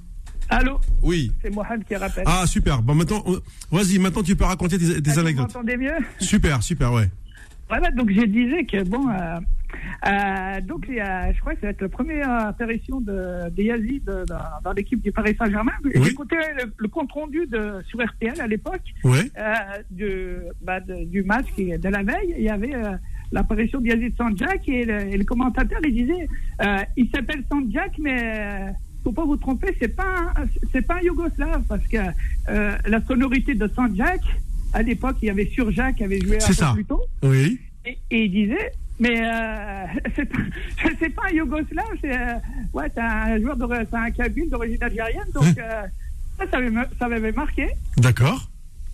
[0.50, 1.32] Allô Oui.
[1.42, 2.24] C'est Mohamed qui rappelle.
[2.26, 2.82] Ah, super.
[2.82, 3.22] Bon, maintenant,
[3.70, 5.46] vas-y, maintenant tu peux raconter des, des Ah, vous anecdotes.
[5.54, 7.08] m'entendez mieux Super, super, ouais.
[7.68, 9.38] Voilà, donc je disais que bon, euh,
[10.08, 13.48] euh, donc il y a- je crois que ça va être la première apparition de,
[13.48, 15.70] de Yazid dans, dans l'équipe du Paris Saint-Germain.
[15.84, 15.92] Oui.
[16.02, 19.30] J'écoutais le, le compte rendu de sur RTL à l'époque Ouais.
[19.38, 19.54] euh,
[19.88, 20.10] du,
[20.60, 22.34] bah, de- du match qui, de la veille.
[22.36, 22.72] Il y avait
[23.30, 26.26] l'apparition de Yazid Sanjak et le, et le commentateur il disait,
[26.96, 30.32] il s'appelle Sanjak, mais faut pas vous tromper, c'est pas
[30.72, 31.96] c'est pas un yougoslave parce que
[32.48, 34.20] euh, la sonorité de Sanjak
[34.72, 36.72] à l'époque il y avait Surjak qui avait joué un C'est peu ça.
[36.74, 37.02] plus tôt.
[37.22, 37.58] Oui.
[37.86, 39.84] Et, et il disait, mais euh,
[40.98, 42.34] c'est pas, un Yougoslave, c'est euh,
[42.74, 45.82] ouais, un joueur d'origine, c'est un Kabyle d'origine algérienne, donc euh,
[46.38, 46.60] ça, ça
[47.08, 47.68] m'avait, ça marqué.
[47.96, 48.46] D'accord.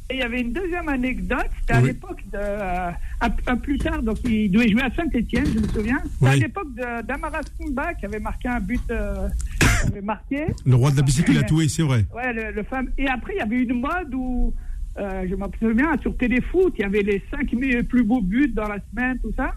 [0.08, 1.88] Et il y avait une deuxième anecdote, c'était à Oui.
[1.88, 6.00] l'époque de, euh, plus tard, donc il devait jouer à Saint-Etienne, je me souviens.
[6.20, 9.26] C'était à l'époque de- d'Amara Simba qui avait marqué un but, euh,
[9.82, 10.44] qui avait marqué.
[10.64, 12.04] Le roi de la bicyclette, oui, c'est vrai.
[12.14, 12.90] Ouais, le, le femme.
[12.98, 14.52] Et après, il y avait une mode où,
[14.98, 18.52] euh, je me souviens, sur Téléfoot, il y avait les cinq mi- plus beaux buts
[18.54, 19.54] dans la semaine, tout ça.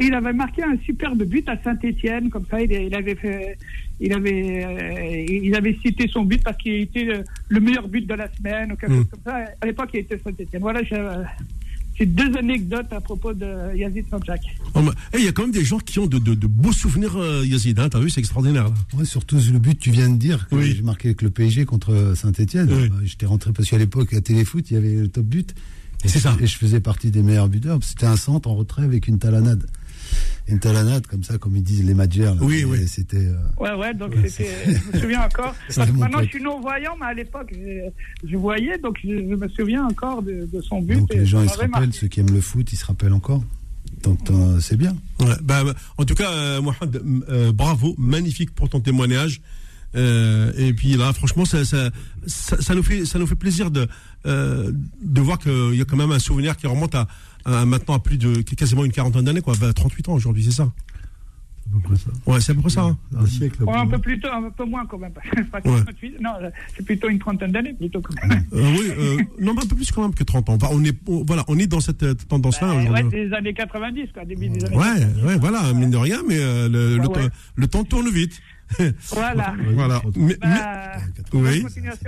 [0.00, 3.58] Et il avait marqué un superbe but à Saint-Etienne, comme ça, il, il avait fait,
[3.98, 8.06] il avait, euh, il avait cité son but parce qu'il était le, le meilleur but
[8.06, 8.96] de la semaine, ou quelque Mm.
[8.98, 9.44] chose comme ça.
[9.60, 10.62] À l'époque, il était Saint-Etienne.
[10.62, 11.02] Voilà, j'ai
[12.00, 14.40] euh, j'ai deux anecdotes à propos de Yazid Sanjak.
[14.74, 16.46] Oh, mais, eh, Il y a quand même des gens qui ont de, de- de
[16.46, 17.78] beaux souvenirs, euh, Yazid.
[17.78, 18.70] Hein, T'as vu, c'est extraordinaire.
[18.96, 20.74] Ouais, surtout le but, tu viens de dire que Oui.
[20.76, 22.68] j'ai marqué avec le PSG contre Saint-Etienne.
[22.72, 22.90] Oui.
[23.04, 25.54] J'étais rentré parce qu'à l'époque, à Téléfoot, il y avait le top but.
[26.04, 26.36] C'est ça.
[26.40, 27.80] Et je faisais partie des meilleurs buteurs.
[27.82, 29.66] C'était un centre en retrait avec une talanade.
[30.48, 32.32] Une talanade, comme ça, comme ils disent les Madjers.
[32.40, 32.88] Oui, Et oui.
[32.88, 33.18] C'était.
[33.18, 35.54] euh, Ouais, ouais, donc c'était, je me souviens encore.
[35.74, 37.90] Parce que maintenant, je suis non-voyant, mais à l'époque, je,
[38.28, 40.98] je voyais, donc je, je me souviens encore de, de son but.
[41.00, 41.92] Donc et les gens, ils se rappellent, marqué.
[41.92, 43.42] ceux qui aiment le foot, ils se rappellent encore.
[44.02, 44.96] Donc euh, c'est bien.
[45.20, 49.40] Ouais, bah, bah, en tout cas, euh, Mohamed, euh, bravo, magnifique pour ton témoignage.
[49.96, 51.90] Euh, et puis là, franchement, ça, ça,
[52.26, 53.88] ça, ça nous fait, ça nous fait plaisir de,
[54.26, 54.70] euh,
[55.02, 57.08] de voir qu'il y a quand même un souvenir qui remonte à,
[57.48, 60.70] à maintenant à plus de quasiment une quarantaine d'années, quoi, 38 ans aujourd'hui, c'est ça.
[61.62, 62.10] C'est à peu près ça.
[62.26, 62.82] Ouais, c'est à peu près ça.
[62.82, 62.98] hein.
[63.16, 63.62] Un siècle.
[63.64, 65.12] Ouais, un peu plus tôt, un peu moins quand même.
[65.52, 65.82] Pas Ouais.
[65.82, 66.30] 38, non,
[66.76, 68.44] c'est plutôt une trentaine d'années plutôt quand même.
[68.54, 70.54] Euh, oui, euh, non, mais un peu plus quand même que 30 ans.
[70.54, 73.04] Enfin, on est, on- voilà, on est dans cette euh, tendance-là Euh, aujourd'hui.
[73.04, 76.38] ouais, des années 90, quoi, début des années Ouais, ouais, voilà, mine de rien, mais
[76.38, 77.28] euh, le, le, Ouais, ouais.
[77.28, 78.40] temps- le temps tourne vite.
[79.12, 79.54] Voilà.
[79.74, 80.02] Voilà.
[80.16, 80.92] Mais- mais- Bah,
[81.34, 81.64] oui.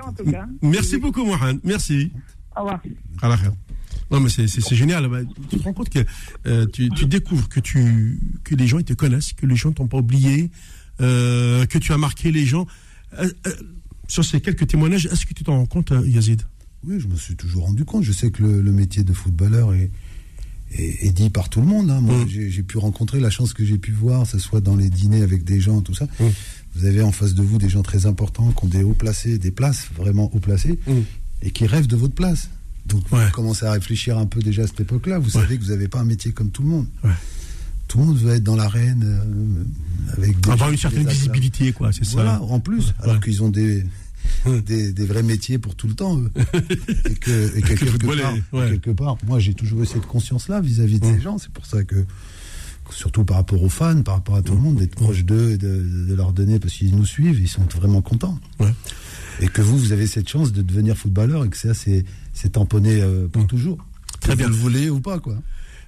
[0.07, 0.47] en tout cas.
[0.63, 1.61] merci beaucoup, Mohamed.
[1.65, 2.13] Merci.
[2.57, 2.81] Au revoir.
[3.23, 3.53] À la fin.
[4.11, 5.09] Non, mais c'est- génial.
[5.09, 5.19] Bah,
[5.51, 6.01] Tu te rends compte que
[6.47, 9.73] euh, tu, tu découvres que, tu, que les gens ils te connaissent, que les gens
[9.73, 10.51] t'ont pas oublié,
[11.01, 12.67] euh, que tu as marqué les gens.
[13.19, 13.31] Euh,
[14.09, 16.43] sur ces quelques témoignages, est-ce que tu t'en rends compte, Yazid?
[16.85, 18.03] Oui, je me suis toujours rendu compte.
[18.05, 19.91] Je sais que le, le métier de footballeur est,
[20.73, 21.91] est, est dit par tout le monde.
[21.91, 22.01] hein.
[22.01, 22.29] Moi, Mm.
[22.29, 24.89] j'ai j'ai pu rencontrer la chance que j'ai pu voir, que ce soit dans les
[24.91, 26.07] dîners avec des gens, tout ça.
[26.19, 26.25] Mm.
[26.75, 29.39] Vous avez en face de vous des gens très importants qui ont des hauts placés,
[29.39, 30.93] des places vraiment haut placées, Mm.
[31.43, 32.49] et qui rêvent de votre place.
[32.87, 33.27] Donc, Ouais.
[33.27, 35.19] vous commencez à réfléchir un peu déjà à cette époque-là.
[35.19, 36.87] Vous savez que vous n'avez pas un métier comme tout le monde.
[37.05, 37.11] Ouais.
[37.89, 41.93] Tout le monde veut être dans l'arène euh, avec des Avoir une certaine visibilité, quoi,
[41.93, 42.43] c'est Voilà, ça.
[42.43, 43.85] en plus, alors qu'ils ont des,
[44.65, 46.31] des, des vrais métiers pour tout le temps, eux.
[47.11, 48.71] et que, et que quelque, part, est- ouais.
[48.71, 51.39] quelque part, moi j'ai toujours eu cette conscience-là vis-à-vis de ces gens.
[51.39, 52.05] C'est pour ça que,
[52.91, 55.59] surtout par rapport aux fans, par rapport à tout le monde, d'être proche d'eux, et
[55.59, 58.39] de, de leur donner, parce qu'ils nous suivent, ils sont vraiment contents.
[59.41, 62.53] Et que vous, vous avez cette chance de devenir footballeur et que ça, c'est c'est
[62.53, 63.47] tamponné euh, pour Mm.
[63.47, 63.79] toujours.
[64.21, 64.47] Très bien.
[64.49, 65.35] Vous le voulez ou pas, quoi.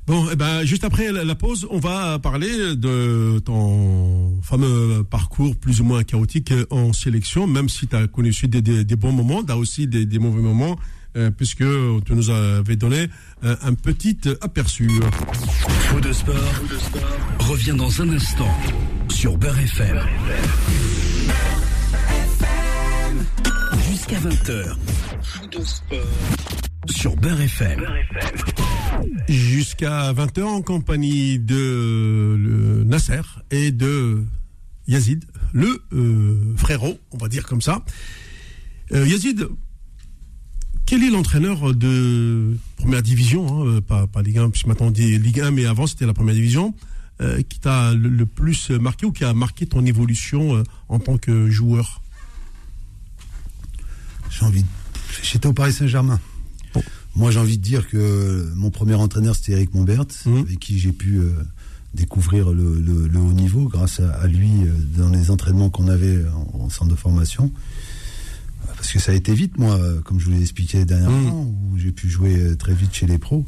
[0.06, 5.80] Bon, eh ben, juste après la, pause, on va parler de ton fameux parcours plus
[5.80, 9.44] ou moins chaotique en sélection, même si tu as connu des, des, des bons moments,
[9.44, 10.76] tu as aussi des, des mauvais moments,
[11.16, 11.58] euh, puisque
[12.04, 13.06] tu nous avais donné
[13.44, 14.90] euh, un petit aperçu.
[15.68, 16.34] Faux de sport,
[17.38, 18.50] revient dans un instant
[19.08, 20.00] sur Beurre FM.
[23.88, 24.74] Jusqu'à 20h.
[25.22, 25.98] Faux de sport
[26.90, 27.80] sur Beurre FM.
[29.28, 33.20] Jusqu'à 20h en compagnie de le Nasser
[33.50, 34.24] et de
[34.88, 37.84] Yazid, le euh, frérot, on va dire comme ça.
[38.92, 39.46] Euh, Yazid,
[40.86, 44.90] quel est l'entraîneur de première division, hein, euh, pas, pas Ligue 1, puisque maintenant on
[44.90, 46.74] dit Ligue 1, mais avant c'était la première division,
[47.20, 50.98] euh, qui t'a le, le plus marqué ou qui a marqué ton évolution euh, en
[50.98, 52.02] tant que joueur?
[54.30, 54.62] J'ai envie.
[54.62, 54.68] de-
[55.22, 56.20] J'étais au Paris Saint-Germain.
[56.74, 56.82] Bon.
[57.14, 60.38] Moi, j'ai envie de dire que mon premier entraîneur, c'était Eric Mombert, Mhm.
[60.38, 61.30] avec qui j'ai pu euh,
[61.94, 65.88] découvrir le, le- le haut niveau grâce à, à lui euh, dans les entraînements qu'on
[65.88, 67.52] avait en, en centre de formation.
[68.76, 71.78] Parce que ça a été vite, moi, euh, comme je vous l'ai expliqué dernièrement, où
[71.78, 73.44] j'ai pu jouer très vite chez les pros.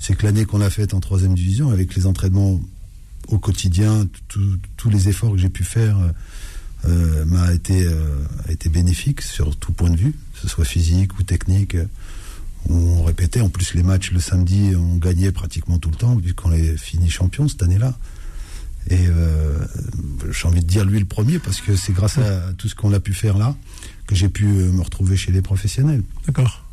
[0.00, 2.60] C'est que l'année qu'on a faite en troisième division, avec les entraînements
[3.28, 4.06] au quotidien,
[4.76, 5.96] tous les efforts que j'ai pu faire
[6.86, 7.86] euh, m'a été,
[8.48, 11.76] a été bénéfique sur tout point de vue, que ce soit physique ou technique.
[12.68, 16.34] On répétait, en plus les matchs le samedi, on gagnait pratiquement tout le temps, vu
[16.34, 17.96] qu'on est fini champion cette année-là.
[18.90, 19.58] Et euh,
[20.32, 22.92] j'ai envie de dire lui le premier, parce que c'est grâce à tout ce qu'on
[22.92, 23.54] a pu faire là
[24.06, 26.02] que j'ai pu euh, me retrouver chez les professionnels.
[26.26, 26.64] D'accord.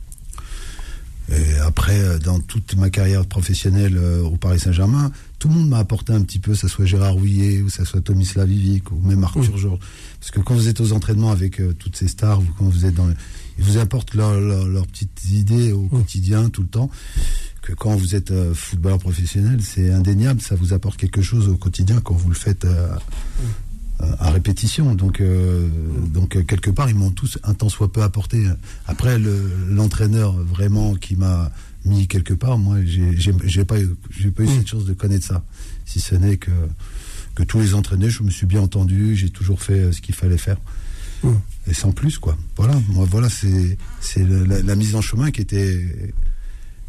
[1.31, 5.79] Et après, euh, dans toute ma carrière professionnelle au Paris Saint-Germain, tout le monde m'a
[5.79, 8.91] apporté un petit peu, que ce soit Gérard Rouillet, ou que ce soit Tomislav Ivic,
[8.91, 9.57] ou même Arthur Mm.
[9.57, 9.79] Georges.
[10.19, 12.85] Parce que quand vous êtes aux entraînements avec euh, toutes ces stars, ou quand vous
[12.85, 13.15] êtes dans le-
[13.57, 16.89] ils vous apportent leur- leur- leurs petites idées au quotidien, tout le temps.
[17.61, 21.55] Que quand vous êtes euh, footballeur professionnel, c'est indéniable, ça vous apporte quelque chose au
[21.57, 22.89] quotidien quand vous le faites euh,
[24.01, 24.93] euh, à répétition.
[24.93, 25.67] Donc, euh,
[26.13, 28.45] donc euh, quelque part, ils m'ont tous un tant soit peu apporté.
[28.85, 31.51] Après, le- l'entraîneur vraiment qui m'a
[31.85, 33.77] mis quelque part, moi, j'ai pas
[34.11, 35.43] j'ai pas eu cette chance de connaître ça.
[35.85, 36.51] Si ce n'est que
[37.35, 40.37] que tous les entraîneurs, je me suis bien entendu, j'ai toujours fait ce qu'il fallait
[40.37, 40.57] faire.
[41.67, 42.37] Et sans plus, quoi.
[42.57, 46.13] Voilà, moi, voilà, c'est c'est le- la, la mise en chemin qui était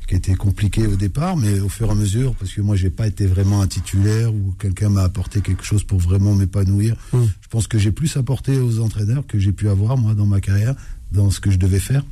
[0.06, 2.90] qui était compliquée au départ, mais au fur et à mesure, parce que moi, j'ai
[2.90, 6.94] pas été vraiment un titulaire ou quelqu'un m'a apporté quelque chose pour vraiment m'épanouir.
[7.12, 7.24] Mm.
[7.40, 10.40] Je pense que j'ai plus apporté aux entraîneurs que j'ai pu avoir, moi, dans ma
[10.40, 10.76] carrière,
[11.10, 12.02] dans ce que je devais faire.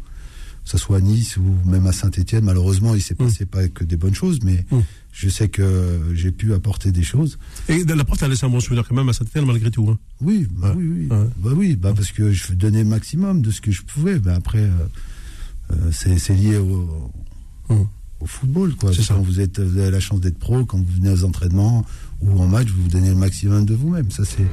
[0.65, 2.43] Que ce soit à Nice ou même à Saint-Etienne.
[2.45, 3.19] Malheureusement, il s'est Mm.
[3.27, 4.79] passé pas que des bonnes choses, mais Mm.
[5.17, 7.39] Je sais que j'ai pu apporter des choses.
[7.69, 9.89] Et de la porte a laissé un bon souvenir quand même à Saint-Étienne malgré tout.
[9.89, 9.97] Hein.
[10.21, 10.75] Oui, bah Ouais.
[10.83, 11.07] oui, oui.
[11.17, 11.29] Ouais.
[11.39, 14.19] Bah oui, bah parce que je donnais le maximum de ce que je pouvais.
[14.19, 14.71] Bah après, euh,
[15.73, 17.12] euh, c'est lié au,
[17.69, 17.87] Hum.
[18.21, 18.93] au football, quoi.
[18.93, 19.15] Ça.
[19.15, 21.87] Quand vous, êtes, vous avez la chance d'être pro, quand vous venez aux entraînements
[22.21, 24.11] ou en match, vous vous donnez le maximum de vous-même.
[24.11, 24.47] Ça, c'est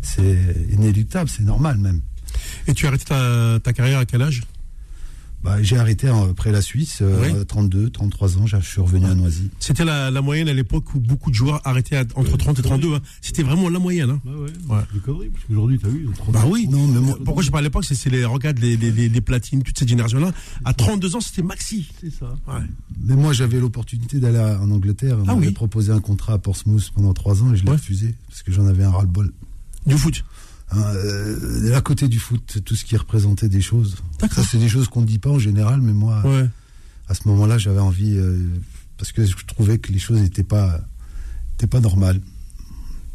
[0.00, 0.38] c'est
[0.72, 2.00] inéluctable, c'est normal même.
[2.66, 4.42] Et tu as arrêté ta, ta carrière à quel âge?
[5.46, 9.48] Bah, J'ai arrêté après la Suisse, euh, 32, 33 ans, je suis revenu à Noisy.
[9.60, 12.94] C'était la, la, moyenne à l'époque où beaucoup de joueurs arrêtaient entre 30 et 32.
[12.94, 13.00] Hein.
[13.20, 14.10] C'était vraiment la moyenne.
[14.10, 14.20] Hein.
[14.24, 14.40] Ouais, ouais.
[14.40, 14.50] ouais.
[14.68, 16.08] parce qu'aujourd'hui, tu as vu.
[16.32, 16.66] Bah oui.
[16.68, 19.62] Non, mais moi, pourquoi je parle à l'époque C'est les, regarde, les, les, les, platines,
[19.62, 20.32] toute cette génération-là.
[20.64, 21.88] À 32 ans, c'était maxi.
[22.00, 22.36] C'est ça.
[22.48, 22.64] Ouais.
[23.04, 25.16] Mais moi, j'avais l'opportunité d'aller en Angleterre.
[25.20, 28.16] On ah, m'avait proposé un contrat à Portsmouth pendant 3 ans et je l'ai refusé
[28.28, 29.32] parce que j'en avais un ras-le-bol.
[29.86, 30.24] Du foot
[30.72, 33.96] Hein, euh, à côté du foot, tout ce qui représentait des choses.
[34.20, 36.22] Ça, c'est des choses qu'on ne dit pas en général, mais moi,
[37.08, 38.42] à ce moment-là, j'avais envie, euh,
[38.98, 40.80] parce que je trouvais que les choses n'étaient pas,
[41.70, 42.20] pas normales.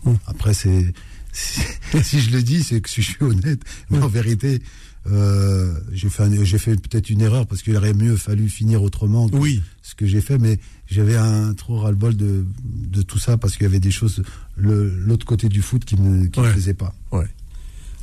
[0.05, 0.17] Hum.
[0.27, 0.93] Après, c'est,
[2.03, 4.61] si je le dis, c'est que si je suis honnête, mais en vérité,
[5.07, 9.27] euh, j'ai fait, j'ai fait peut-être une erreur parce qu'il aurait mieux fallu finir autrement
[9.27, 9.61] que oui.
[9.81, 13.63] ce que j'ai fait, mais j'avais un trop ras-le-bol de, de tout ça parce qu'il
[13.63, 14.23] y avait des choses,
[14.57, 16.93] l'autre côté du foot qui me, qui me plaisait pas.
[17.11, 17.27] Ouais.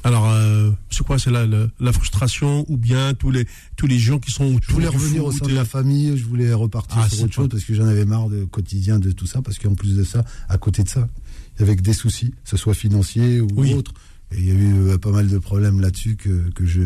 [0.04, 3.46] Alors, euh, c'est quoi C'est la, la, frustration ou bien tous les,
[3.76, 6.52] tous les gens qui sont Je voulais revenir au sein de la famille, je voulais
[6.52, 9.42] repartir ah, sur autre chose parce que j'en avais marre de quotidien de tout ça,
[9.42, 11.08] parce qu'en plus de ça, à côté de ça,
[11.56, 13.92] il y avait des soucis, que ce soit financiers ou autres.
[14.32, 16.82] Et il y a eu euh, pas mal de problèmes là-dessus que, que je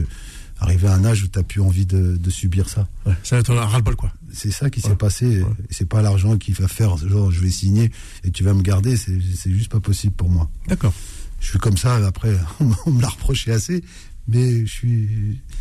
[0.61, 2.87] arrivé à un âge où tu n'as plus envie de, de subir ça.
[3.05, 4.13] Ouais, ça va être un ras-le-bol, quoi.
[4.33, 5.41] C'est ça qui s'est passé.
[5.41, 7.91] Et c'est pas l'argent qui va faire, genre, je vais signer
[8.23, 8.97] et tu vas me garder.
[8.97, 10.49] C'est juste pas possible pour moi.
[10.69, 10.95] D'accord
[11.43, 11.97] je suis comme ça.
[12.07, 12.35] Après,
[12.87, 13.83] on me l'a reproché assez,
[14.29, 15.09] mais je suis.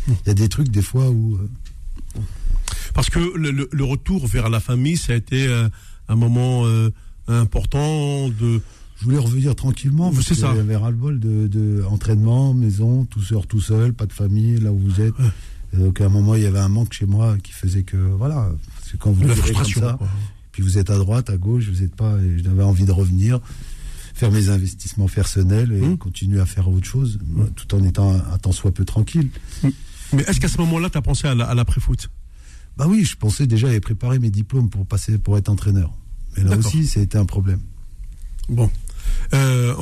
[0.08, 1.34] Il y a des trucs des fois où.
[1.36, 2.20] Euh,
[2.94, 5.68] Parce que le, retour vers la famille, ça a été euh,
[6.08, 6.90] un moment euh,
[7.28, 8.62] important de.
[8.96, 10.12] Je voulais revenir tranquillement.
[10.22, 10.54] C'est ça.
[10.54, 14.78] J'avais ras-le-bol de, de, entraînement, maison, tout seul, tout seul, pas de famille, là où
[14.78, 15.14] vous êtes.
[15.72, 18.52] donc à un moment, il y avait un manque chez moi qui faisait que voilà,
[18.88, 19.98] c'est quand vous êtes comme ça,
[20.52, 22.16] puis vous êtes à droite, à gauche, vous n'êtes pas.
[22.44, 23.40] J'avais envie de revenir
[24.22, 25.98] faire mes investissements personnels et mmh.
[25.98, 27.46] continuer à faire autre chose, mmh.
[27.56, 29.30] tout en étant un, tant soit peu tranquille.
[29.64, 29.68] Mmh.
[30.12, 32.08] Mais est-ce qu'à ce, moment-là, tu as pensé à l'après-foot?
[32.76, 35.90] Bah oui, je pensais déjà à préparer mes diplômes pour passer pour être entraîneur.
[36.36, 37.60] Mais là aussi, ça a été un problème.
[38.48, 38.70] Bon.
[39.34, 39.74] Euh,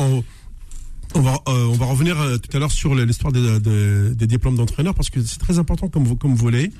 [1.14, 4.94] on, va, euh, on va revenir euh, tout à l'heure sur l'histoire des, diplômes d'entraîneur
[4.94, 6.72] parce que c'est très important comme, comme volet.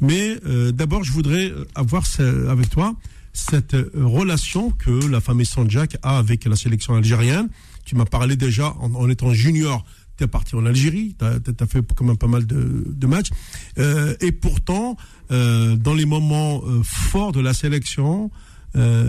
[0.00, 0.36] Mais
[0.72, 2.04] d'abord, je voudrais avoir
[2.48, 2.94] avec toi
[3.32, 7.48] cette relation que la famille Sanjak a avec la sélection algérienne.
[7.84, 9.84] Tu m'as parlé déjà en, étant junior,
[10.16, 13.30] tu es parti en Algérie, tu as, fait quand même pas mal de, matchs.
[13.78, 14.96] Euh, et pourtant,
[15.30, 18.30] euh, dans les moments euh, forts de la sélection,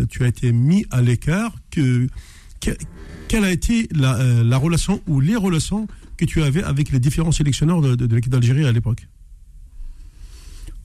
[0.10, 1.54] tu as été mis à l'écart.
[1.72, 2.08] Que,
[2.60, 7.82] quelle a été la, relation ou les relations que tu avais avec les différents sélectionneurs
[7.82, 9.08] de l'équipe d'Algérie à l'époque?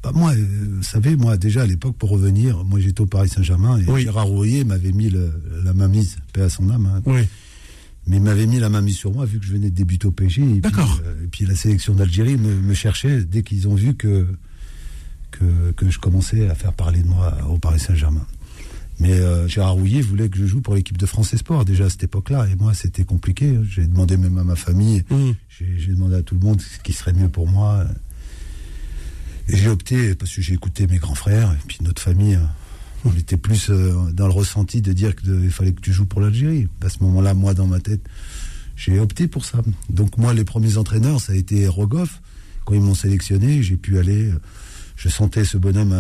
[0.03, 0.47] Bah moi, euh,
[0.77, 4.27] vous savez, moi déjà à l'époque, pour revenir, moi j'étais au Paris Saint-Germain et Gérard
[4.27, 6.87] Rouillet m'avait mis la mainmise, paix à son âme.
[6.87, 7.03] Hein.
[7.07, 7.23] Oui.
[8.07, 10.13] Mais il m'avait mis la mainmise sur moi vu que je venais de débuter au
[10.13, 10.43] PSG.
[10.43, 10.97] Et D'accord.
[10.97, 14.27] Puis, euh, et puis la sélection d'Algérie me, cherchait dès qu'ils ont vu que,
[15.31, 18.27] que, que, je commençais à faire parler de moi au Paris Saint-Germain.
[19.01, 21.91] Mais euh, Gérard Rouillet voulait que je joue pour l'équipe de France Sport déjà à
[21.91, 22.47] cette époque-là.
[22.51, 23.59] Et moi, c'était compliqué.
[23.69, 25.31] J'ai demandé même à ma famille, mmh.
[25.51, 27.85] j'ai demandé à tout le monde ce qui serait mieux pour moi.
[29.49, 33.05] Et j'ai opté, parce que j'ai écouté mes grands frères, et puis notre famille, euh,
[33.05, 36.21] on était plus euh, dans le ressenti de dire qu'il fallait que tu joues pour
[36.21, 36.69] l'Algérie.
[36.85, 38.03] À ce moment-là, moi, dans ma tête,
[38.77, 39.63] j'ai opté pour ça.
[39.89, 42.21] Donc moi, les premiers entraîneurs, ça a été Rogoff.
[42.67, 44.31] Quand ils m'ont sélectionné, j'ai pu aller.
[44.31, 44.39] Euh,
[44.97, 45.95] je sentais ce bonhomme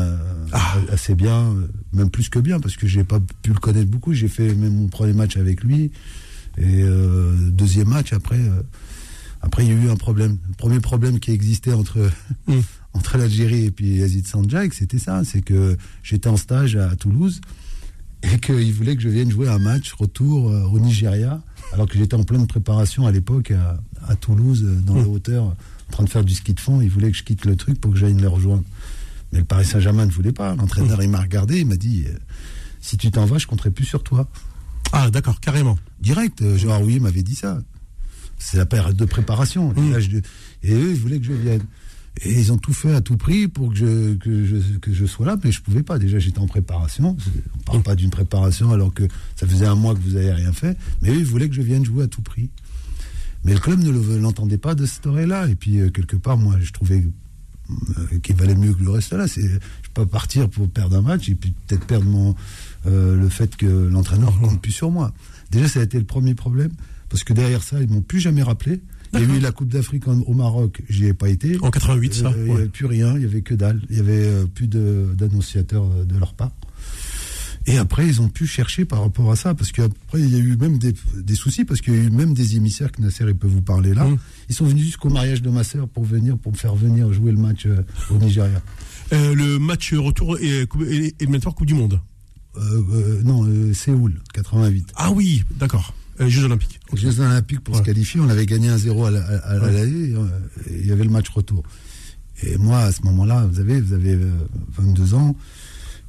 [0.52, 0.74] ah.
[0.90, 1.54] assez bien,
[1.92, 4.12] même plus que bien, parce que j'ai pas pu le connaître beaucoup.
[4.12, 5.92] J'ai fait même mon premier match avec lui.
[6.56, 6.82] Et
[7.52, 8.40] deuxième match, après,
[9.40, 10.38] après, il y a eu un problème.
[10.48, 12.10] Le premier problème qui existait entre,
[12.48, 12.58] mm
[12.98, 17.40] entre l'Algérie et puis Yazid Sanjak, c'était ça, c'est que j'étais en stage à Toulouse
[18.24, 21.40] et qu'il voulait que je vienne jouer un match retour euh, au Nigeria,
[21.72, 25.12] alors que j'étais en pleine préparation à l'époque à, Toulouse, euh, dans la hmm.
[25.12, 26.80] hauteur, en train de faire du ski de fond.
[26.80, 28.64] Il voulait que je quitte le truc pour que j'aille le rejoindre.
[29.32, 30.56] Mais le Paris Saint-Germain ne voulait pas.
[30.56, 32.18] L'entraîneur, il m'a regardé, il m'a dit euh,
[32.80, 34.28] si tu t'en vas, je compterai plus sur toi.
[34.92, 35.78] Ah, d'accord, carrément.
[36.00, 37.60] Direct, Gérard oui m'avait dit ça.
[38.38, 39.72] C'est la période de préparation.
[39.76, 39.94] Hmm.
[40.64, 41.62] Et eux, ils voulaient que je vienne.
[42.24, 45.06] Et ils ont tout fait à tout prix pour que je, que je, que je
[45.06, 45.98] sois là, mais je pouvais pas.
[45.98, 47.16] Déjà, j'étais en préparation.
[47.54, 49.04] On parle pas d'une préparation alors que
[49.36, 50.76] ça faisait un mois que vous n'avez rien fait.
[51.02, 52.50] Mais eux, ils voulaient que je vienne jouer à tout prix.
[53.44, 55.48] Mais le club ne l'entendait pas de cette oreille-là.
[55.48, 57.04] Et puis, euh, quelque part, moi, je trouvais
[57.70, 59.26] euh, qu'il valait mieux que le reste là.
[59.26, 59.58] Je ne
[59.94, 62.34] pas partir pour perdre un match et puis peut-être perdre mon,
[62.86, 65.12] euh, le fait que l'entraîneur ne compte plus sur moi.
[65.50, 66.72] Déjà, ça a été le premier problème.
[67.08, 68.80] Parce que derrière ça, ils m'ont plus jamais rappelé.
[69.14, 71.58] Il y a eu la Coupe d'Afrique au Maroc, j'y ai pas été.
[71.62, 72.26] En 88, ça.
[72.28, 73.80] Euh, il n'y avait plus rien, il n'y avait que dalle.
[73.90, 76.50] Il n'y avait euh, plus d'annonciateurs euh, de, leur part.
[77.68, 80.38] Et après, ils ont pu chercher par rapport à ça, parce qu'après, il y a
[80.38, 83.24] eu même des, des soucis, parce qu'il y a eu même des émissaires que Nasser
[83.28, 84.04] il peut vous parler là.
[84.04, 84.18] Mm.
[84.48, 87.30] Ils sont venus jusqu'au mariage de ma sœur pour venir, pour me faire venir jouer
[87.30, 88.62] le match euh, au Nigeria.
[89.12, 92.00] Euh, le match retour et, et, et Coupe du Monde.
[92.56, 94.92] Euh, non, Séoul, 88.
[94.96, 95.92] Ah oui, d'accord.
[96.20, 96.80] Euh, Jeux Olympiques.
[96.92, 99.72] Aux Jeux Olympiques pour se qualifier, on avait gagné 1-0 à la- Ouais.
[99.72, 100.26] l'aller, euh,
[100.70, 101.62] et il y avait le match retour.
[102.42, 104.30] Et moi, à ce moment-là, vous savez, vous avez euh,
[104.76, 105.34] 22 ans,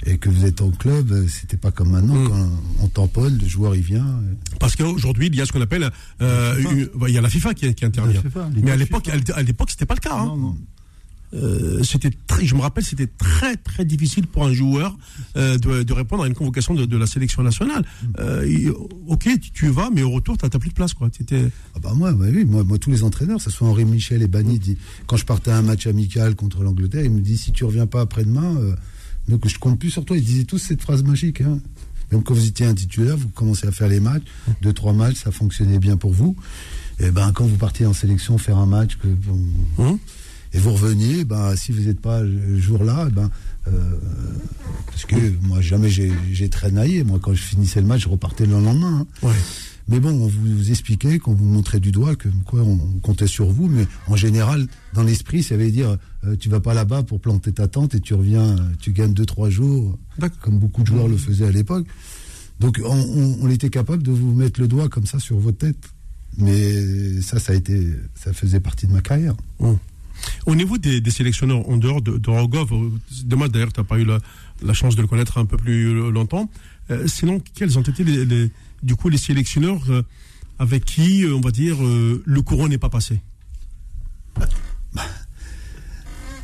[0.05, 2.27] et que vous êtes en club, euh, c'était pas comme maintenant, Mm.
[2.29, 2.49] quand
[2.81, 4.05] on tamponne, le joueur il vient.
[4.07, 5.89] euh, Parce qu'aujourd'hui, il y a ce qu'on appelle,
[6.21, 8.13] euh, La une- il y a la FIFA qui, qui intervient.
[8.13, 10.15] La FIFA, les Mais à l'époque, à l'époque, c'était pas le cas.
[10.15, 10.25] hein.
[10.25, 10.57] Non, non.
[11.33, 14.97] Euh, c'était très, je me rappelle, c'était très très difficile pour un joueur
[15.37, 17.85] euh, de, de répondre à une convocation de, de la sélection nationale.
[18.17, 18.71] Euh,
[19.07, 21.09] ok, tu, tu vas, mais au retour, t'as t'as plus de place, quoi.
[21.75, 24.21] Ah bah moi, bah oui, moi, moi, tous les entraîneurs, que ce soit Henri Michel
[24.23, 27.41] et Bani, dit- quand je partais à un match amical contre l'Angleterre, ils me disent
[27.41, 28.55] si tu reviens pas après-demain,
[29.27, 30.17] donc je compte plus sur toi.
[30.17, 31.41] Ils disaient tous cette phrase magique.
[31.41, 31.59] Hein.
[32.11, 34.23] Même quand vous étiez un titulaire, vous commencez à faire les matchs,
[34.63, 36.35] deux trois matchs, ça fonctionnait bien pour vous.
[36.99, 39.39] Et ben quand vous partiez en sélection faire un match que bon,
[39.77, 39.99] Hum
[40.53, 43.29] et vous reveniez, ben si vous n'êtes pas le jour-là, eh ben
[43.67, 43.71] euh,
[44.87, 47.03] parce que moi jamais j'ai traînaillé.
[47.03, 49.05] Moi quand je finissais le match, je repartais le lendemain.
[49.23, 49.27] hein.
[49.27, 49.35] ouais.
[49.91, 53.25] Mais bon, on vous expliquait, qu'on vous montrait du doigt, que quoi, on, on comptait
[53.25, 53.67] sur vous.
[53.67, 55.97] Mais en général, dans l'esprit, ça veut dire,
[56.27, 59.13] euh, tu vas pas là-bas pour planter ta tente et tu reviens, euh, tu gagnes
[59.15, 60.37] deux trois jours, D'accord.
[60.41, 61.87] comme beaucoup de joueurs le faisaient à l'époque.
[62.59, 65.57] Donc, on, on- on était capable de vous mettre le doigt comme ça sur votre
[65.57, 65.77] tête.
[66.37, 69.33] Mais ça, ça a été, ça faisait partie de ma carrière.
[70.45, 72.71] Au niveau des, sélectionneurs en dehors de, Rogov,
[73.23, 76.49] dommage d'ailleurs, tu n'as pas eu la, chance de le connaître un peu plus longtemps.
[76.91, 78.49] Euh, sinon, quels ont été les,
[78.81, 80.01] du coup les sélectionneurs euh,
[80.57, 83.19] avec qui, euh, on va dire, le courant n'est pas passé?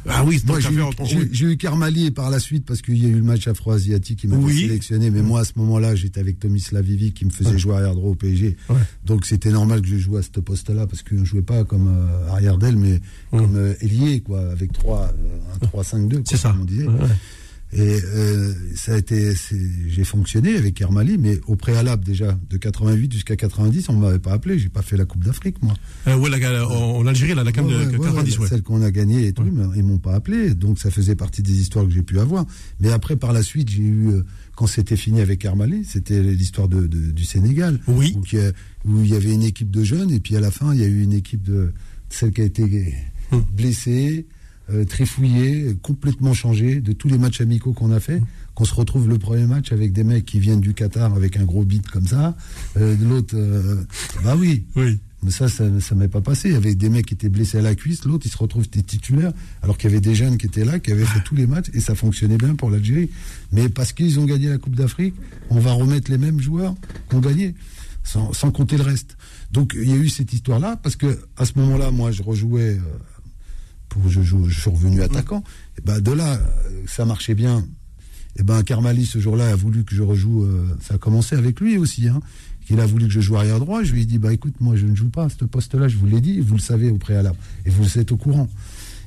[0.07, 3.15] Ah oui, Moi, j'ai eu, eu Karmali par la suite parce qu'il y a eu
[3.15, 4.59] le match afro-asiatique qui m'a Oui.
[4.61, 5.09] sélectionné.
[5.09, 7.57] Mais moi, à ce moment-là, j'étais avec Tomislav Vivi qui me faisait Ouais.
[7.57, 8.55] jouer arrière droit au PSG.
[8.69, 8.75] Ouais.
[9.05, 11.87] Donc c'était normal que je joue à ce poste-là parce qu'on ne jouait pas comme
[11.87, 13.01] euh, arrière d'aile, mais
[13.31, 16.49] comme euh, ailier, quoi, avec 3, euh, un 3-5-2, quoi, C'est ça.
[16.51, 16.85] comme on disait.
[17.77, 19.33] Et euh, ça a été,
[19.87, 24.31] j'ai fonctionné avec Kermali, mais au préalable déjà, de 88 jusqu'à 90, on m'avait pas
[24.31, 24.57] appelé.
[24.57, 25.73] J'ai pas fait la Coupe d'Afrique, moi.
[26.07, 28.47] Euh, ouais, la- la- en, Algérie, là, la CAN Ouais, de ouais, ouais, 90, ouais.
[28.47, 30.55] Celle qu'on a gagnée et tout, mais ils m'ont pas appelé.
[30.55, 32.45] Donc ça faisait partie des histoires que j'ai pu avoir.
[32.79, 34.23] Mais après, par la suite, j'ai eu, euh,
[34.55, 37.79] quand c'était fini avec Armali, c'était l'histoire de, de- du Sénégal.
[37.89, 38.15] Oui.
[38.15, 38.21] Où,
[38.89, 40.83] où il y avait une équipe de jeunes, et puis à la fin, il y
[40.83, 41.73] a eu une équipe de
[42.09, 42.93] celle qui a été
[43.31, 43.43] Hum.
[43.57, 44.27] blessée,
[44.71, 48.21] euh, complètement changée de tous les matchs amicaux qu'on a fait.
[48.53, 51.43] Qu'on se retrouve le premier match avec des mecs qui viennent du Qatar avec un
[51.43, 52.35] gros beat comme ça.
[52.77, 53.83] Euh, L'autre, euh,
[54.23, 54.97] bah oui, Oui.
[55.23, 56.47] mais ça, ça ne m'est pas passé.
[56.49, 58.67] Il y avait des mecs qui étaient blessés à la cuisse, l'autre, il se retrouve
[58.69, 61.47] titulaire, alors qu'il y avait des jeunes qui étaient là, qui avaient fait tous les
[61.47, 63.09] matchs, et ça fonctionnait bien pour l'Algérie.
[63.51, 65.15] Mais parce qu'ils ont gagné la Coupe d'Afrique,
[65.49, 66.75] on va remettre les mêmes joueurs
[67.09, 67.55] qu'on gagné,
[68.03, 69.17] sans, sans compter le reste.
[69.51, 72.79] Donc il y a eu cette histoire-là, parce que à ce moment-là, moi, je rejouais,
[73.95, 75.43] pour, je, joue, je suis revenu attaquant.
[75.77, 77.65] Et ben, de là, euh, ça marchait bien.
[78.37, 80.43] Et ben Karmali, ce jour-là, a voulu que je rejoue.
[80.43, 82.07] euh, ça a commencé avec lui aussi.
[82.07, 82.19] Hein,
[82.65, 83.83] qu'il a voulu que je joue arrière droit.
[83.83, 85.87] Je lui ai dit bah écoute, moi je ne joue pas à ce poste-là.
[85.87, 88.49] Je vous l'ai dit, vous le savez au préalable, et vous êtes au courant.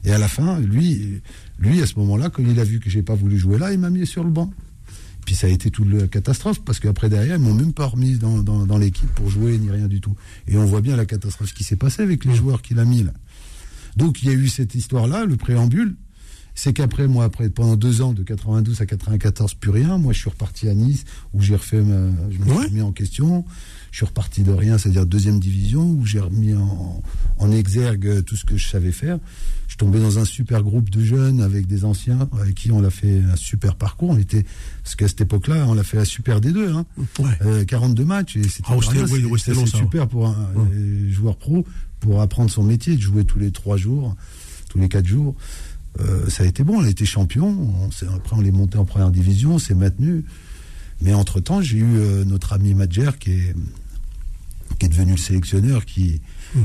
[0.04, 1.20] Et à la fin, lui,
[1.58, 3.80] lui à ce moment-là, quand il a vu que j'ai pas voulu jouer là, il
[3.80, 4.50] m'a mis sur le banc.
[5.26, 8.16] Puis ça a été toute la catastrophe parce qu'après derrière, ils m'ont même pas remis
[8.16, 10.14] dans, dans, dans l'équipe pour jouer ni rien du tout.
[10.46, 13.02] Et on voit bien la catastrophe qui s'est passée avec les joueurs qu'il a mis
[13.02, 13.12] là.
[13.96, 15.96] Donc il y a eu cette histoire-là, le préambule.
[16.54, 19.96] C'est qu'après, moi, après, pendant deux ans, de 92 à 94, plus rien.
[19.96, 22.90] Moi, je suis reparti à Nice, où j'ai refait ma, je me suis remis en
[22.90, 23.44] question.
[23.92, 27.00] Je suis reparti de rien, c'est-à-dire deuxième division, où j'ai remis en,
[27.38, 29.18] en exergue tout ce que je savais faire.
[29.68, 32.82] Je suis tombé dans un super groupe de jeunes avec des anciens, avec qui on
[32.82, 34.10] a fait un super parcours.
[34.10, 34.44] On était,
[34.82, 36.86] parce qu'à cette époque-là, on a fait la super D2, hein.
[37.20, 37.26] Ouais.
[37.42, 38.74] Euh, 42 matchs et c'était Ah,
[39.64, 41.64] super pour un euh, joueur pro
[42.00, 44.14] pour apprendre son métier, de jouer tous les trois jours,
[44.70, 45.34] tous les quatre jours.
[46.00, 47.48] Euh, ça a été bon, on a été champion.
[47.48, 50.24] On s'est- après, on est monté en première division, on s'est maintenu.
[51.00, 53.54] Mais entre temps, j'ai eu euh, notre ami Madjer qui est
[54.78, 56.20] qui est devenu le sélectionneur, qui
[56.54, 56.60] Hmm.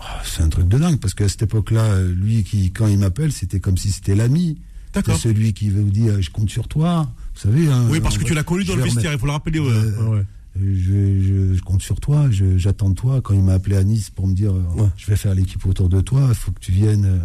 [0.00, 2.98] Ah, c'est un truc de dingue parce qu'à cette époque-là, euh, lui qui quand il
[2.98, 4.58] m'appelle, c'était comme si c'était l'ami.
[4.94, 7.10] C'est celui qui vous dire je compte sur toi.
[7.34, 7.68] Vous savez.
[7.68, 9.58] hein, Oui, parce que on tu l'as connu dans le vestiaire, il faut le rappeler.
[9.58, 10.22] Euh, ouais.
[10.60, 13.20] Je, je- je compte sur toi, j'attends de toi.
[13.20, 14.88] Quand il m'a appelé à Nice pour me dire euh, Ouais.
[14.96, 17.18] je vais faire l'équipe autour de toi, il faut que tu viennes euh,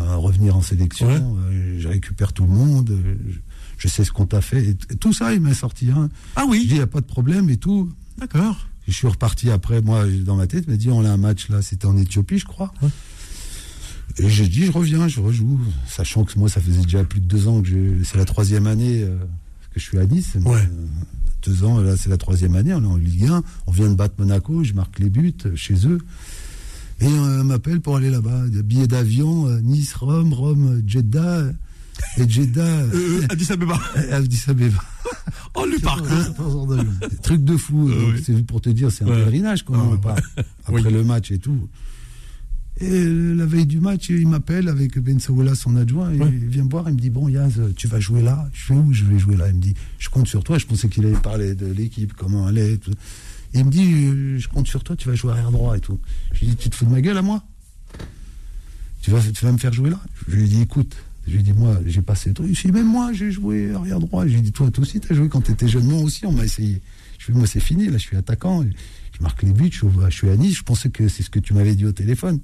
[0.00, 1.08] euh, revenir en sélection.
[1.08, 1.20] Ouais.
[1.52, 2.96] Euh, je récupère tout le monde,
[3.28, 3.38] je,
[3.78, 4.64] je sais ce qu'on t'a fait.
[4.90, 5.90] Et, tout ça, il m'a sorti.
[5.90, 6.08] Hein.
[6.36, 7.90] Ah oui, il n'y a pas de problème et tout.
[8.18, 8.66] d'accord.
[8.88, 11.48] Je suis reparti après, moi, dans ma tête, il m'a dit on a un match
[11.48, 12.72] là, c'était en Éthiopie, je crois.
[12.82, 12.88] Ouais.
[14.18, 17.26] Et j'ai dit je reviens, je rejoue, sachant que moi, ça faisait déjà plus de
[17.26, 19.16] deux ans que je- c'est la troisième année euh,
[19.72, 20.36] que je suis à Nice.
[20.44, 20.68] Ouais.
[21.44, 23.42] Deux ans, là, c'est la troisième année, on est en Ligue 1.
[23.66, 25.98] On vient de battre Monaco, je marque les buts euh, chez eux.
[27.00, 28.44] Et euh, on m'appelle pour aller là-bas.
[28.62, 31.44] Billets d'avion, euh, Nice, Rome, Rome, Jeddah.
[32.18, 32.62] Et Jeddah,
[32.94, 33.80] Euh, Addis Abeba.
[34.10, 34.82] Addis Abeba.
[35.54, 36.04] Oh, le parc.
[37.22, 37.88] Truc de fou.
[37.88, 38.22] Euh, oui.
[38.24, 39.16] C'est pour te dire, c'est un Ouais.
[39.24, 39.90] pèlerinage quand Ah, même.
[39.92, 39.98] ouais.
[39.98, 40.14] pas-
[40.66, 40.92] Après Oui.
[40.92, 41.68] le match et tout.
[42.80, 46.64] Et la veille du match, il m'appelle avec Ben Saoula, son adjoint, et il vient
[46.64, 48.48] me voir, il me dit Bon, Yaz, tu vas jouer là?
[48.54, 49.48] Je fais où Je vais jouer là?
[49.48, 50.56] Il me dit Je compte sur toi.
[50.56, 52.78] Je pensais qu'il allait parler de l'équipe, comment elle est.
[52.78, 52.92] Tout.
[53.52, 56.00] Et il me dit Je compte sur toi, tu vas jouer arrière droit et tout.
[56.32, 57.44] Je lui dis Tu te fous de ma gueule à moi?
[59.02, 60.00] Tu vas, tu vas me faire jouer là?
[60.28, 60.96] Je lui ai dit Écoute,
[61.26, 62.54] je lui ai dit Moi, j'ai passé le truc.
[62.54, 64.26] Je lui ai dit Même moi, j'ai joué arrière droit.
[64.26, 65.84] Je lui ai dit Toi, toi aussi, tu as joué quand tu étais jeune.
[65.84, 66.80] Moi aussi, on m'a essayé.
[67.18, 67.88] Je lui ai dit Moi, c'est fini.
[67.88, 68.64] Là, je suis attaquant.
[68.64, 69.70] Je marque les buts.
[69.70, 70.56] Suis, je suis à Nice.
[70.56, 72.40] Je pensais que c'est ce que tu m'avais dit au téléphone.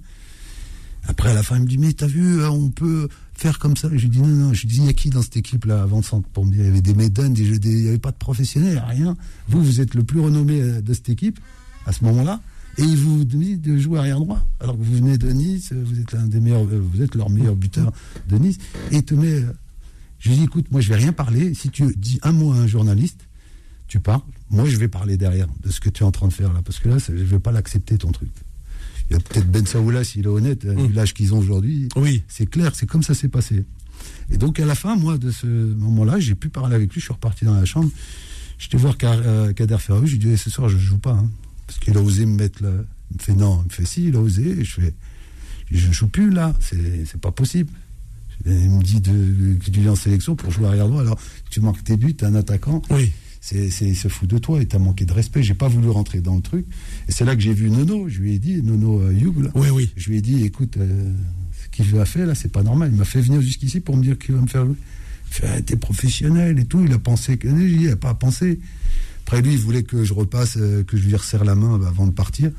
[1.08, 3.76] Après, à la fin, il me dit, mais t'as vu, hein, on peut faire comme
[3.76, 3.88] ça.
[3.92, 4.52] Je lui dis, non, non.
[4.52, 6.62] Je lui dis, il y a qui dans cette équipe-là, avant centre Pour me dire,
[6.62, 9.16] il y avait des médanes, il n'y avait pas de professionnels, rien.
[9.48, 11.38] Vous, vous êtes le plus renommé euh, de cette équipe,
[11.86, 12.40] à ce moment-là.
[12.78, 14.44] Et il vous dit de jouer arrière droit.
[14.60, 17.14] Alors que vous venez de Nice, euh, vous êtes l'un des meilleurs, euh, vous êtes
[17.14, 17.92] leur meilleur buteur
[18.28, 18.58] de Nice.
[18.90, 19.42] Et te met,
[20.18, 21.54] je lui dis, écoute, moi, je vais rien parler.
[21.54, 23.20] Si tu dis un mot à un journaliste,
[23.86, 24.22] tu parles.
[24.50, 26.60] Moi, je vais parler derrière de ce que tu es en train de faire là.
[26.64, 28.30] Parce que là, je ne vais pas l'accepter, ton truc.
[29.10, 31.88] Il y a peut-être Ben Saoula, s'il est honnête, euh, vu l'âge qu'ils ont aujourd'hui.
[31.96, 32.22] Oui.
[32.28, 33.64] C'est clair, c'est comme ça s'est passé.
[34.30, 37.00] Et donc, à la fin, moi, de ce moment-là, j'ai pu parler avec lui.
[37.00, 37.90] Je suis reparti dans la chambre.
[38.58, 40.06] J'étais voir euh, Kader Ferrari.
[40.08, 41.12] Je lui ai dit, Eh, ce soir, je ne joue pas.
[41.12, 41.30] hein.
[41.66, 42.70] parce qu'il a osé me mettre là.
[43.12, 43.60] Il me fait non.
[43.62, 44.48] Il me fait si, il a osé.
[44.60, 44.94] Et je fais,
[45.70, 46.54] je ne joue plus là.
[46.60, 47.70] C'est c'est pas possible.
[48.44, 51.00] Il me dit de, que tu viens en sélection pour jouer arrière droit.
[51.00, 51.18] Alors,
[51.50, 53.12] tu marques tes buts, t'es un attaquant Oui.
[53.46, 55.40] C'est, c'est, il se fout de toi et t'as manqué de respect.
[55.40, 56.66] J'ai pas voulu rentrer dans le truc.
[57.06, 58.08] Et c'est là que j'ai vu Nono.
[58.08, 59.50] Je lui ai dit, Nono euh, là.
[59.54, 59.92] Oui, oui.
[59.94, 61.12] Je lui ai dit, écoute, euh,
[61.62, 62.90] ce qu'il a fait là, c'est pas normal.
[62.92, 64.66] Il m'a fait venir jusqu'ici pour me dire qu'il va me faire.
[64.66, 66.82] Il fait, ah, t'es professionnel et tout.
[66.84, 68.58] Il a pensé que, il a pas pensé.
[69.20, 71.86] Après lui, il voulait que je repasse, euh, que je lui resserre la main bah,
[71.86, 72.50] avant de partir.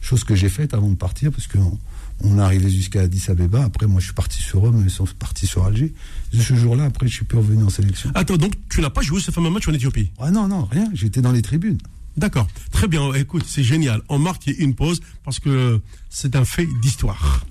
[0.00, 1.78] Chose que j'ai faite avant de partir parce on
[2.22, 3.64] on est arrivé jusqu'à Addis Abeba.
[3.64, 5.92] Après, moi, je suis parti sur Rome, ils sont partis sur Alger.
[6.32, 8.10] Ce jour-là, après, je suis plus revenu en sélection.
[8.14, 10.10] Attends, donc tu n'as pas joué ce fameux match en Éthiopie?
[10.18, 10.88] Ah non, non, rien.
[10.94, 11.78] J'étais dans les tribunes.
[12.16, 12.46] D'accord.
[12.70, 13.12] Très bien.
[13.14, 14.00] Écoute, c'est génial.
[14.08, 17.44] On marque une pause parce que c'est un fait d'histoire.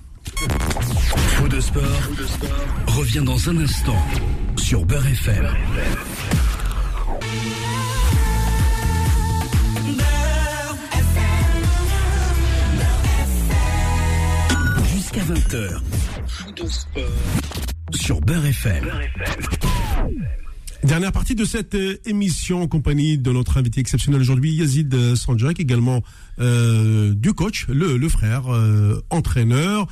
[1.36, 1.82] Faux de sport,
[2.86, 3.98] revient dans un instant
[4.56, 5.46] sur Beurre Beurre FM.
[17.92, 18.84] Sur Beurre FM.
[20.82, 25.14] Dernière partie de cette euh, émission en compagnie de notre invité exceptionnel aujourd'hui, Yazid euh,
[25.14, 26.02] Sanjak, également
[26.40, 28.44] euh, du coach, le, frère,
[29.10, 29.86] entraîneur.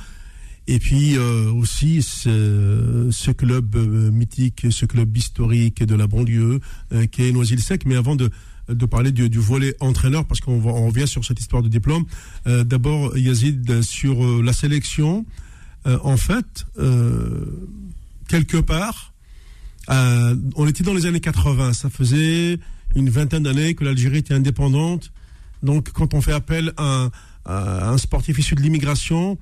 [0.67, 6.59] Et puis aussi ce, club mythique, ce club historique de la banlieue
[7.11, 7.85] qui est Noisy-le-Sec.
[7.85, 8.29] Mais avant de,
[8.85, 12.05] parler du, volet entraîneur, parce qu'on revient sur cette histoire de diplôme,
[12.45, 15.25] d'abord Yazid sur la sélection
[15.85, 17.45] euh, en fait, euh,
[18.27, 19.13] quelque part,
[19.89, 21.73] euh, on était dans les années 80.
[21.73, 22.57] Ça faisait
[22.95, 25.11] une vingtaine d'années que l'Algérie était indépendante.
[25.61, 27.09] Donc, quand on fait appel à,
[27.45, 29.37] un- sportif issu de l'immigration,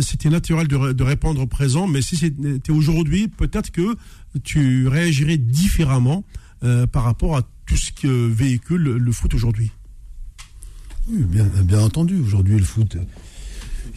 [0.00, 1.86] c'était naturel de, ré- de répondre présent.
[1.86, 3.96] Mais si c'était aujourd'hui, peut-être que
[4.44, 6.24] tu réagirais différemment
[6.92, 9.70] par rapport à tout ce que véhicule le, foot aujourd'hui.
[11.08, 11.22] Oui,
[11.64, 12.18] bien entendu.
[12.20, 12.96] Aujourd'hui, le foot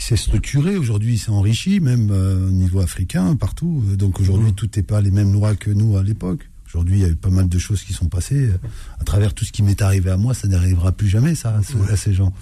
[0.02, 0.78] il s'est structuré.
[0.78, 3.84] Aujourd'hui, il s'est enrichi, même euh, au niveau africain, partout.
[3.98, 6.50] Donc aujourd'hui, tout n'est pas les mêmes lois que nous à l'époque.
[6.68, 8.48] Aujourd'hui, il y a eu pas mal de choses qui sont passées.
[8.48, 8.58] euh,
[9.00, 11.62] À travers tout ce qui m'est arrivé à moi, ça n'arrivera plus jamais, ça, à,
[11.64, 12.34] ce- à ces gens.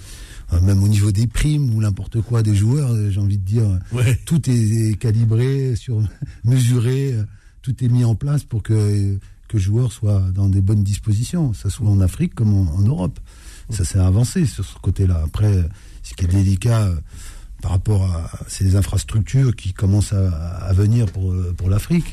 [0.52, 3.44] Euh, Même au niveau des primes ou n'importe quoi des joueurs, euh, j'ai envie de
[3.44, 4.18] dire, Ouais.
[4.24, 6.00] tout est calibré, sur,
[6.44, 7.14] mesuré,
[7.62, 9.18] tout est mis en place pour que,
[9.48, 12.80] que le joueur soit dans des bonnes dispositions, ce soit en Afrique comme en, en
[12.82, 13.18] Europe.
[13.68, 15.20] Ça s'est avancé sur ce côté-là.
[15.24, 15.64] Après,
[16.02, 16.88] ce qui est délicat
[17.62, 18.30] par rapport à
[18.60, 22.06] les infrastructures qui commencent à, à venir pour, pour l'Afrique.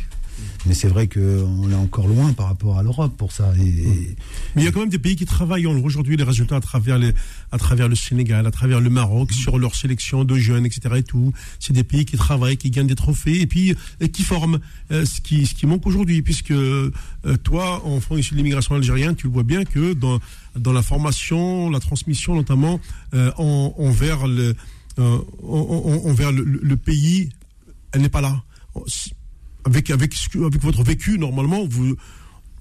[0.67, 3.51] Mais c'est vrai qu'on est encore loin par rapport à l'Europe pour ça.
[3.59, 4.15] Et, et-
[4.55, 5.65] Mais il y a quand même des pays qui travaillent.
[5.65, 7.11] On voit aujourd'hui les résultats à travers, les,
[7.51, 10.95] à travers le Sénégal, à travers le Maroc, sur leur sélection de jeunes, etc.
[10.97, 11.33] Et tout.
[11.59, 13.75] C'est des pays qui travaillent, qui gagnent des trophées et puis
[14.13, 14.59] qui forment.
[14.91, 16.91] Euh, ce, qui, ce qui manque aujourd'hui, puisque euh,
[17.43, 20.19] toi, enfant issu de l'immigration algérienne, tu vois bien que dans,
[20.55, 22.79] dans la formation, la transmission, notamment
[23.15, 24.55] euh, en, envers, le,
[24.97, 27.29] envers le, le- pays,
[27.91, 28.41] elle n'est pas là.
[29.65, 31.95] Avec, avec, avec votre vécu, normalement, vous,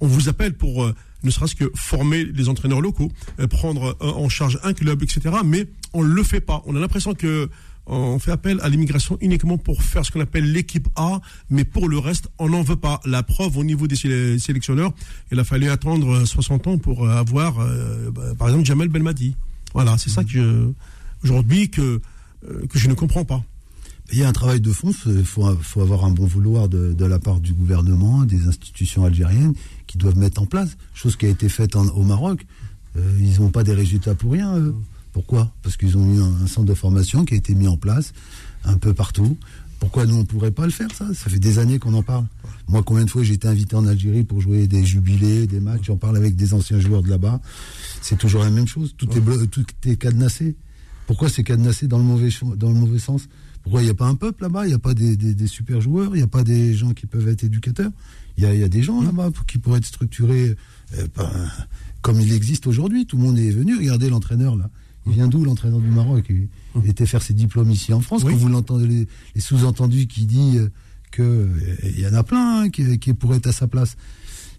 [0.01, 0.93] on vous appelle pour euh,
[1.23, 5.35] ne serait-ce que former les entraîneurs locaux, euh, prendre euh, en charge un club, etc.
[5.45, 6.63] Mais on ne le fait pas.
[6.65, 7.49] On a l'impression que
[7.89, 11.87] on fait appel à l'immigration uniquement pour faire ce qu'on appelle l'équipe A, mais pour
[11.87, 12.99] le reste, on n'en veut pas.
[13.05, 14.91] La preuve au niveau des sélectionneurs,
[15.31, 19.37] il a fallu attendre 60 ans pour avoir, euh, bah, par exemple, Jamel Belmadi.
[19.73, 20.73] Voilà, c'est ça que
[21.23, 22.01] aujourd'hui que, euh,
[22.41, 23.43] que je ne comprends pas.
[24.13, 27.19] Il y a un travail de fond, il faut, avoir un bon vouloir de, la
[27.19, 29.53] part du gouvernement, des institutions algériennes
[29.85, 32.45] qui doivent mettre en place, chose qui a été faite au Maroc.
[32.95, 34.57] Euh, ils n'ont pas des résultats pour rien.
[34.57, 34.73] Eux.
[35.11, 35.51] Pourquoi?
[35.61, 38.13] Parce qu'ils ont eu un, centre de formation qui a été mis en place
[38.63, 39.37] un peu partout.
[39.79, 41.13] Pourquoi nous, on ne pourrait pas le faire, ça?
[41.13, 42.25] Ça fait des années qu'on en parle.
[42.69, 45.83] Moi, combien de fois j'ai été invité en Algérie pour jouer des jubilés, des matchs
[45.83, 47.41] J'en parle avec des anciens joueurs de là-bas.
[48.01, 48.95] C'est toujours la même chose.
[48.97, 49.09] Tout
[49.85, 50.55] est cadenassé.
[51.07, 53.27] Pourquoi c'est cadenassé dans le mauvais, dans le mauvais sens?
[53.63, 54.65] Pourquoi il n'y a pas un peuple là-bas?
[54.65, 56.11] Il n'y a pas des, super joueurs?
[56.13, 57.91] Il n'y a pas des gens qui peuvent être éducateurs?
[58.37, 60.55] Il y a, des gens là-bas qui pourraient être structurés
[60.97, 61.07] euh,
[62.01, 63.05] comme il existe aujourd'hui.
[63.05, 63.77] Tout le monde est venu.
[63.77, 64.69] Regardez l'entraîneur là.
[65.05, 66.25] Il vient d'où l'entraîneur du Maroc?
[66.29, 68.23] Il était faire ses diplômes ici en France.
[68.23, 70.69] Quand vous l'entendez, les, sous-entendus qui disent
[71.13, 71.47] qu'il euh,
[71.97, 73.95] y en a plein hein, qui, qui pourraient être à sa place.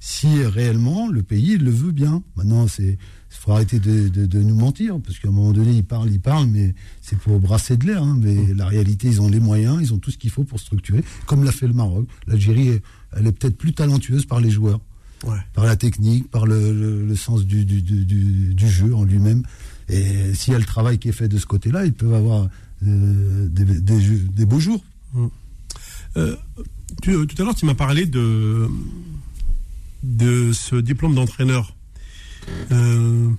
[0.00, 2.22] Si réellement le pays le veut bien.
[2.36, 2.98] Maintenant, c'est
[3.30, 6.46] il faut arrêter de, nous mentir, parce qu'à un moment donné, ils parlent, ils parlent,
[6.46, 8.02] mais c'est pour brasser de l'air.
[8.02, 8.18] Hein.
[8.20, 8.52] mais mmh.
[8.56, 11.44] la réalité, ils ont les moyens, ils ont tout ce qu'il faut pour structurer, comme
[11.44, 12.08] l'a fait le Maroc.
[12.26, 12.80] L'Algérie,
[13.16, 14.80] elle est peut-être plus talentueuse par les joueurs,
[15.52, 19.42] par la technique, par le, sens du, du, jeu en lui-même.
[19.88, 22.48] Et s'il y a le travail qui est fait de ce côté-là, ils peuvent avoir
[22.86, 24.82] euh, des, beaux jours.
[25.12, 25.26] Mmh.
[26.16, 26.36] Euh,
[27.02, 28.68] tout à l'heure, tu m'as parlé de,
[30.02, 31.74] de ce diplôme d'entraîneur
[32.72, 33.30] euh,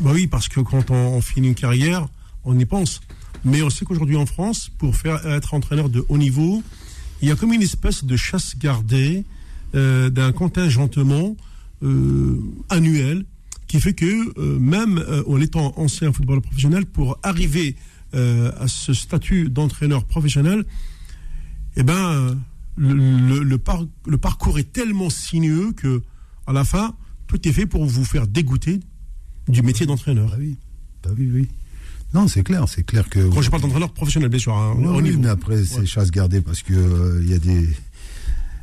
[0.00, 2.06] bah oui, parce que quand on, finit une carrière,
[2.44, 3.00] on y pense.
[3.44, 6.62] Mais on sait qu'aujourd'hui en France, pour faire être entraîneur de haut niveau,
[7.20, 9.24] il y a comme une espèce de chasse gardée
[9.74, 11.36] euh, d'un contingentement
[11.82, 13.24] euh, annuel
[13.66, 17.76] qui fait que même en étant ancien footballeur professionnel, pour arriver
[18.14, 20.64] à ce statut d'entraîneur professionnel,
[21.76, 22.38] eh ben,
[22.78, 26.02] le, le, parcours est tellement sinueux que
[26.46, 26.94] à la fin,
[27.26, 28.80] tout est fait pour vous faire dégoûter
[29.48, 30.30] du métier d'entraîneur.
[30.34, 30.56] Ah oui,
[31.02, 31.48] bah oui, oui.
[32.14, 33.28] Non, c'est clair, c'est clair que.
[33.28, 34.54] Quand je parle d'entraîneur professionnel, bien sûr.
[34.54, 37.68] Hein, oui, mais après, c'est chasse gardée parce que euh, il y a des.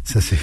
[0.05, 0.37] Ça, c'est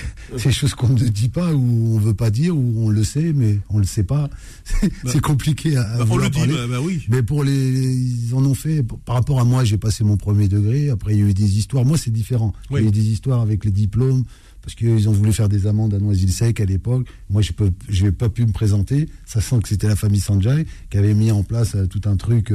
[0.44, 3.32] des choses qu'on ne dit pas ou on veut pas dire ou on le sait,
[3.32, 4.28] mais on le sait pas.
[4.64, 6.52] C'est bah, compliqué à, bah, on le parler.
[6.52, 7.06] Dit, bah, oui.
[7.08, 8.84] Mais pour les, ils en ont fait.
[9.04, 10.90] Par rapport à moi, j'ai passé mon premier degré.
[10.90, 11.84] Après, il y a eu des histoires.
[11.84, 12.52] Moi, c'est différent.
[12.70, 14.24] Il y a eu des histoires avec les diplômes
[14.62, 17.06] parce qu'ils ont voulu faire des amendes à Noisy-le-Sec à l'époque.
[17.30, 21.14] Moi, je n'ai pas pu me présenter, sachant que c'était la famille Sanjay qui avait
[21.14, 22.52] mis en place euh, tout un truc.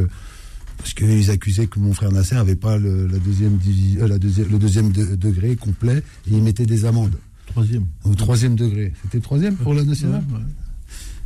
[0.77, 3.59] Euh, parce qu'ils accusaient que mon frère Nasser n'avait pas le, la deuxième,
[3.99, 7.15] euh, la deuxième, le deuxième degré complet et il mettait des amendes.
[7.47, 7.85] Troisième.
[8.03, 8.93] Au troisième degré.
[9.03, 10.23] C'était troisième pour la nationale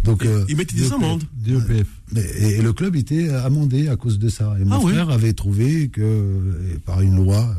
[0.04, 1.24] Donc, il mettait des amendes.
[1.34, 1.88] DEPF.
[2.16, 4.56] Et, le club était amendé à cause de ça.
[4.60, 7.56] Et mon ah frère avait trouvé que, par une loi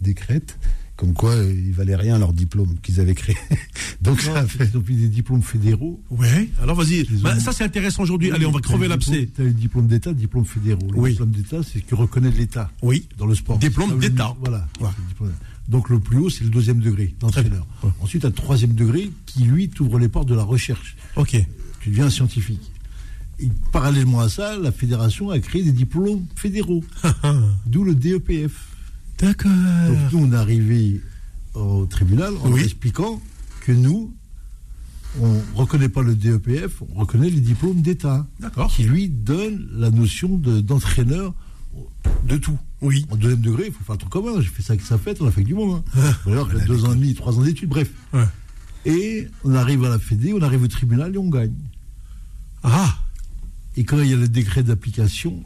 [0.00, 0.58] décrète,
[1.04, 3.36] comme quoi euh, il valait rien leur diplôme qu'ils avaient créé.
[4.00, 4.70] Donc ça fait...
[4.72, 6.02] Ils ont des diplômes fédéraux.
[6.10, 6.48] Ouais.
[6.62, 7.04] Alors vas-y.
[7.20, 8.30] Bah, ça c'est intéressant aujourd'hui.
[8.32, 9.28] Allez, on va crever l'abcès.
[9.34, 10.90] Tu as le diplôme d'État, diplôme fédéraux.
[10.90, 12.70] Le diplôme d'État, c'est ce que reconnaît l'État.
[12.80, 13.06] Oui.
[13.18, 13.58] Dans le sport.
[13.58, 14.34] Diplôme d'État.
[14.40, 14.66] Voilà.
[15.68, 17.66] Donc le plus haut, c'est le deuxième degré d'entraîneur.
[18.00, 20.96] Ensuite, tu as le troisième degré qui, lui, t'ouvre les portes de la recherche.
[21.16, 21.36] Ok.
[21.80, 22.70] Tu deviens scientifique.
[23.40, 26.82] Et parallèlement à ça, la fédération a créé des diplômes fédéraux.
[27.66, 28.73] D'où le DEPF.
[29.18, 29.50] D'accord.
[29.88, 31.00] Donc nous, on est arrivé
[31.54, 33.20] au tribunal en expliquant
[33.60, 34.12] que nous,
[35.20, 38.26] on ne reconnaît pas le DEPF, on reconnaît les diplômes d'État.
[38.70, 41.34] Qui lui donne la notion d'entraîneur
[42.24, 42.58] de, tout.
[42.80, 43.06] Oui.
[43.10, 44.40] En deuxième degré, il faut faire un truc commun.
[44.40, 45.82] J'ai fait ça avec sa fête, on a fait du monde.
[45.96, 46.14] Hein.
[46.26, 47.90] Alors, deux ans et demi, trois ans d'études, bref.
[48.86, 51.54] Et on arrive à la Fédé, on arrive au tribunal et on gagne.
[52.62, 52.98] Ah
[53.76, 55.42] Et quand il y a le décret d'application,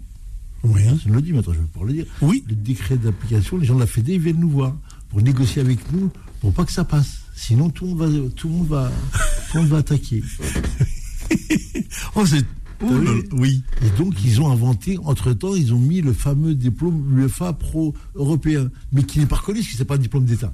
[0.65, 0.83] oui.
[1.05, 2.07] je le dis maintenant, je vais pouvoir le dire.
[2.23, 2.45] Oui.
[2.49, 4.77] Le décret d'application, les gens de la Fédé viennent nous voir
[5.09, 6.11] pour négocier avec nous,
[6.41, 7.21] pour pas que ça passe.
[7.35, 8.93] Sinon, tout le monde va, tout le monde va,
[9.51, 10.23] tout le monde va attaquer.
[12.15, 12.45] oh, c'est
[13.33, 13.63] oui.
[13.83, 18.71] Et donc, ils ont inventé, entre-temps, ils ont mis le fameux diplôme UEFA Pro européen,
[18.93, 20.53] mais qui n'est pas reconnu parce que ce n'est pas un diplôme d'État.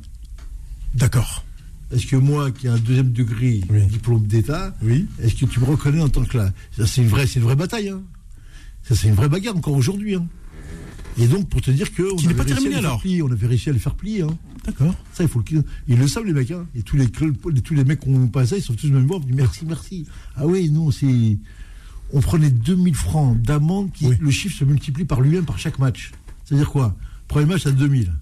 [0.95, 1.45] D'accord.
[1.93, 5.07] Est-ce que moi, qui ai un deuxième degré, diplôme d'État, oui.
[5.21, 6.53] est-ce que tu me reconnais en tant que là?
[6.73, 7.91] C'est une vraie, c'est une vraie bataille.
[7.91, 8.03] Hein.
[8.85, 10.15] Ça, c'est une vraie bagarre encore aujourd'hui.
[10.15, 10.27] Hein.
[11.19, 12.17] Et donc, pour te dire que.
[12.17, 14.23] Qui n'est pas terminé alors On avait réussi à le faire plier.
[14.23, 14.37] Hein.
[14.65, 14.95] D'accord.
[15.13, 15.65] Ça, il faut le.
[15.89, 16.51] Ils le savent, les mecs.
[16.51, 16.67] Hein.
[16.75, 19.21] Et tous les, tous les mecs qui ont passé, ils sont tous même bord.
[19.23, 20.07] Ils disent merci, merci.
[20.37, 21.39] Ah oui, non, c'est.
[22.13, 26.13] On prenait 2000 francs d'amende, qui le chiffre se multiplie par lui-même par chaque match.
[26.45, 26.95] C'est-à-dire quoi?
[27.27, 28.13] Premier match à 2000.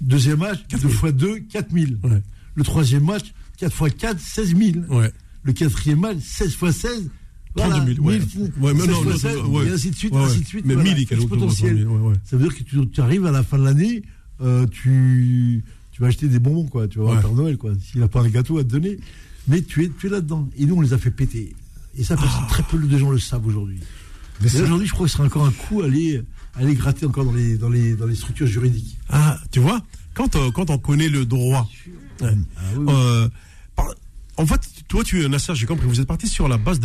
[0.00, 1.98] Deuxième match, 2 fois 2, 4000.
[2.02, 2.22] Ouais.
[2.54, 4.84] Le troisième match, 4 fois 4, 16 000.
[4.88, 5.12] Ouais.
[5.42, 7.10] Le quatrième match, 16 fois 16,
[7.56, 8.18] 32 Voilà, 000, ouais.
[8.18, 9.66] mille- Ouais, mais non, non, ouais.
[9.66, 10.64] Et ainsi de suite, Ouais, ainsi de suite.
[10.66, 11.86] Mais voilà, 1000 et quelques exponentiel.
[11.88, 12.14] ouais, ouais.
[12.24, 14.02] Ça veut dire que tu, tu arrives à la fin de l'année,
[14.40, 16.86] euh, tu, tu vas acheter des bonbons, quoi.
[16.88, 17.72] Tu vas voir Père Noël, quoi.
[17.80, 18.98] S'il n'a pas un gâteau à te donner.
[19.48, 20.48] Mais tu es, tu es là-dedans.
[20.56, 21.54] Et nous, on les a fait péter.
[21.98, 23.80] Et ça, personne- très peu de gens le savent aujourd'hui.
[24.42, 26.22] Mais aujourd'hui, je crois que ce sera encore un coup à aller,
[26.54, 28.96] à aller gratter encore dans les, dans les, dans les structures juridiques.
[29.08, 29.82] Ah, tu vois,
[30.14, 31.68] quand, euh, quand on connaît le droit,
[32.22, 32.36] Ah oui,
[32.78, 32.86] oui.
[32.88, 33.28] euh,
[34.40, 36.80] en fait, toi, tu, Nasser, j'ai compris, vous êtes parti sur la base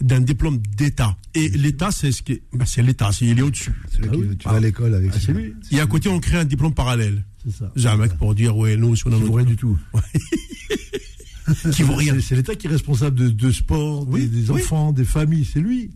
[0.00, 1.16] d'un diplôme d'État.
[1.34, 3.72] Et l'État, c'est ce qui ben, c'est l'État, il est au-dessus.
[4.02, 4.36] Ah oui.
[4.38, 5.32] tu vas à l'école avec Ah, ça.
[5.32, 5.52] lui.
[5.70, 7.24] Et à côté, on crée un diplôme parallèle.
[7.44, 7.70] C'est ça.
[7.76, 9.78] J'ai un mec pour dire, ouais, nous, si on a Qui vaut rien du tout.
[11.72, 12.16] qui vaut rien.
[12.20, 14.60] C'est- l'État qui est responsable de, de sport, Oui, des, des oui.
[14.62, 15.90] enfants, des familles, c'est lui.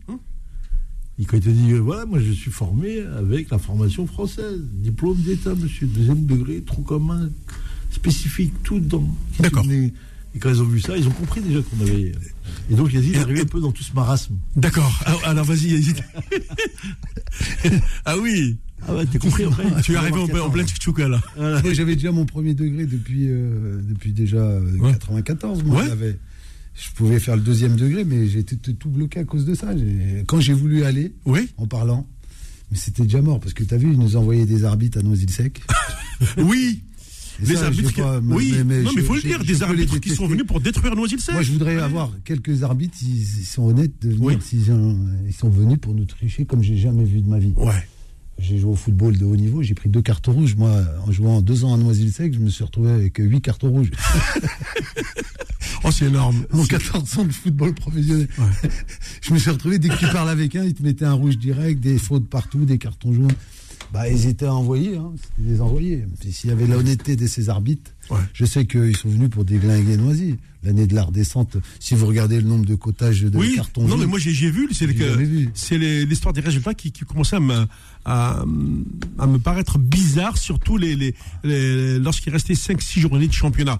[1.27, 5.17] Quand il te dit, euh, voilà, moi je suis formé avec la formation française, diplôme
[5.17, 7.29] d'État, monsieur, deuxième degré, trou commun,
[7.91, 9.05] spécifique, tout dedans.
[9.39, 9.65] D'accord.
[10.35, 12.11] Et quand ils ont vu ça, ils ont compris déjà qu'on avait.
[12.69, 14.35] Et donc Yazid est arrivé un peu dans tout ce marasme.
[14.55, 14.91] D'accord.
[15.25, 16.03] Alors, vas-y, hésite.
[18.05, 18.57] ah oui.
[18.87, 21.21] Ah ouais, t'as compris après Tu es arrivé en, plein- en plein tchouchouka, là.
[21.37, 24.91] Moi, j'avais déjà mon premier degré depuis, euh, depuis déjà euh, Ouais.
[24.93, 25.63] 94.
[25.63, 25.87] Moi, Ouais.
[25.87, 26.17] j'avais-
[26.75, 29.67] je pouvais faire le deuxième degré, mais j'étais tout, tout bloqué à cause de ça.
[30.27, 31.49] Quand j'ai voulu aller, Oui.
[31.57, 32.07] en parlant,
[32.71, 35.01] mais c'était déjà mort, parce que tu as vu, ils nous envoyaient des arbitres à
[35.01, 35.61] Noisy-le-Sec.
[36.37, 36.83] Oui.
[37.41, 37.93] Les ça, arbitres.
[37.93, 38.53] qui- pas- oui.
[38.57, 39.43] mais- mais non, mais il faut le dire.
[39.43, 41.33] Des arbitres qui sont venus pour détruire Noisy-le-Sec.
[41.33, 44.35] Moi, je voudrais avoir quelques arbitres, ils, ils sont honnêtes de venir, Oui.
[44.71, 44.97] ont-
[45.27, 47.53] ils sont venus pour nous tricher comme j'ai jamais vu de ma vie.
[47.57, 47.87] Ouais.
[48.41, 50.55] J'ai joué au football de haut niveau, j'ai pris deux cartes rouges.
[50.55, 53.91] Moi, en jouant deux ans à Noisy-le-Sec, je me suis retrouvé avec huit cartes rouges.
[55.85, 56.45] Oh, c'est énorme.
[56.51, 58.27] En 14 ans de football professionnel.
[58.37, 58.69] Ouais.
[59.21, 61.37] Je me suis retrouvé, dès que tu parles avec un, il te mettait un rouge
[61.37, 63.31] direct, des fautes partout, des cartons jaunes.
[63.91, 65.11] Bah, ils étaient envoyés, hein.
[65.21, 66.05] c'était des envoyés.
[66.19, 68.17] Puis s'il y avait l'honnêteté de ces arbitres, Ouais.
[68.33, 70.35] je sais qu'ils sont venus pour déglinguer Noisy.
[70.63, 73.89] L'année de la redescente, si vous regardez le nombre de cotages de Oui, cartons non,
[73.89, 77.65] jaunes, mais moi j'ai vu, c'est l'histoire des résultats qui, qui commençait à me,
[78.05, 78.43] à,
[79.17, 83.79] à me paraître bizarre, surtout les, les, les- lorsqu'il restait 5-6 journées de championnat.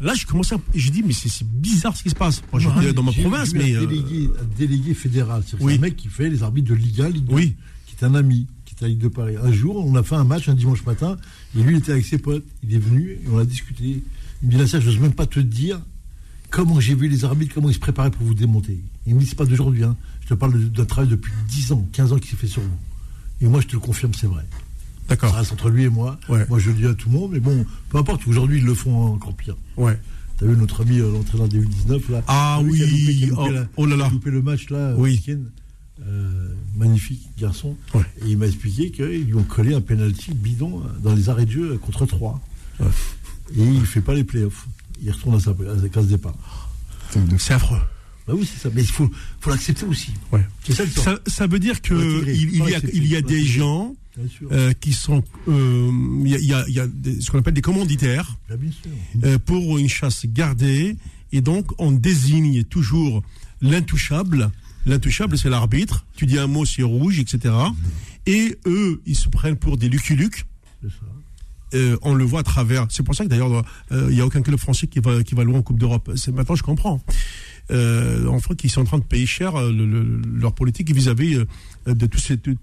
[0.00, 0.58] Là, je commençais à.
[0.74, 2.42] J'ai dit, mais c'est bizarre ce qui se passe.
[2.52, 3.76] Moi, j'étais dans ma province, vu mais.
[3.76, 5.42] Un euh, délégué, un délégué fédéral.
[5.46, 5.74] C'est Oui.
[5.74, 7.54] un mec qui fait les arbitres de Liga, Ligue 2, Oui.
[7.86, 8.46] qui est un ami,
[8.88, 9.36] Ligue de Paris.
[9.42, 11.16] Un jour, on a fait un match un dimanche matin,
[11.56, 12.44] et lui, il était avec ses potes.
[12.62, 14.02] Il est venu, et on a discuté.
[14.42, 15.80] Il me dit, là, ça, je n'ose même pas te dire
[16.50, 18.80] comment j'ai vu les arbitres, comment ils se préparaient pour vous démonter.
[19.06, 19.96] Il me dit, c'est pas d'aujourd'hui, hein.
[20.22, 22.68] je te parle d'un travail depuis 10 ans, 15 ans qui s'est fait sur vous.
[23.40, 24.42] Et moi, je te le confirme, c'est vrai.
[25.08, 25.34] Ça D'accord.
[25.34, 26.18] reste entre lui et moi.
[26.28, 26.46] Ouais.
[26.48, 28.74] Moi, je le dis à tout le monde, mais bon, peu importe, aujourd'hui, ils le
[28.74, 29.56] font encore pire.
[29.76, 29.98] Ouais.
[30.38, 32.22] T'as vu notre ami, euh, l'entraîneur des U19, là?
[32.28, 34.04] Ah oui, loupé- loupé oh, la- oh là là.
[34.04, 35.20] qu'il a loupé le match, là, Oui.
[36.02, 37.76] Euh, magnifique garçon.
[37.94, 38.02] Ouais.
[38.24, 41.46] Et il m'a expliqué qu'ils lui ont collé un penalty bidon euh, dans les arrêts
[41.46, 42.40] de jeu euh, contre 3.
[42.80, 42.86] Ouais.
[43.56, 44.66] Et il fait pas les playoffs.
[45.02, 46.68] Il retourne à sa, à sa case départ.
[47.38, 47.80] C'est affreux.
[48.28, 48.68] Bah oui, c'est ça.
[48.74, 49.10] Mais il faut,
[49.40, 50.12] faut l'accepter aussi.
[50.30, 50.46] Ouais.
[50.70, 51.02] Ça le temps.
[51.02, 53.16] Ça, ça veut dire que Faut l'intégrer, il, il faut y a, l'accepter, il y
[53.16, 53.96] a faut des gens
[54.52, 55.24] euh, qui sont.
[55.48, 55.90] euh,
[56.24, 58.36] Il y a, il y a- il y a des- ce qu'on appelle des commanditaires.
[58.48, 58.90] Bah, bien sûr.
[59.24, 60.96] euh, pour une chasse gardée.
[61.32, 63.22] Et donc, on désigne toujours
[63.62, 64.50] l'intouchable.
[64.86, 66.04] L'intouchable, c'est l'arbitre.
[66.16, 67.54] Tu dis un mot, c'est rouge, etc.
[68.26, 70.46] Et eux, ils se prennent pour des lucky-lucs.
[70.82, 70.96] C'est ça.
[71.74, 72.86] Euh, on le voit à travers.
[72.90, 75.34] C'est pour ça que d'ailleurs, euh, il n'y a aucun club français qui va, qui
[75.36, 76.10] va loin en Coupe d'Europe.
[76.16, 77.00] C'est maintenant, je comprends.
[77.70, 80.92] Euh, en fait, ils sont en train de payer cher euh, le- le- leur politique
[80.92, 81.44] vis-à-vis euh,
[81.94, 82.56] de tous ces, tous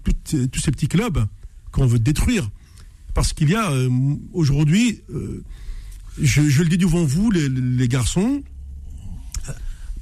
[0.70, 1.24] petits clubs
[1.72, 2.50] qu'on veut détruire.
[3.14, 3.88] Parce qu'il y a euh,
[4.34, 5.42] aujourd'hui, euh,
[6.20, 8.42] je, je le dis devant vous, les, les garçons, euh,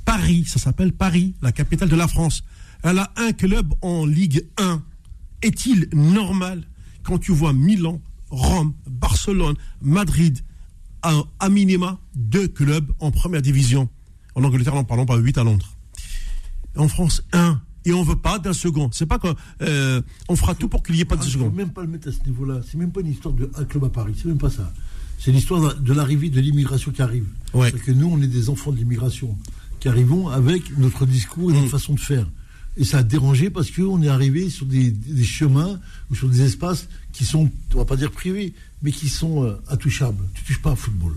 [0.07, 2.43] Paris, ça s'appelle Paris, la capitale de la France.
[2.83, 4.83] Elle a un club en Ligue 1.
[5.43, 6.63] Est-il normal
[7.03, 8.01] quand tu vois Milan,
[8.31, 10.39] Rome, Barcelone, Madrid,
[11.03, 13.89] à, à minima deux clubs en première division?
[14.35, 15.77] En Angleterre, n'en parlons pas, 8 à Londres.
[16.77, 17.61] En France, un.
[17.85, 18.91] Et on veut pas d'un second.
[18.93, 21.51] C'est pas qu'on euh, on fera tout pour qu'il n'y ait pas de Ah, second.
[21.51, 22.61] même pas le mettre à ce niveau-là.
[22.69, 24.15] C'est même pas une histoire de un club à Paris.
[24.17, 24.73] C'est même pas ça.
[25.19, 27.27] C'est l'histoire de l'arrivée de l'immigration qui arrive.
[27.55, 27.71] Ouais.
[27.71, 29.37] Parce que nous, on est des enfants de l'immigration
[29.81, 31.71] qui arrivons avec notre discours et notre Mm.
[31.71, 32.27] façon de faire.
[32.79, 35.81] Et ça a dérangé parce qu'on est arrivé sur des, des chemins
[36.11, 39.55] ou sur des espaces qui sont, on va pas dire privés, mais qui sont euh,
[39.69, 40.23] intouchables.
[40.35, 41.15] Tu touches pas au football.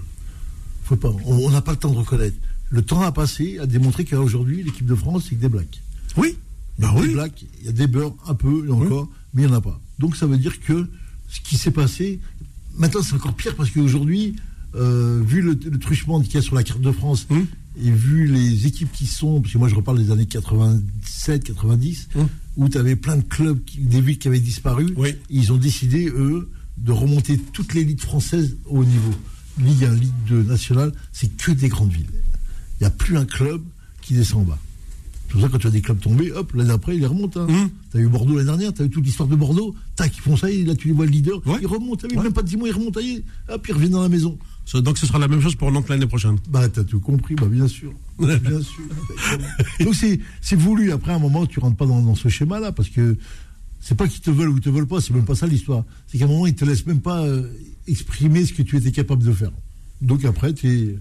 [0.85, 1.13] Faut pas.
[1.25, 2.37] On n'a pas le temps de reconnaître.
[2.69, 5.81] Le temps a passé à démontrer qu'aujourd'hui, l'équipe de France, c'est que des blacks.
[6.17, 6.37] Oui.
[6.77, 7.13] Il y a Bah des oui.
[7.13, 9.61] blacks, il y a des beurres, un peu, et encore, mais il n'y en a
[9.61, 9.79] pas.
[9.99, 10.87] Donc ça veut dire que
[11.27, 12.19] ce qui s'est passé,
[12.77, 14.35] maintenant c'est encore pire parce qu'aujourd'hui,
[14.75, 17.45] euh, vu le, le truchement qu'il y a sur la carte de France, Hum.
[17.81, 22.09] Et vu les équipes qui sont, parce que moi je reparle des années 87, 90,
[22.15, 22.27] Hum.
[22.57, 25.15] où tu avais plein de clubs, qui- des villes qui avaient disparu, Oui.
[25.29, 29.11] ils ont décidé, eux, de remonter toute l'élite française au haut niveau.
[29.59, 32.05] Ligue 1, Ligue 2, nationale, c'est que des grandes villes.
[32.79, 33.61] Il n'y a plus un club
[34.01, 34.59] qui descend en bas.
[35.27, 37.39] C'est pour ça que quand tu as des clubs tombés, hop, l'année après, ils remontent.
[37.41, 37.47] Hein.
[37.49, 37.69] Hum.
[37.91, 40.49] T'as eu Bordeaux l'année dernière, t'as eu toute l'histoire de Bordeaux, tac, ils font ça,
[40.49, 41.57] et là tu les vois le leader, Ouais.
[41.61, 42.23] ils remontent, Ouais.
[42.23, 44.37] même pas 10 mois, ils remontent, allez, hop, ils reviennent dans la maison.
[44.75, 46.37] Donc ce sera la même chose pour Nantes l'année prochaine.
[46.49, 47.91] Bah, t'as tout compris, bah, bien sûr.
[48.19, 48.83] bien sûr.
[49.79, 50.91] Donc, c'est, c'est voulu.
[50.91, 53.17] Après, à un moment, tu rentres pas dans, dans ce schéma-là, parce que
[53.79, 55.85] c'est pas qu'ils te veulent ou ils te veulent pas, c'est même pas ça l'histoire.
[56.07, 57.51] C'est qu'à un moment, ils te laissent même pas euh,
[57.87, 59.51] exprimer ce que tu étais capable de faire.
[60.01, 60.99] Donc, après, tu es.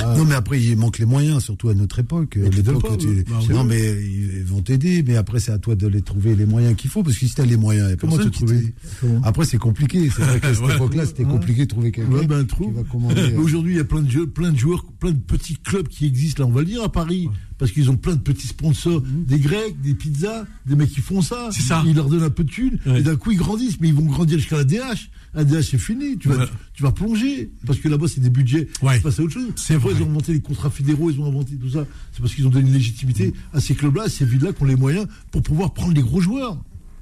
[0.00, 2.36] Ah, Non, mais après, il manque les moyens, surtout à notre époque.
[2.40, 3.48] Mais tu L'époque pas, tu- bah, oui.
[3.54, 6.74] non, mais ils vont t'aider, mais après, c'est à toi de les trouver les moyens
[6.76, 8.74] qu'il faut, parce que si t'as les moyens, il y a Comment te trouver?
[9.22, 10.10] Après, c'est compliqué.
[10.14, 10.74] C'est vrai qu'à cette Ouais.
[10.74, 11.30] époque-là, c'était Ouais.
[11.30, 12.74] compliqué de trouver quelqu'un Ouais, ben, qui trouve.
[12.74, 13.20] va commander.
[13.20, 15.86] Euh, Aujourd'hui, il y a plein de, jeux, plein de joueurs, plein de petits clubs
[15.88, 18.48] qui existent, là, on va le dire, à Paris, parce qu'ils ont plein de petits
[18.48, 21.48] sponsors, des Grecs, des pizzas, des mecs qui font ça.
[21.52, 21.82] C'est ça.
[21.86, 23.00] Ils leur donnent un peu de thunes, Ouais.
[23.00, 25.08] et d'un coup, ils grandissent, mais ils vont grandir jusqu'à la DH.
[25.34, 26.16] La DH, c'est fini.
[26.18, 26.46] Tu vas, Ouais.
[26.46, 28.68] tu, tu vas plonger, parce que là-bas, c'est des budgets.
[28.82, 29.00] Ouais.
[29.00, 29.48] passent à autre chose.
[29.56, 29.92] C'est vrai.
[29.96, 31.84] Ils ont inventé les contrats fédéraux, ils ont inventé tout ça.
[32.12, 34.66] C'est parce qu'ils ont donné une légitimité à ces clubs-là, à ces villes-là, qui ont
[34.66, 36.56] les moyens pour pouvoir prendre les gros joueurs.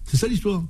[0.04, 0.64] C'est ça l'histoire.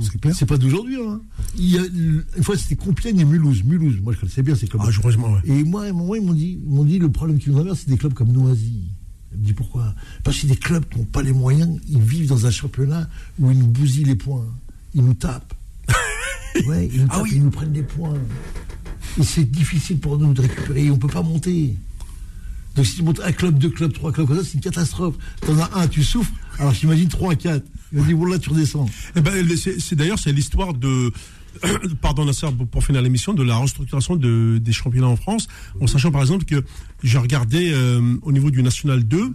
[0.00, 0.32] c'est.
[0.34, 0.96] C'est pas d'aujourd'hui.
[0.96, 1.20] Hein.
[1.58, 3.62] Il y a, une fois, c'était Compiègne et Mulhouse.
[3.64, 4.82] Mulhouse, moi, je connaissais bien ces clubs.
[4.84, 5.40] Ah, heureusement, ouais.
[5.44, 7.90] Et moi, moi, ils m'ont dit, ils m'ont dit, le problème qui nous traverse, c'est
[7.90, 8.84] des clubs comme Noisy.
[9.32, 9.94] Je me dis pourquoi?
[10.24, 13.08] Parce que c'est des clubs qui n'ont pas les moyens, ils vivent dans un championnat
[13.38, 14.46] où ils nous bousillent les points.
[14.94, 15.54] Ils nous tapent.
[16.66, 17.30] ouais, ils nous Ah oui.
[17.34, 18.14] ils nous prennent des points.
[19.20, 21.74] Et c'est difficile pour nous de récupérer, on ne peut pas monter.
[22.76, 25.14] Donc si tu montes un club, deux clubs, trois clubs comme ça, c'est une catastrophe.
[25.42, 27.66] T'en as un, tu souffres, alors j'imagine trois, quatre.
[27.92, 28.88] Il m'a dit, voilà, tu redescends.
[29.14, 31.12] Eh ben, c'est d'ailleurs c'est l'histoire de
[32.00, 35.48] pardon Nasser pour- finir l'émission de la restructuration de, des championnats en France
[35.82, 36.64] en sachant par exemple que
[37.02, 39.30] j'ai regardé euh, au niveau du national 2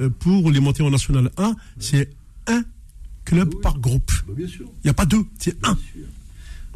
[0.00, 2.10] euh, pour les monter en national 1 c'est
[3.24, 4.66] club par groupe Bah, bien sûr.
[4.82, 5.76] il n'y a pas deux c'est un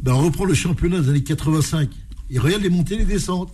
[0.03, 1.89] Ben, on reprend le championnat des années 85.
[2.29, 3.53] Et regarde les montées et les descentes.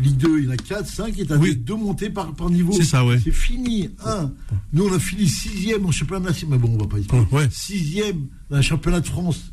[0.00, 1.54] Ligue 2, il y en a 4, 5, et Oui.
[1.56, 2.72] deux montées par, par niveau.
[2.72, 3.20] C'est ça, ouais.
[3.22, 3.90] C'est fini.
[4.04, 4.32] Un.
[4.72, 6.58] Nous, on a fini sixième en championnat national.
[6.58, 7.26] Mais bon, on va pas y parler.
[7.30, 7.48] Ouais.
[7.52, 9.52] Sixième dans le championnat de France.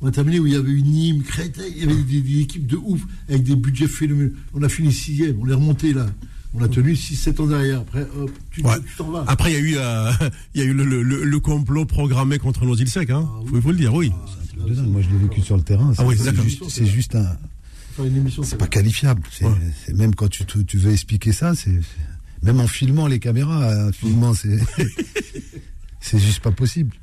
[0.00, 2.38] On a terminé où il y avait une Nîmes, Créteil, il y avait des, des
[2.40, 4.32] équipes de ouf, avec des budgets phénoménaux.
[4.54, 6.06] On a fini sixième, on est remonté là.
[6.52, 7.80] On a tenu 6-7 ans derrière.
[7.80, 8.74] Après, hop, tu Ouais.
[8.80, 9.24] tu t'en vas.
[9.28, 10.10] après il y a eu euh,
[10.54, 13.60] il y a eu le, le- le- le complot programmé contre Noisy-le-Sec hein Ah, faut,
[13.60, 14.12] faut le dire oui
[14.56, 14.88] de dingue.
[14.88, 15.92] Moi, je l'ai vécu sur le terrain.
[15.96, 17.36] Ah oui, C'est juste- C'est juste un.
[17.96, 19.22] Faire une émission, C'est pas qualifiable.
[19.30, 19.52] C'est Ouais.
[19.86, 21.80] c'est- même quand tu, tu, tu veux expliquer ça, c'est
[22.42, 24.58] même en filmant les caméras, en filmant, c'est
[26.00, 26.94] c'est juste pas possible.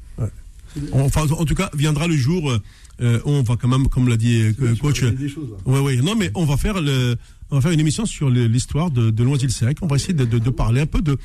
[0.93, 2.51] Enfin en tout cas viendra le jour
[2.99, 5.11] euh, on va quand même comme l'a dit euh, coach choses,
[5.51, 5.57] là.
[5.67, 5.97] Oui, oui.
[6.03, 7.15] Non, mais on va faire le,
[7.51, 9.77] on va faire une émission sur l'histoire de, de Loisy-le-Sec.
[9.83, 11.15] On va essayer de, de- de parler un peu de,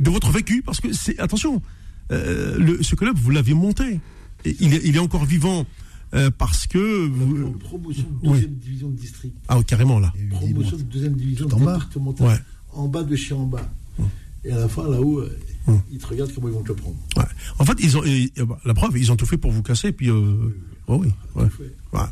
[0.00, 1.60] de votre vécu, parce que c'est, attention,
[2.12, 4.00] euh, le, ce club, vous l'avez monté.
[4.46, 5.66] Et il, est, il est encore vivant
[6.14, 8.30] euh, parce que, vous- promotion oui.
[8.32, 9.34] deuxième division de district.
[9.48, 10.10] ah, carrément là.
[10.30, 11.78] Promotion deuxième division en bas.
[12.20, 12.38] Ouais.
[12.72, 13.70] En bas de chez en bas.
[14.44, 15.38] Et à la fin, là-haut, euh,
[15.90, 16.96] ils te regardent comment ils vont te le prendre.
[17.16, 17.24] Ouais.
[17.58, 19.62] En fait, ils ont, et- et, bah, la preuve, ils ont tout fait pour vous
[19.62, 19.92] casser.
[19.92, 20.54] Puis, euh,
[20.86, 21.08] oh oui.
[21.34, 21.48] ouais.
[21.50, 21.74] fait.
[21.92, 22.04] Ouais.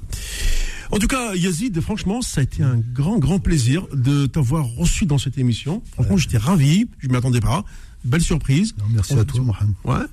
[0.90, 5.05] En tout cas, Yazid, franchement, ça a été un grand, grand plaisir de t'avoir reçu
[5.07, 5.82] dans cette émission.
[5.93, 6.86] Franchement, j'étais ravi.
[6.98, 7.65] Je m'y attendais pas.
[8.05, 8.74] Belle surprise.
[8.78, 9.74] Non, merci à toi, Mohamed.
[9.85, 10.07] Ouais.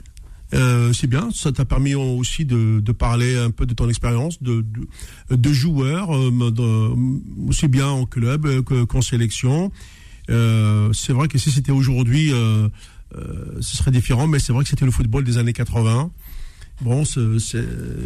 [0.56, 4.42] Euh, c'est bien, ça t'a permis aussi de, de parler un peu de ton expérience
[4.44, 4.64] de,
[5.30, 9.72] de, de joueur, euh, de- aussi bien en club que- qu'en sélection.
[10.30, 12.68] Euh, c'est vrai que si c'était aujourd'hui, euh,
[13.16, 16.12] euh, ce serait différent, mais c'est vrai que c'était le football des années 80.
[16.82, 17.04] Bon,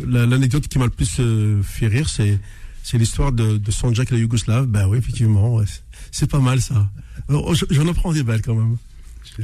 [0.08, 2.40] l'anecdote qui m'a le plus euh, fait rire, c'est,
[2.84, 4.66] c'est l'histoire de, de Sanjak et la Yougoslave.
[4.68, 5.66] Ben oui, effectivement, ouais,
[6.12, 6.90] c'est, pas mal ça.
[7.30, 8.78] Alors, J'en apprends des belles quand même.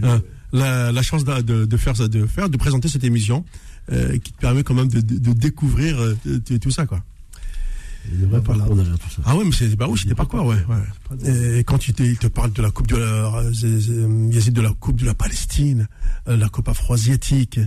[0.02, 0.22] Hein,
[0.52, 3.44] la, la chance de, de, de faire ça, de faire, de présenter cette émission
[3.92, 6.16] euh, qui te permet quand même de, de, de découvrir euh,
[6.62, 7.04] tout ça quoi.
[8.06, 9.22] Il y a des vrais parcours derrière tout ça.
[9.26, 10.58] Ah ouais, mais c'est bah oui, c'était pas quoi, ouais.
[10.68, 11.58] ouais.
[11.60, 14.54] Et quand il te, il te parle de la coupe de la, euh, euh, Yazid,
[14.54, 15.88] de la coupe de la Palestine,
[16.28, 17.60] euh, la coupe afro-asiatique,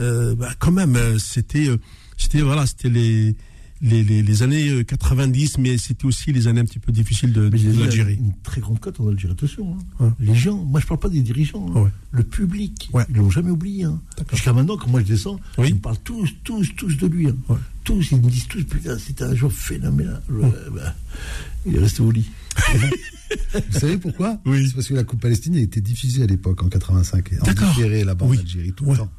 [0.00, 1.76] euh, bah, quand même, euh, c'était, euh,
[2.16, 3.36] c'était voilà, c'était les,
[3.84, 7.32] les, les, les années euh, 90, mais c'était aussi les années un petit peu difficiles
[7.32, 8.14] de, de l'Algérie.
[8.14, 9.76] Une très grande cote en Algérie, attention.
[10.00, 10.04] hein.
[10.04, 10.10] Ouais.
[10.26, 11.80] Les gens, moi je parle pas des dirigeants, hein.
[11.82, 11.90] Ouais.
[12.10, 13.04] le public, Ouais.
[13.10, 13.84] ils l'ont jamais oublié.
[13.84, 14.00] hein.
[14.32, 15.68] Jusqu'à maintenant, quand moi je descends, Oui.
[15.68, 17.28] ils me parlent tous, tous, tous de lui.
[17.28, 17.36] hein.
[17.84, 20.22] Tous, ils me disent tous, putain, c'était un joueur phénoménal.
[20.74, 20.94] Bah,
[21.66, 22.30] il est resté au lit.
[23.70, 24.40] Vous savez pourquoi?
[24.46, 24.66] Oui.
[24.68, 27.32] C'est parce que la Coupe Palestine a été diffusée à l'époque, en 85.
[27.32, 28.38] Et en différé là-bas Oui.
[28.38, 29.10] en Algérie tout le temps.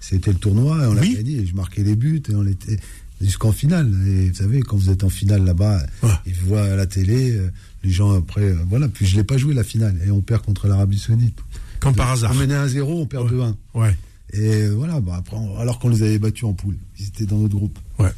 [0.00, 1.14] C'était le tournoi et on l'a Oui.
[1.14, 1.46] gagné.
[1.46, 2.78] Je marquais les buts et on était
[3.24, 3.90] jusqu'en finale.
[4.06, 6.10] Et vous savez, quand vous êtes en finale là-bas, Ouais.
[6.26, 7.50] ils voient à la télé, euh,
[7.82, 8.88] les gens après, euh, voilà.
[8.88, 11.38] Puis je l'ai pas joué la finale et on perd contre l'Arabie Saoudite.
[11.80, 12.32] Comme par hasard.
[12.34, 13.30] On menait 1-0, on perd Ouais.
[13.30, 13.56] 2-1.
[13.74, 13.96] Ouais.
[14.32, 16.76] Et voilà, bah après, on- alors qu'on les avait battus en poule.
[16.98, 17.78] Ils étaient dans notre groupe.
[18.00, 18.10] Ouais.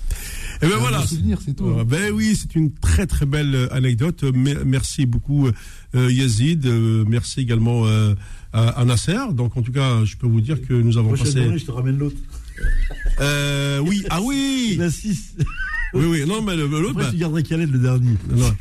[0.62, 1.04] Et ben voilà.
[1.06, 1.66] souvenir, c'est tout.
[1.68, 4.22] Euh, ben oui, c'est une très très belle anecdote.
[4.22, 5.48] Me- Merci beaucoup
[5.94, 6.64] euh, Yazid.
[6.64, 8.14] Euh, merci également euh,
[8.54, 9.18] à, à Nasser.
[9.34, 11.42] Donc en tout cas, je peux vous dire que nous avons Prochaine passé.
[11.42, 12.16] journée, je te ramène l'autre.
[13.20, 15.36] Euh, oui, ah oui, La 6.
[15.94, 16.24] oui, oui.
[16.26, 18.12] Non, mais l'autre, bah, tu garderas Khaled le dernier?
[18.30, 18.52] non.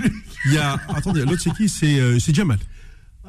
[0.46, 0.74] il y a.
[0.90, 1.68] Attendez, l'autre c'est qui?
[1.70, 2.60] C'est euh, c'est Jamal.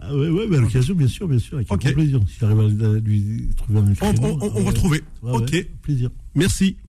[0.00, 1.82] Ah ouais, ouais, à l'occasion, bien sûr, bien sûr, avec Ok.
[1.82, 2.20] grand plaisir.
[2.28, 5.02] Si j'arrive à lui trouver un On, on- on- on euh, va trouver.
[5.22, 6.10] ouais, ouais, ok, plaisir.
[6.34, 6.76] merci.